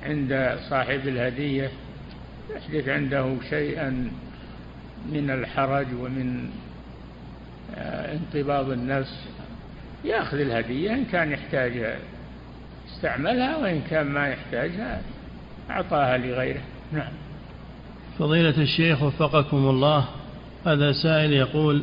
عند 0.03 0.59
صاحب 0.71 1.09
الهدية 1.09 1.71
يحدث 2.57 2.89
عنده 2.89 3.37
شيئا 3.51 4.11
من 5.13 5.31
الحرج 5.31 5.87
ومن 6.01 6.51
انقباض 7.77 8.71
النفس 8.71 9.29
يأخذ 10.05 10.41
الهدية 10.41 10.93
إن 10.93 11.05
كان 11.05 11.33
يحتاجها 11.33 11.99
استعملها 12.89 13.57
وإن 13.57 13.81
كان 13.91 14.07
ما 14.07 14.29
يحتاجها 14.29 15.03
أعطاها 15.71 16.19
لغيره. 16.19 16.61
نعم. 16.93 17.13
فضيلة 18.19 18.63
الشيخ 18.63 19.03
وفقكم 19.03 19.57
الله 19.57 20.05
هذا 20.67 20.93
سائل 20.93 21.33
يقول 21.33 21.83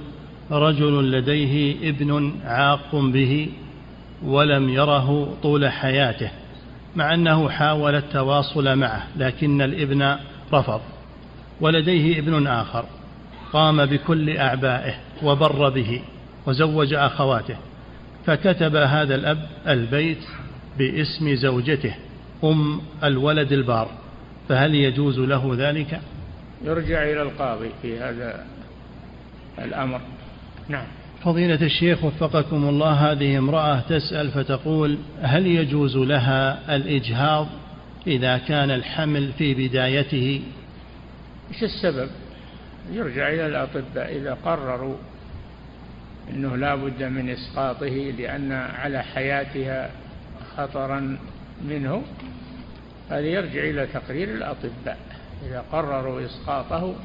رجل 0.52 1.12
لديه 1.12 1.90
ابن 1.90 2.34
عاق 2.46 2.96
به 2.96 3.50
ولم 4.24 4.70
يره 4.70 5.38
طول 5.44 5.70
حياته 5.70 6.32
مع 6.96 7.14
أنه 7.14 7.50
حاول 7.50 7.96
التواصل 7.96 8.76
معه 8.76 9.08
لكن 9.18 9.62
الابن 9.62 10.16
رفض 10.54 10.82
ولديه 11.62 12.20
ابن 12.20 12.48
آخر 12.48 12.86
قام 13.54 13.86
بكل 13.86 14.38
أعبائه. 14.38 14.96
وبر 15.24 15.70
به 15.70 16.02
وزوج 16.48 16.94
أخواته 16.94 17.56
فكتب 18.26 18.76
هذا 18.76 19.16
الأب 19.16 19.48
البيت 19.68 20.24
باسم 20.78 21.36
زوجته 21.36 21.96
أم 22.44 22.82
الولد 23.04 23.52
البار 23.52 23.90
فهل 24.50 24.76
يجوز 24.76 25.20
له 25.20 25.56
ذلك؟ 25.58 26.02
يرجع 26.64 27.04
إلى 27.04 27.22
القاضي 27.22 27.70
في 27.82 28.00
هذا 28.00 28.46
الأمر. 29.60 30.02
نعم. 30.70 30.86
فضيلة 31.24 31.62
الشيخ 31.62 32.04
وفقكم 32.04 32.70
الله 32.70 33.12
هذه 33.12 33.38
امرأة 33.38 33.80
تسأل 33.80 34.32
فتقول 34.32 34.98
هل 35.22 35.48
يجوز 35.48 35.98
لها 35.98 36.76
الإجهاض 36.76 37.48
إذا 38.08 38.38
كان 38.38 38.72
الحمل 38.72 39.32
في 39.38 39.54
بدايته؟ 39.54 40.42
إيش 41.54 41.64
السبب؟ 41.64 42.10
يرجع 42.92 43.30
إلى 43.30 43.48
الأطباء 43.48 44.16
إذا 44.18 44.38
قرروا 44.46 44.96
أنه 46.30 46.56
لا 46.56 46.76
بد 46.76 47.04
من 47.04 47.30
إسقاطه 47.30 48.14
لأن 48.18 48.52
على 48.52 49.04
حياتها 49.04 49.90
خطرا 50.58 51.18
منه 51.68 52.04
هذا 53.10 53.28
يرجع 53.28 53.64
إلى 53.64 53.88
تقرير 53.88 54.30
الأطباء. 54.30 54.98
إذا 55.46 55.64
قرروا 55.72 56.26
إسقاطه 56.26 56.96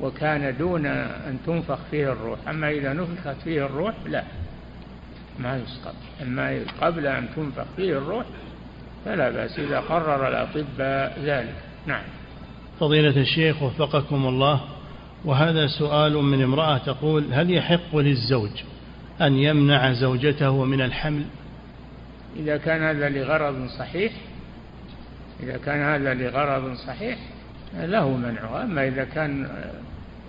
وكان 0.00 0.56
دون 0.56 0.86
أن 0.86 1.38
تنفخ 1.46 1.78
فيه 1.90 2.12
الروح 2.12 2.48
أما 2.48 2.70
إذا 2.70 2.92
نفخت 2.92 3.36
فيه 3.44 3.66
الروح 3.66 3.94
لا 4.06 4.24
ما 5.38 5.56
يسقط. 5.56 5.94
أما 6.22 6.60
قبل 6.80 7.06
أن 7.06 7.28
تنفخ 7.36 7.64
فيه 7.76 7.98
الروح 7.98 8.26
فلا 9.04 9.30
بأس 9.30 9.58
إذا 9.58 9.80
قرر 9.80 10.28
الأطباء 10.28 11.20
ذلك. 11.24 11.54
نعم. 11.86 12.02
فضيلة 12.80 13.20
الشيخ 13.20 13.62
وفقكم 13.62 14.26
الله. 14.26 14.60
وهذا 15.24 15.66
سؤال 15.66 16.12
من 16.12 16.42
امرأة 16.42 16.78
تقول 16.78 17.24
هل 17.32 17.50
يحق 17.50 17.96
للزوج 17.96 18.50
أن 19.20 19.36
يمنع 19.36 19.92
زوجته 19.92 20.64
من 20.64 20.80
الحمل؟ 20.80 21.24
إذا 22.36 22.56
كان 22.56 22.82
هذا 22.82 23.08
لغرض 23.08 23.68
صحيح 23.78 24.12
إذا 25.42 25.56
كان 25.56 25.80
هذا 25.80 26.14
لغرض 26.14 26.74
صحيح 26.74 27.18
له 27.74 28.16
منعه. 28.16 28.62
أما 28.62 28.88
إذا 28.88 29.04
كان 29.04 29.48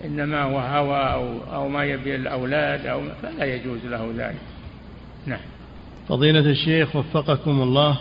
إنما 0.05 0.43
هو 0.43 0.59
هوى 0.59 1.13
أو, 1.13 1.53
أو 1.53 1.69
ما 1.69 1.85
يبي 1.85 2.15
الأولاد 2.15 2.85
أو 2.85 3.01
فلا 3.21 3.45
يجوز 3.45 3.85
له 3.85 4.13
ذلك. 4.17 4.41
نعم. 5.25 5.39
فضيلة 6.09 6.39
الشيخ 6.39 6.95
وفقكم 6.95 7.61
الله 7.61 7.97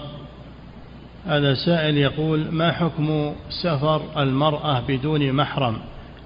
هذا 1.26 1.55
سائل 1.55 1.99
يقول 1.99 2.51
ما 2.51 2.72
حكم 2.72 3.34
سفر 3.62 4.22
المرأة 4.22 4.80
بدون 4.88 5.32
محرم؟ 5.32 5.76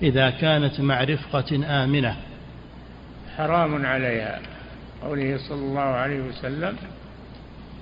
إذا 0.04 0.30
كانت 0.30 0.80
مع 0.80 1.04
رفقة 1.04 1.84
آمنة. 1.84 2.16
حرام 3.36 3.86
عليها 3.86 4.40
قوله 5.02 5.38
صلى 5.48 5.58
الله 5.58 5.80
عليه 5.80 6.20
وسلم 6.20 6.76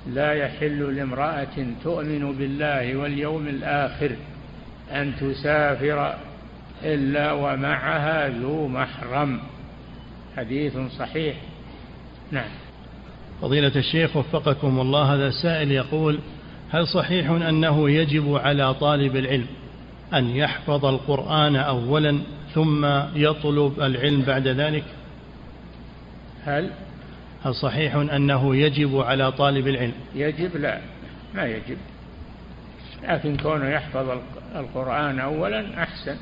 لا 0.07 0.33
يحل 0.33 0.97
لامرأة 0.97 1.67
تؤمن 1.85 2.33
بالله 2.33 2.97
واليوم 2.97 3.49
الآخر 3.49 4.13
أن 4.93 5.13
تسافر 5.21 6.15
إلا 6.85 7.33
ومعها 7.33 8.29
ذو 8.29 8.69
محرم. 8.69 9.41
حديث 10.37 10.79
صحيح. 10.99 11.37
نعم. 12.31 12.51
فضيلة 13.43 13.73
الشيخ 13.77 14.17
وفقكم 14.17 14.81
الله 14.81 15.15
هذا 15.15 15.31
سائل 15.31 15.73
يقول 15.73 16.19
هل 16.71 16.87
صحيح 16.87 17.31
أنه 17.31 17.91
يجب 17.91 18.35
على 18.35 18.75
طالب 18.75 19.17
العلم 19.17 19.47
أن 20.15 20.31
يحفظ 20.31 20.85
القرآن 20.85 21.57
أولا 21.57 22.19
ثم 22.55 22.87
يطلب 23.15 23.81
العلم 23.81 24.23
بعد 24.23 24.49
ذلك؟ 24.49 24.85
هل؟ 26.45 26.71
هل 27.45 27.55
صحيح 27.55 27.95
أنه 27.95 28.57
يجب 28.57 29.01
على 29.01 29.33
طالب 29.33 29.69
العلم؟ 29.69 29.93
يجب؟ 30.15 30.57
لا 30.57 30.81
ما 31.35 31.45
يجب. 31.45 31.77
لكن 33.09 33.37
كونه 33.37 33.69
يحفظ 33.69 34.19
القرآن 34.57 35.21
أولا 35.21 35.83
أحسن. 35.83 36.17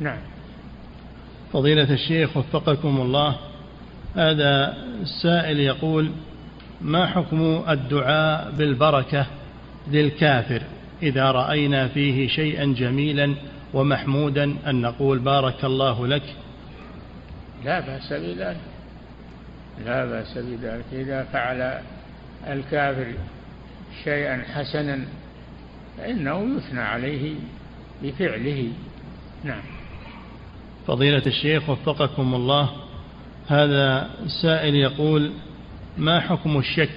نعم. 0.00 0.18
فضيلة 1.52 1.92
الشيخ 1.92 2.36
وفقكم 2.36 3.00
الله 3.00 3.36
هذا 4.16 4.76
السائل 5.02 5.60
يقول 5.60 6.10
ما 6.80 7.06
حكم 7.06 7.62
الدعاء 7.68 8.50
بالبركة 8.50 9.26
للكافر؟ 9.90 10.62
إذا 11.02 11.30
رأينا 11.30 11.88
فيه 11.88 12.28
شيئا 12.28 12.64
جميلا 12.64 13.34
ومحمودا 13.74 14.56
أن 14.66 14.80
نقول 14.80 15.18
بارك 15.18 15.64
الله 15.64 16.06
لك. 16.06 16.22
لا 17.64 17.80
بأس 17.80 18.12
بذلك. 18.12 18.60
لا 19.84 20.04
بأس 20.04 20.38
بذلك. 20.38 20.84
إذا 20.92 21.24
فعل 21.32 21.80
الكافر 22.46 23.12
شيئا 24.04 24.44
حسنا 24.54 25.04
فإنه 25.98 26.56
يثنى 26.56 26.80
عليه 26.80 27.34
بفعله. 28.02 28.72
نعم. 29.44 29.62
فضيلة 30.86 31.22
الشيخ 31.26 31.70
وفقكم 31.70 32.34
الله 32.34 32.70
هذا 33.48 34.10
سائل 34.42 34.74
يقول 34.74 35.32
ما 35.98 36.20
حكم 36.20 36.58
الشك 36.58 36.90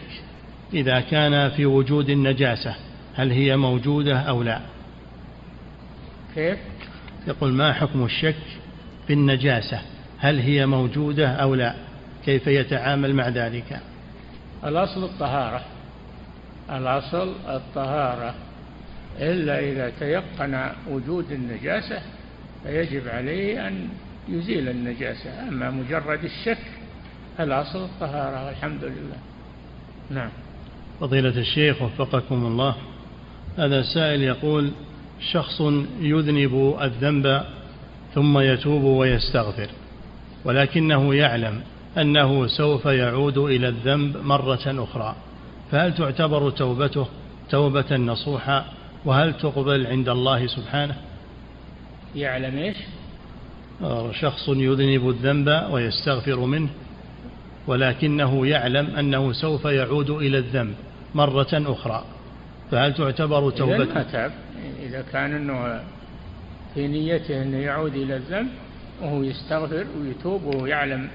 إذا 0.74 1.00
كان 1.00 1.50
في 1.50 1.66
وجود 1.66 2.10
النجاسة؟ 2.10 2.76
هل 3.16 3.32
هي 3.32 3.58
موجودة 3.58 4.20
أو 4.20 4.44
لا؟ 4.44 4.60
كيف؟ 6.36 6.58
يقول 7.28 7.54
ما 7.54 7.74
حكم 7.74 8.06
الشك 8.06 8.36
في 9.08 9.14
النجاسة؟ 9.14 9.82
هل 10.20 10.40
هي 10.40 10.66
موجودة 10.66 11.30
أو 11.30 11.56
لا؟ 11.56 11.76
كيف 12.26 12.48
يتعامل 12.48 13.16
مع 13.16 13.30
ذلك؟ 13.30 13.80
الأصل 14.64 15.04
الطهارة. 15.04 15.62
الأصل 16.72 17.34
الطهارة. 17.48 18.36
إلا 19.20 19.60
إذا 19.60 19.92
تيقن 20.00 20.70
وجود 20.90 21.32
النجاسة 21.32 22.02
فيجب 22.64 23.08
عليه 23.08 23.68
أن 23.68 23.90
يزيل 24.30 24.70
النجاسة. 24.70 25.48
أما 25.48 25.70
مجرد 25.70 26.24
الشك 26.24 26.66
الأصل 27.40 27.84
الطهارة 27.84 28.46
والحمد 28.46 28.84
لله. 28.84 29.18
نعم. 30.10 30.30
فضيلة 31.00 31.40
الشيخ 31.40 31.82
وفقكم 31.82 32.46
الله. 32.46 32.76
هذا 33.58 33.82
سائل 33.82 34.22
يقول 34.24 34.72
شخص 35.32 35.62
يذنب 36.00 36.78
الذنب 36.82 37.44
ثم 38.14 38.40
يتوب 38.40 38.84
ويستغفر 38.84 39.68
ولكنه 40.46 41.16
يعلم 41.16 41.62
أنه 41.98 42.48
سوف 42.48 42.86
يعود 42.86 43.38
إلى 43.38 43.68
الذنب 43.68 44.18
مرة 44.18 44.62
أخرى 44.66 45.16
فهل 45.72 45.94
تعتبر 45.94 46.50
توبته 46.50 47.08
توبة 47.50 47.98
نصوحة؟ 47.98 48.66
وهل 49.06 49.34
تقبل 49.34 49.88
عند 49.88 50.10
الله 50.10 50.48
سبحانه؟ 50.48 50.96
يعلم 52.16 52.58
إيش؟ 52.58 52.78
شخص 54.12 54.50
يذنب 54.50 55.10
الذنب 55.10 55.68
ويستغفر 55.72 56.40
منه 56.40 56.70
ولكنه 57.68 58.48
يعلم 58.48 58.96
أنه 58.96 59.34
سوف 59.34 59.66
يعود 59.66 60.10
إلى 60.10 60.38
الذنب 60.38 60.76
مرة 61.16 61.48
أخرى. 61.54 62.04
فهل 62.72 62.94
تعتبر 62.94 63.50
توبة؟ 63.50 63.84
إذا 63.84 64.04
تاب 64.12 64.32
إذا 64.84 65.04
كان 65.12 65.34
أنه 65.34 65.84
في 66.74 66.88
نيته 66.88 67.44
أنه 67.44 67.58
يعود 67.58 67.96
إلى 67.96 68.16
الذنب 68.16 68.50
وهو 69.02 69.24
يستغفر 69.24 69.86
ويتوب 70.00 70.44
وهو 70.44 70.66
يعلم 70.66 71.10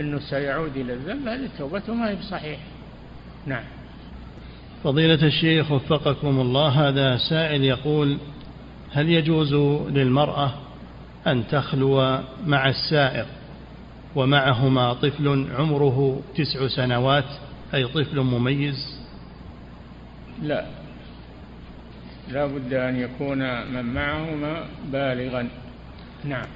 أنه 0.00 0.18
سيعود 0.18 0.76
إلى 0.76 0.92
الذنب 0.92 1.28
هذه 1.28 1.48
توبته 1.58 1.94
ما 1.94 2.10
هي 2.10 2.16
بصحيح. 2.16 2.58
نعم. 3.46 3.64
فضيلة 4.84 5.26
الشيخ 5.26 5.72
وفقكم 5.72 6.40
الله 6.40 6.88
هذا 6.88 7.16
سائل 7.16 7.64
يقول 7.64 8.18
هل 8.92 9.08
يجوز 9.08 9.54
للمرأة 9.90 10.52
أن 11.26 11.44
تخلو 11.48 12.18
مع 12.46 12.68
السائر 12.68 13.26
ومعهما 14.14 14.92
طفل 14.94 15.46
عمره 15.58 16.20
تسع 16.36 16.68
سنوات 16.68 17.24
أي 17.74 17.86
طفل 17.86 18.20
مميز؟ 18.20 19.01
لا. 20.42 20.64
لا 22.28 22.46
بد 22.46 22.72
أن 22.72 22.96
يكون 22.96 23.38
من 23.74 23.94
معهما 23.94 24.64
بالغا. 24.92 25.48
نعم. 26.24 26.46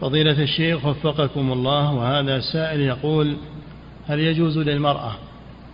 فضيلة 0.00 0.42
الشيخ 0.42 0.86
وفقكم 0.86 1.52
الله 1.52 1.94
وهذا 1.94 2.40
سائل 2.40 2.80
يقول 2.80 3.36
هل 4.08 4.18
يجوز 4.18 4.58
للمرأة 4.58 5.16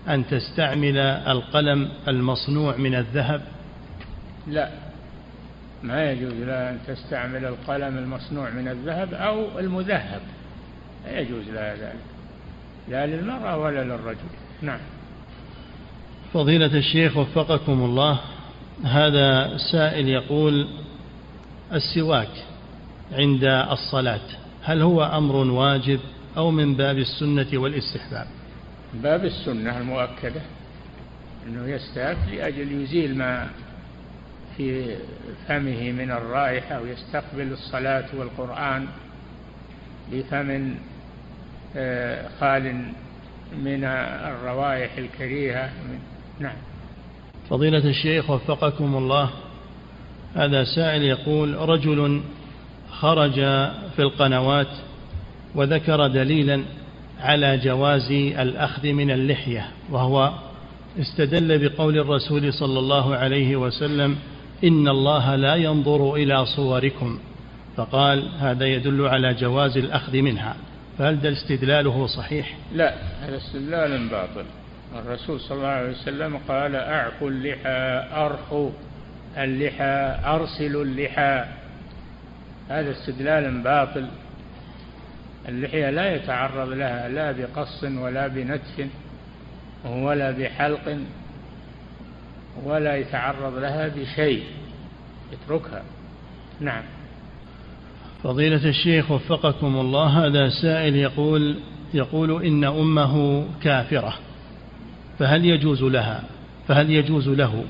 أن 0.09 0.27
تستعمل 0.27 0.99
القلم 0.99 1.89
المصنوع 2.09 2.77
من 2.77 2.95
الذهب؟ 2.95 3.43
لا. 4.49 4.71
ما 5.83 6.11
يجوز 6.11 6.33
لها 6.33 6.71
أن 6.71 6.79
تستعمل 6.87 7.45
القلم 7.45 7.99
المصنوع 7.99 8.51
من 8.51 8.69
الذهب 8.69 9.15
أو 9.15 9.59
المذهب. 9.59 10.21
لا 11.07 11.21
يجوز 11.21 11.49
لها 11.49 11.75
ذلك. 11.75 12.05
لا 12.89 13.07
للمرأة 13.07 13.59
ولا 13.59 13.85
للرجل. 13.85 14.29
نعم. 14.63 14.79
فضيلة 16.37 16.67
الشيخ 16.79 17.17
وفقكم 17.17 17.73
الله 17.73 18.21
هذا 18.85 19.57
سائل 19.73 20.09
يقول 20.09 20.69
السواك 21.73 22.29
عند 23.13 23.45
الصلاة 23.45 24.21
هل 24.63 24.83
هو 24.83 25.05
أمر 25.05 25.37
واجب 25.37 26.01
أو 26.37 26.51
من 26.51 26.75
باب 26.75 26.99
السنة 26.99 27.47
والاستحباب؟ 27.55 28.27
باب 28.95 29.25
السنة 29.25 29.79
المؤكدة 29.79 30.41
أنه 31.47 31.69
يستاك 31.69 32.17
لأجل 32.33 32.83
يزيل 32.83 33.19
ما 33.19 33.49
في 34.57 34.97
فمه 35.49 35.93
من 35.93 36.11
الرائحة 36.11 36.81
ويستقبل 36.81 37.53
الصلاة 37.53 38.07
والقرآن 38.15 38.87
بفم 40.13 40.75
آه، 41.77 42.29
خال 42.41 42.93
من 43.53 43.85
الروائح 43.85 44.97
الكريهة 44.97 45.71
نعم. 46.41 46.57
فضيلة 47.51 47.89
الشيخ 47.89 48.31
وفقكم 48.31 48.97
الله 48.97 49.31
هذا 50.35 50.65
سائل 50.65 51.03
يقول 51.03 51.55
رجل 51.69 52.23
خرج 52.91 53.35
في 53.97 53.99
القنوات 53.99 54.69
وذكر 55.55 56.07
دليلا 56.07 56.63
على 57.21 57.57
جواز 57.57 58.11
الأخذ 58.13 58.87
من 58.93 59.11
اللحية 59.11 59.69
وهو 59.91 60.33
استدل 61.01 61.69
بقول 61.69 61.99
الرسول 61.99 62.53
صلى 62.53 62.79
الله 62.79 63.17
عليه 63.17 63.57
وسلم 63.57 64.17
إن 64.65 64.89
الله 64.89 65.35
لا 65.35 65.55
ينظر 65.55 66.15
إلى 66.15 66.47
صوركم. 66.47 67.19
فقال 67.77 68.29
هذا 68.39 68.67
يدل 68.67 69.07
على 69.07 69.35
جواز 69.35 69.77
الأخذ 69.77 70.17
منها. 70.17 70.57
فهل 70.99 71.21
ده 71.21 71.33
استدلاله 71.33 72.07
صحيح؟ 72.07 72.57
لا 72.75 72.95
هذا 73.21 73.37
استدلال 73.37 74.09
باطل. 74.09 74.45
الرسول 74.99 75.41
صلى 75.41 75.57
الله 75.59 75.69
عليه 75.69 75.91
وسلم 75.91 76.41
قال 76.49 76.77
أعفوا 76.77 77.31
اللحى 77.31 78.09
أرخوا 78.13 78.71
اللحى 79.39 80.19
أرسلوا 80.25 80.85
اللحى. 80.85 81.45
هذا 82.69 82.91
استدلال 82.91 83.63
باطل. 83.63 84.09
اللحية 85.49 85.91
لا 85.91 86.15
يتعرض 86.15 86.69
لها 86.69 87.09
لا 87.09 87.33
بقص 87.33 87.85
ولا 87.85 88.27
بنتف 88.27 88.87
ولا 89.85 90.31
بحلق 90.31 90.99
ولا 92.65 92.97
يتعرض 92.97 93.59
لها 93.59 93.89
بشيء. 93.89 94.45
يتركها 95.33 95.83
نعم. 96.61 96.83
فضيلة 98.25 98.69
الشيخ 98.69 99.11
وفقكم 99.11 99.77
الله 99.77 100.27
هذا 100.27 100.49
سائل 100.63 100.97
يقول 100.97 101.57
يقول 101.95 102.45
إن 102.45 102.65
أمه 102.65 103.45
كافرة. 103.63 104.15
فهل 105.19 105.45
يجوز 105.45 105.83
لها 105.83 106.25
فهل 106.69 106.91
يجوز 106.91 107.29
له 107.29 107.65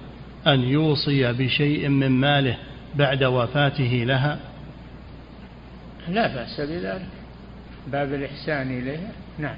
أن 0.47 0.61
يوصي 0.61 1.33
بشيء 1.33 1.89
من 1.89 2.09
ماله 2.11 2.57
بعد 2.95 3.25
وفاته 3.25 4.05
لها؟ 4.07 4.39
لا 6.09 6.35
بأس 6.35 6.61
بذلك. 6.61 7.07
باب 7.93 8.15
الإحسان 8.15 8.79
إليها. 8.79 9.13
نعم. 9.39 9.57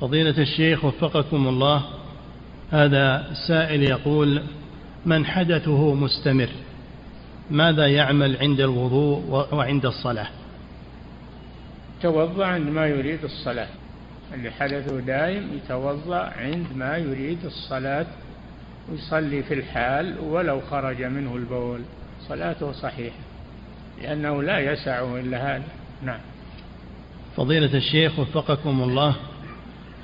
فضيلة 0.00 0.38
الشيخ 0.38 0.84
وفقكم 0.84 1.48
الله 1.48 1.84
هذا 2.70 3.26
سائل 3.48 3.82
يقول 3.82 4.42
من 5.06 5.26
حدثه 5.26 5.94
مستمر 5.94 6.48
ماذا 7.50 7.86
يعمل 7.86 8.36
عند 8.36 8.60
الوضوء 8.60 9.48
وعند 9.54 9.86
الصلاة؟ 9.86 10.28
توضأ 12.02 12.46
عندما 12.46 12.86
يريد 12.86 13.24
الصلاة. 13.24 13.68
اللي 14.34 14.50
حدثه 14.50 15.00
دائم 15.00 15.50
يتوضأ 15.56 16.32
عندما 16.36 16.96
يريد 16.96 17.44
الصلاة 17.44 18.06
ويصلي 18.90 19.42
في 19.42 19.54
الحال 19.54 20.18
ولو 20.18 20.60
خرج 20.60 21.02
منه 21.02 21.36
البول. 21.36 21.80
صلاته 22.28 22.72
صحيحة 22.72 23.16
لأنه 24.02 24.42
لا 24.42 24.58
يسعه 24.58 25.20
إلا 25.20 25.56
هذا. 25.56 25.64
نعم. 26.02 26.20
فضيلة 27.36 27.74
الشيخ 27.74 28.18
وفقكم 28.18 28.82
الله 28.82 29.14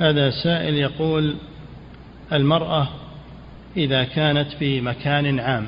هذا 0.01 0.31
سائل 0.31 0.75
يقول 0.75 1.37
المرأة 2.33 2.89
إذا 3.77 4.05
كانت 4.05 4.51
في 4.53 4.81
مكان 4.81 5.41
عام 5.41 5.67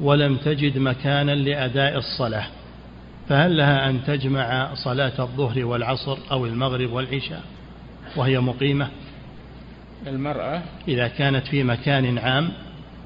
ولم 0.00 0.36
تجد 0.36 0.78
مكانا 0.78 1.32
لأداء 1.32 1.98
الصلاة 1.98 2.46
فهل 3.28 3.56
لها 3.56 3.90
أن 3.90 4.04
تجمع 4.06 4.74
صلاة 4.74 5.12
الظهر 5.18 5.64
والعصر 5.64 6.18
أو 6.30 6.46
المغرب 6.46 6.92
والعشاء؟ 6.92 7.42
وهي 8.16 8.40
مقيمة. 8.40 8.90
المرأة 10.06 10.62
إذا 10.88 11.08
كانت 11.08 11.46
في 11.46 11.62
مكان 11.64 12.18
عام 12.18 12.52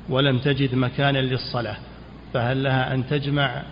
ولم 0.09 0.39
تجد 0.39 0.75
مكانا 0.75 1.19
للصلاة 1.19 1.77
فهل 2.33 2.63
لها 2.63 2.95
أن 2.95 3.07
تجمع 3.07 3.63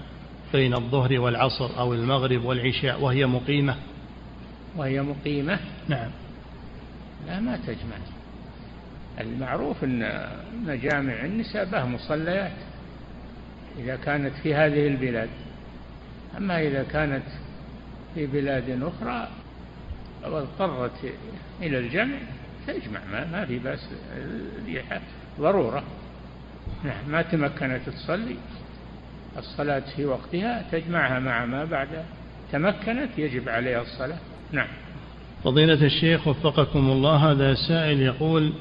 بين 0.52 0.74
الظهر 0.74 1.20
والعصر 1.20 1.78
أو 1.78 1.94
المغرب 1.94 2.44
والعشاء 2.44 3.00
وهي 3.00 3.26
مقيمة؟ 3.26 3.76
وهي 4.76 5.02
مقيمة؟ 5.02 5.58
نعم. 5.88 6.10
لا 7.26 7.40
ما 7.40 7.56
تجمع. 7.56 7.96
المعروف 9.20 9.84
أن 9.84 10.28
مجامع 10.66 11.24
النساء 11.24 11.64
به 11.64 11.84
مصليات 11.84 12.52
إذا 13.78 13.96
كانت 13.96 14.32
في 14.42 14.54
هذه 14.54 14.86
البلاد. 14.86 15.28
أما 16.36 16.62
إذا 16.62 16.82
كانت 16.82 17.24
في 18.14 18.26
بلاد 18.26 18.82
أخرى 18.82 19.28
أو 20.24 20.38
اضطرت 20.38 21.12
إلى 21.62 21.78
الجمع 21.78 22.16
تجمع 22.66 23.00
ما, 23.12 23.26
ما 23.32 23.44
في 23.46 23.58
بس 23.58 23.80
ضرورة. 25.40 25.82
نعم 26.84 27.08
ما 27.08 27.22
تمكنت 27.22 27.80
تصلي 27.86 28.36
الصلاة 29.38 29.82
في 29.96 30.04
وقتها 30.04 30.64
تجمعها 30.72 31.18
مع 31.18 31.44
ما 31.44 31.64
بعدها 31.64 32.04
تمكنت 32.52 33.18
يجب 33.18 33.48
عليها 33.48 33.82
الصلاة. 33.82 34.18
نعم. 34.52 34.68
فضيلة 35.44 35.86
الشيخ 35.86 36.28
وفقكم 36.28 36.90
الله 36.90 37.16
هذا 37.30 37.54
سائل 37.54 38.00
يقول 38.00 38.52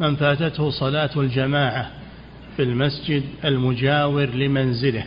من 0.00 0.16
فاتته 0.16 0.70
صلاة 0.70 1.10
الجماعة 1.16 1.90
في 2.56 2.62
المسجد 2.62 3.22
المجاور 3.44 4.26
لمنزله 4.26 5.04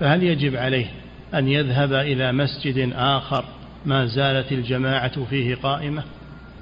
فهل 0.00 0.22
يجب 0.22 0.56
عليه 0.56 0.86
أن 1.34 1.48
يذهب 1.48 1.92
إلى 1.92 2.32
مسجد 2.32 2.92
آخر 2.94 3.44
ما 3.86 4.06
زالت 4.06 4.52
الجماعة 4.52 5.24
فيه 5.24 5.54
قائمة؟ 5.54 6.04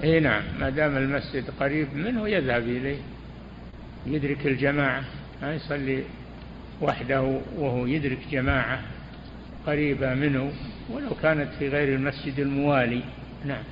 إي 0.05 0.21
نعم 0.21 0.43
ما 0.61 0.71
دام 0.71 0.97
المسجد 0.97 1.45
قريب 1.61 1.95
منه 1.95 2.29
يذهب 2.29 2.63
إليه 2.63 2.99
يدرك 4.07 4.47
الجماعة 4.47 5.05
ما 5.43 5.55
يصلي 5.55 6.03
وحده 6.83 7.41
وهو 7.57 7.87
يدرك 7.87 8.19
جماعة 8.33 8.81
قريبة 9.67 10.15
منه 10.15 10.53
ولو 10.91 11.11
كانت 11.23 11.49
في 11.59 11.69
غير 11.69 11.95
المسجد 11.95 12.39
الموالي. 12.39 13.03
نعم. 13.45 13.63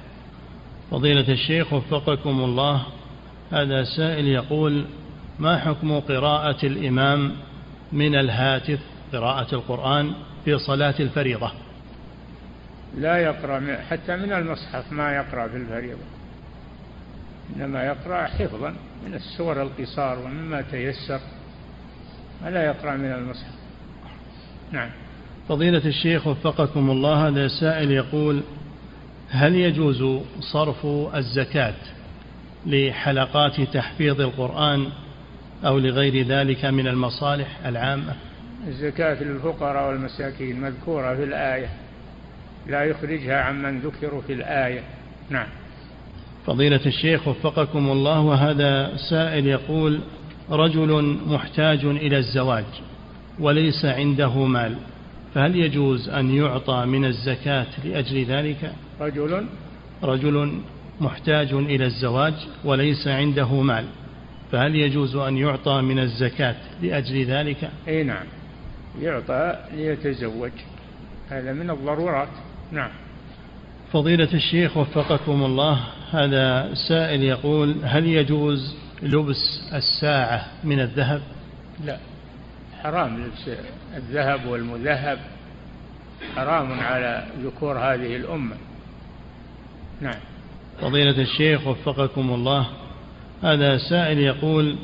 فضيلة 0.91 1.33
الشيخ 1.33 1.73
وفقكم 1.73 2.41
الله 2.41 2.83
هذا 3.53 3.85
سائل 3.85 4.29
يقول 4.29 4.85
ما 5.39 5.59
حكم 5.59 6.01
قراءة 6.01 6.67
الإمام 6.67 7.33
من 7.93 8.15
الهاتف؟ 8.15 8.81
قراءة 9.13 9.55
القرآن 9.55 10.13
في 10.45 10.59
صلاة 10.59 10.95
الفريضة. 11.01 11.53
لا 12.97 13.19
يقرأ 13.19 13.79
حتى 13.91 14.17
من 14.17 14.33
المصحف 14.33 14.93
ما 14.93 15.17
يقرأ 15.17 15.49
في 15.49 15.57
الفريضة. 15.57 16.03
إنما 17.57 17.85
يقرأ 17.85 18.27
حفظا 18.27 18.75
من 19.07 19.15
السور 19.15 19.63
القصار 19.63 20.19
ومما 20.19 20.63
تيسر 20.63 21.21
ولا 22.45 22.65
يقرأ 22.65 22.97
من 22.97 23.13
المصحف. 23.13 23.55
نعم. 24.73 24.91
فضيلة 25.49 25.87
الشيخ 25.87 26.27
وفقكم 26.27 26.91
الله 26.91 27.29
هذا 27.29 27.49
سائل 27.49 27.91
يقول 27.91 28.43
هل 29.31 29.55
يجوز 29.55 30.23
صرف 30.41 30.87
الزكاة 31.15 31.75
لحلقات 32.67 33.61
تحفيظ 33.61 34.21
القرآن 34.21 34.87
أو 35.65 35.79
لغير 35.79 36.27
ذلك 36.27 36.65
من 36.65 36.89
المصالح 36.89 37.67
العامة؟ 37.67 38.15
الزكاة 38.69 39.23
للفقراء 39.23 39.89
والمساكين 39.89 40.61
مذكورة 40.61 41.15
في 41.15 41.25
الآية. 41.25 41.69
لا 42.67 42.85
يخرجها 42.85 43.43
عمن 43.43 43.81
ذكروا 43.81 44.21
في 44.21 44.33
الآية. 44.33 44.81
نعم. 45.31 45.47
فضيلة 46.47 46.81
الشيخ 46.87 47.29
وفقكم 47.29 47.91
الله 47.91 48.21
وهذا 48.21 48.97
سائل 49.11 49.47
يقول 49.47 50.01
رجل 50.51 51.19
محتاج 51.27 51.85
إلى 51.85 52.17
الزواج 52.17 52.65
وليس 53.39 53.85
عنده 53.85 54.45
مال 54.45 54.77
فهل 55.35 55.57
يجوز 55.57 56.09
أن 56.09 56.35
يعطى 56.35 56.85
من 56.87 57.05
الزكاة 57.05 57.67
لأجل 57.85 58.25
ذلك؟ 58.25 58.73
رجل. 59.01 59.47
رجل 60.03 60.61
محتاج 61.01 61.53
إلى 61.53 61.85
الزواج 61.85 62.35
وليس 62.65 63.09
عنده 63.09 63.61
مال 63.61 63.85
فهل 64.53 64.77
يجوز 64.77 65.17
أن 65.17 65.37
يعطى 65.37 65.81
من 65.81 65.99
الزكاة 65.99 66.57
لأجل 66.83 67.25
ذلك؟ 67.25 67.71
أي 67.89 68.03
نعم. 68.03 68.27
يعطى 69.01 69.57
ليتزوج. 69.75 70.51
هذا 71.31 71.53
من 71.53 71.71
الضرورات. 71.71 72.29
نعم. 72.73 72.91
فضيلة 73.93 74.29
الشيخ 74.35 74.77
وفقكم 74.77 75.45
الله 75.45 75.81
هذا 76.13 76.75
سائل 76.89 77.23
يقول 77.23 77.77
هل 77.85 78.07
يجوز 78.07 78.75
لبس 79.03 79.71
الساعة 79.75 80.47
من 80.65 80.81
الذهب؟ 80.81 81.23
لا. 81.85 81.99
حرام 82.83 83.25
لبس 83.25 83.59
الذهب 83.97 84.47
والمذهب. 84.47 85.19
حرام 86.37 86.81
على 86.81 87.27
ذكور 87.43 87.79
هذه 87.79 88.17
الأمة. 88.17 88.57
نعم. 90.01 90.21
فضيلة 90.81 91.23
الشيخ 91.23 91.67
وفقكم 91.67 92.35
الله 92.35 92.67
هذا 93.43 93.79
سائل 93.79 94.19
يقول 94.19 94.77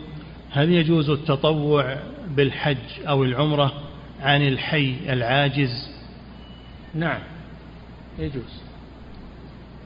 هل 0.50 0.70
يجوز 0.70 1.10
التطوع 1.10 1.96
بالحج 2.28 2.76
أو 3.08 3.24
العمرة 3.24 3.72
عن 4.20 4.48
الحي 4.48 4.96
العاجز؟ 5.08 5.90
نعم. 6.94 7.20
يجوز. 8.18 8.62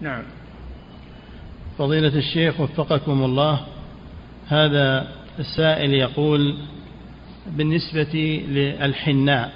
نعم. 0.01 0.23
فضيلة 1.79 2.19
الشيخ 2.19 2.61
وفقكم 2.61 3.25
الله 3.25 3.61
هذا 4.49 5.09
السائل 5.39 5.95
يقول 5.95 6.57
بالنسبة 7.47 8.45
للحناء 8.49 9.53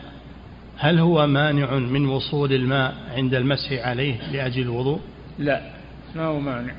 هل 0.77 0.99
هو 0.99 1.27
مانع 1.27 1.75
من 1.75 2.07
وصول 2.07 2.53
الماء 2.53 2.95
عند 3.17 3.35
المسح 3.35 3.73
عليه 3.73 4.31
لأجل 4.33 4.63
الوضوء؟ 4.63 5.01
لا 5.39 5.71
ما 6.17 6.25
هو 6.25 6.41
مانع. 6.41 6.75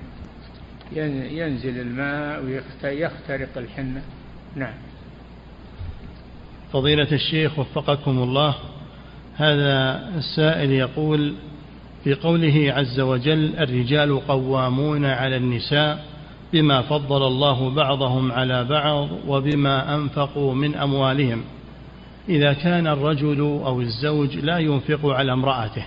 ينزل 0.96 1.80
الماء 1.80 2.44
ويخترق 2.44 3.58
الحنة. 3.58 4.02
نعم. 4.56 4.74
فضيلة 6.74 7.12
الشيخ 7.12 7.60
وفقكم 7.60 8.24
الله 8.24 8.56
هذا 9.36 10.10
السائل 10.18 10.72
يقول 10.72 11.36
في 12.04 12.14
قوله 12.14 12.74
عز 12.76 13.00
وجل 13.00 13.56
الرجال 13.60 14.28
قوامون 14.28 15.06
على 15.06 15.38
النساء 15.38 16.06
بما 16.54 16.82
فضل 16.82 17.28
الله 17.28 17.70
بعضهم 17.70 18.32
على 18.32 18.64
بعض 18.64 19.10
وبما 19.28 19.96
أنفقوا 19.96 20.54
من 20.54 20.76
أموالهم. 20.76 21.44
إذا 22.30 22.54
كان 22.54 22.88
الرجل 22.88 23.40
أو 23.66 23.82
الزوج 23.82 24.38
لا 24.38 24.58
ينفق 24.58 25.06
على 25.06 25.34
امرأته 25.34 25.86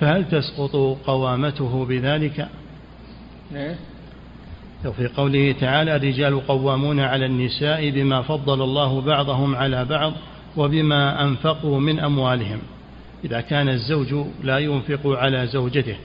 فهل 0.00 0.28
تسقط 0.28 0.98
قوامته 1.06 1.84
بذلك؟ 1.84 2.48
إيه؟ 3.54 3.76
وفي 4.86 5.06
قوله 5.06 5.52
تعالى 5.52 5.96
الرجال 5.96 6.46
قوامون 6.46 7.00
على 7.00 7.26
النساء 7.26 7.90
بما 7.90 8.22
فضل 8.22 8.62
الله 8.62 9.00
بعضهم 9.00 9.56
على 9.56 9.84
بعض 9.84 10.12
وبما 10.56 11.24
أنفقوا 11.24 11.80
من 11.80 12.00
أموالهم. 12.00 12.58
إذا 13.24 13.40
كان 13.40 13.68
الزوج 13.68 14.26
لا 14.42 14.58
ينفق 14.58 15.00
على 15.06 15.46
زوجته 15.46 15.96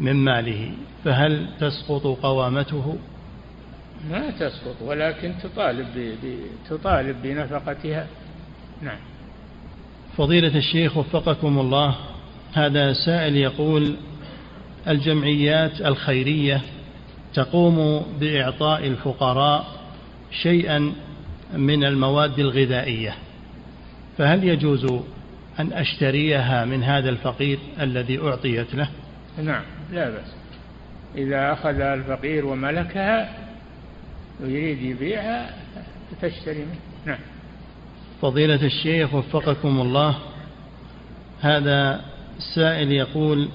من 0.00 0.12
ماله 0.12 0.70
فهل 1.04 1.46
تسقط 1.60 2.06
قوامته؟ 2.06 2.98
ما 4.10 4.30
تسقط 4.30 4.76
ولكن 4.82 5.34
تطالب 5.42 5.86
ب... 5.96 6.36
تطالب 6.70 7.16
بنفقتها. 7.22 8.06
نعم. 8.82 8.98
فضيلة 10.16 10.58
الشيخ 10.58 10.96
وفقكم 10.96 11.58
الله 11.58 11.94
هذا 12.52 12.92
سائل 12.92 13.36
يقول 13.36 13.94
الجمعيات 14.88 15.80
الخيرية 15.80 16.60
تقوم 17.34 18.06
بإعطاء 18.20 18.86
الفقراء 18.86 19.66
شيئا 20.42 20.92
من 21.56 21.84
المواد 21.84 22.38
الغذائية 22.38 23.14
فهل 24.18 24.44
يجوز 24.44 24.86
أن 25.60 25.72
أشتريها 25.72 26.64
من 26.64 26.82
هذا 26.82 27.10
الفقير 27.10 27.58
الذي 27.80 28.18
أعطيت 28.18 28.74
له؟ 28.74 28.88
نعم 29.42 29.62
لا 29.92 30.10
بأس. 30.10 30.34
إذا 31.16 31.52
أخذ 31.52 31.80
الفقير 31.80 32.46
وملكها 32.46 33.28
ويريد 34.40 34.82
يبيعها 34.82 35.50
تشتري 36.22 36.58
منه. 36.58 36.78
نعم. 37.06 37.18
فضيلة 38.22 38.66
الشيخ 38.66 39.14
وفقكم 39.14 39.80
الله 39.80 40.18
هذا 41.40 42.00
السائل 42.38 42.92
يقول 42.92 43.48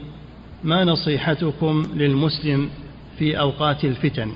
ما 0.64 0.84
نصيحتكم 0.84 1.88
للمسلم 1.96 2.70
في 3.20 3.40
أوقات 3.40 3.86
الفتن 3.86 4.32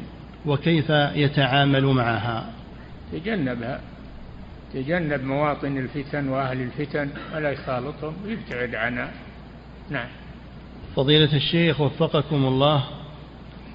وكيف 0.45 0.89
يتعامل 1.16 1.86
معها؟ 1.86 2.49
تجنبها 3.12 3.82
تجنب 4.74 5.24
مواطن 5.24 5.78
الفتن 5.78 6.30
وأهل 6.30 6.61
الفتن 6.61 7.09
ولا 7.36 7.51
يخالطهم 7.51 8.13
ويبتعد 8.26 8.76
عنها 8.76 9.11
نعم. 9.89 10.07
فضيلة 10.95 11.36
الشيخ 11.36 11.82
وفقكم 11.82 12.45
الله 12.45 12.84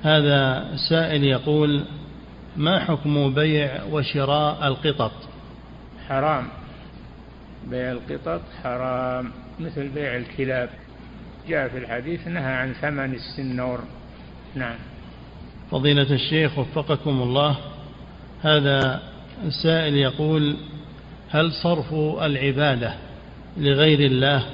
هذا 0.02 0.70
سائل 0.88 1.24
يقول 1.24 1.84
ما 2.56 2.84
حكم 2.84 3.34
بيع 3.34 3.84
وشراء 3.84 4.68
القطط؟ 4.68 5.12
حرام. 6.08 6.48
بيع 7.70 7.92
القطط 7.92 8.42
حرام 8.64 9.32
مثل 9.60 9.88
بيع 9.88 10.16
الكلاب. 10.16 10.68
جاء 11.48 11.68
في 11.68 11.78
الحديث 11.78 12.28
نهى 12.28 12.52
عن 12.52 12.72
ثمن 12.72 13.14
السنور. 13.14 13.80
نعم. 14.54 14.76
فضيلة 15.70 16.14
الشيخ 16.14 16.58
وفقكم 16.58 17.22
الله 17.22 17.56
هذا 18.42 19.02
سائل 19.62 19.94
يقول 19.94 20.56
هل 21.36 21.52
صرف 21.52 21.94
العبادة 22.22 22.94
لغير 23.56 24.00
الله 24.00 24.46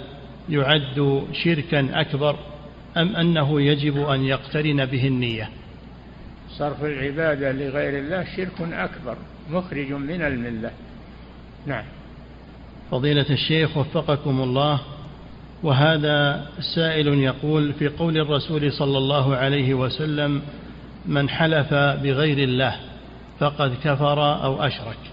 يعد 0.49 1.26
شركا 1.33 2.01
أكبر 2.01 2.37
أم 2.97 3.16
أنه 3.16 3.61
يجب 3.61 4.09
أن 4.09 4.24
يقترن 4.24 4.87
به 4.87 5.07
النية؟ 5.07 5.49
صرف 6.59 6.85
العبادة 6.85 7.53
لغير 7.53 7.99
الله 7.99 8.26
شرك 8.37 8.61
أكبر 8.61 9.16
مخرج 9.51 9.93
من 9.93 10.22
الملة. 10.22 10.70
نعم. 11.66 11.85
فضيلة 12.91 13.26
الشيخ 13.30 13.76
وفقكم 13.76 14.43
الله 14.43 14.80
وهذا 15.62 16.47
سائل 16.74 17.09
يقول 17.09 17.72
في 17.72 17.89
قول 17.89 18.18
الرسول 18.18 18.72
صلى 18.72 18.99
الله 18.99 19.37
عليه 19.37 19.74
وسلم 19.74 20.43
من 21.07 21.28
حلف 21.28 21.74
بغير 21.74 22.39
الله 22.39 22.76
فقد 23.41 23.74
كفر 23.85 24.45
أو 24.45 24.62
أشرك. 24.62 25.12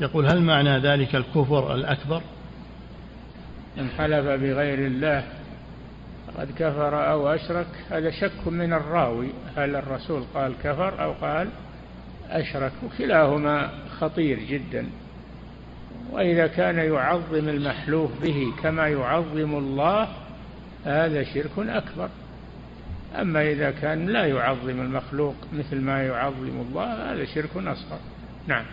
يقول 0.00 0.26
هل 0.26 0.42
معنى 0.42 0.78
ذلك 0.78 1.16
الكفر 1.16 1.74
الأكبر؟ 1.74 2.22
من 3.76 3.88
حلف 3.88 4.26
بغير 4.26 4.78
الله 4.78 5.24
قد 6.38 6.50
كفر 6.58 7.10
أو 7.10 7.28
أشرك 7.28 7.66
هذا 7.90 8.10
شك 8.10 8.46
من 8.46 8.72
الراوي 8.72 9.28
هل 9.56 9.76
الرسول 9.76 10.24
قال 10.34 10.52
كفر 10.64 11.02
أو 11.04 11.12
قال 11.12 11.48
أشرك 12.30 12.72
وكلاهما 12.84 13.70
خطير 14.00 14.38
جدا. 14.38 14.86
وإذا 16.12 16.46
كان 16.46 16.78
يعظم 16.78 17.48
المحلوف 17.48 18.10
به 18.22 18.52
كما 18.62 18.88
يعظم 18.88 19.58
الله 19.58 20.08
هذا 20.84 21.24
شرك 21.24 21.58
أكبر. 21.58 22.08
أما 23.20 23.50
إذا 23.50 23.70
كان 23.70 24.06
لا 24.06 24.26
يعظم 24.26 24.80
المخلوق 24.80 25.34
مثل 25.52 25.80
ما 25.80 26.02
يعظم 26.02 26.64
الله 26.68 27.12
هذا 27.12 27.24
شرك 27.24 27.56
أصغر. 27.56 27.98
نعم. 28.46 28.64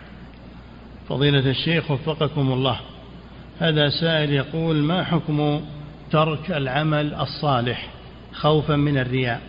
فضيلة 1.08 1.50
الشيخ 1.50 1.90
وفقكم 1.90 2.52
الله. 2.52 2.80
هذا 3.60 3.88
سائل 3.88 4.32
يقول 4.32 4.76
ما 4.76 5.04
حكم 5.04 5.64
ترك 6.10 6.50
العمل 6.50 7.14
الصالح 7.14 7.88
خوفا 8.32 8.76
من 8.76 8.98
الرياء؟ 8.98 9.40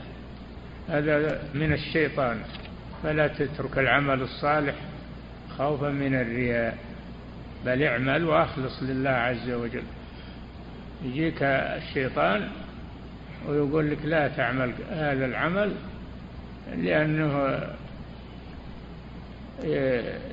هذا 0.89 1.39
من 1.53 1.73
الشيطان. 1.73 2.37
فلا 3.03 3.27
تترك 3.27 3.77
العمل 3.77 4.21
الصالح 4.21 4.75
خوفا 5.57 5.89
من 5.89 6.15
الرياء 6.15 6.77
بل 7.65 7.83
اعمل 7.83 8.23
وأخلص 8.23 8.83
لله 8.83 9.09
عز 9.09 9.49
وجل. 9.49 9.83
يجيك 11.05 11.43
الشيطان 11.43 12.47
ويقول 13.47 13.91
لك 13.91 14.05
لا 14.05 14.27
تعمل 14.27 14.73
هذا 14.89 15.25
العمل 15.25 15.71
لأنه 16.77 17.59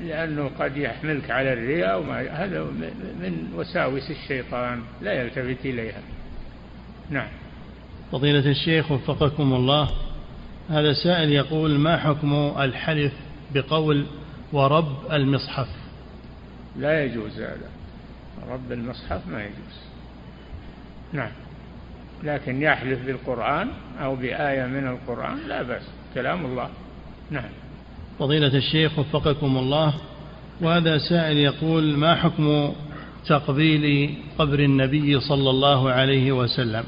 لأنه 0.01 0.51
قد 0.59 0.77
يحملك 0.77 1.31
على 1.31 1.53
الرياء 1.53 2.01
وما 2.01 2.31
هذا 2.31 2.65
من 3.21 3.53
وساوس 3.57 4.11
الشيطان 4.11 4.83
لا 5.03 5.13
يلتفت 5.13 5.67
إليها. 5.67 6.01
نعم. 7.11 7.29
فضيلة 8.13 8.51
الشيخ 8.51 8.93
وفقكم 8.93 9.53
الله 9.53 9.91
هذا 10.71 10.93
سائل 10.93 11.33
يقول 11.33 11.79
ما 11.79 11.97
حكم 11.97 12.35
الحلف 12.59 13.13
بقول 13.55 14.07
ورب 14.53 15.13
المصحف؟ 15.13 15.69
لا 16.77 17.05
يجوز 17.05 17.41
هذا. 17.41 17.71
رب 18.49 18.73
المصحف 18.73 19.27
ما 19.27 19.43
يجوز. 19.45 19.83
نعم. 21.13 21.33
لكن 22.23 22.63
يحلف 22.63 23.07
بالقرآن 23.07 23.69
أو 24.01 24.17
بآية 24.17 24.67
من 24.67 24.87
القرآن 24.87 25.39
لا 25.49 25.63
بأس. 25.63 25.83
كلام 26.15 26.45
الله. 26.45 26.71
نعم. 27.31 27.51
فضيلة 28.19 28.57
الشيخ 28.57 28.99
وفقكم 28.99 29.57
الله 29.57 29.95
وهذا 30.61 30.99
سائل 30.99 31.37
يقول 31.37 31.97
ما 31.97 32.15
حكم 32.15 32.73
تقبيل 33.27 34.15
قبر 34.39 34.59
النبي 34.59 35.21
صلى 35.21 35.51
الله 35.51 35.91
عليه 35.91 36.33
وسلم؟ 36.33 36.85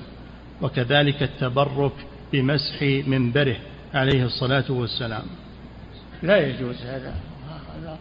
وكذلك 0.62 1.22
التبرك 1.22 1.92
بمسح 2.32 2.82
منبره 2.82 3.56
عليه 3.94 4.24
الصلاة 4.24 4.64
والسلام. 4.68 5.22
لا 6.22 6.48
يجوز 6.48 6.82
هذا. 6.82 7.14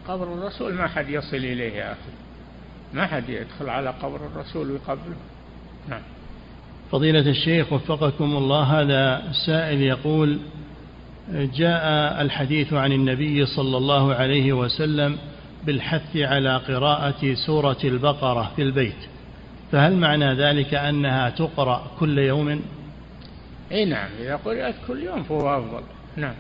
قبر 0.08 0.34
الرسول 0.34 0.74
ما 0.74 0.88
حد 0.88 1.10
يصل 1.10 1.38
إليه 1.38 1.74
يا 1.74 1.92
أخي. 1.92 2.12
ما 2.94 3.08
حد 3.08 3.30
يدخل 3.30 3.70
على 3.70 3.90
قبر 3.90 4.20
الرسول 4.26 4.72
ويقبله. 4.72 5.16
نعم. 5.90 6.02
فضيلة 6.92 7.30
الشيخ 7.30 7.74
وفقكم 7.74 8.38
الله 8.38 8.64
هذا 8.64 9.32
سائل 9.46 9.82
يقول 9.82 10.40
جاء 11.32 12.22
الحديث 12.22 12.74
عن 12.74 12.92
النبي 12.92 13.46
صلى 13.46 13.78
الله 13.78 14.14
عليه 14.14 14.54
وسلم 14.54 15.18
بالحث 15.66 16.18
على 16.18 16.58
قراءة 16.58 17.34
سورة 17.46 17.78
البقرة 17.84 18.52
في 18.56 18.62
البيت. 18.62 19.08
فهل 19.72 19.96
معنى 19.96 20.34
ذلك 20.34 20.74
أنها 20.74 21.30
تقرأ 21.30 21.92
كل 22.00 22.18
يوم؟ 22.18 22.62
أي 23.72 23.86
نعم 23.86 24.10
إذا 24.20 24.36
قرأت 24.36 24.76
كل 24.88 25.04
يوم 25.04 25.24
فهو 25.24 25.58
أفضل. 25.58 25.84
نعم. 26.18 26.36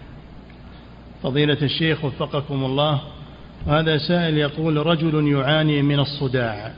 فضيلة 1.23 1.57
الشيخ 1.61 2.05
وفقكم 2.05 2.65
الله 2.65 3.01
هذا 3.67 3.97
سائل 3.97 4.37
يقول 4.37 4.85
رجل 4.85 5.27
يعاني 5.27 5.81
من 5.81 5.99
الصداع 5.99 6.73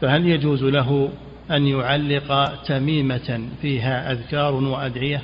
فهل 0.00 0.28
يجوز 0.28 0.64
له 0.64 1.10
أن 1.50 1.66
يعلق 1.66 2.62
تميمة 2.62 3.48
فيها 3.62 4.12
أذكار 4.12 4.54
وأدعية؟ 4.54 5.22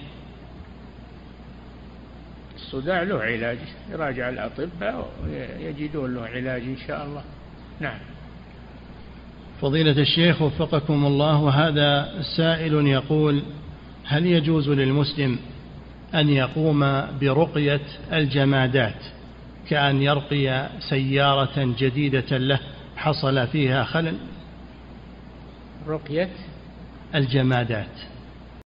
الصداع 2.73 3.03
له 3.03 3.23
علاج 3.23 3.59
يراجع 3.91 4.29
الأطباء 4.29 5.11
ويجدون 5.25 6.15
له 6.15 6.27
علاج 6.27 6.63
إن 6.63 6.77
شاء 6.87 7.05
الله. 7.05 7.23
نعم. 7.81 7.99
فضيلة 9.61 10.03
الشيخ 10.03 10.43
وفقكم 10.43 11.07
الله 11.07 11.49
هذا 11.49 12.23
سائل 12.37 12.87
يقول 12.87 13.43
هل 14.05 14.27
يجوز 14.27 14.69
للمسلم 14.69 15.39
أن 16.15 16.29
يقوم 16.29 16.81
برقية 17.21 17.81
الجمادات 18.13 19.05
كأن 19.69 20.03
يرقي 20.03 20.69
سيارة 20.89 21.75
جديدة 21.79 22.39
له 22.39 22.61
حصل 22.97 23.47
فيها 23.47 23.85
خلل؟ 23.85 24.17
رقية؟ 25.89 26.29
الجمادات. 27.15 28.12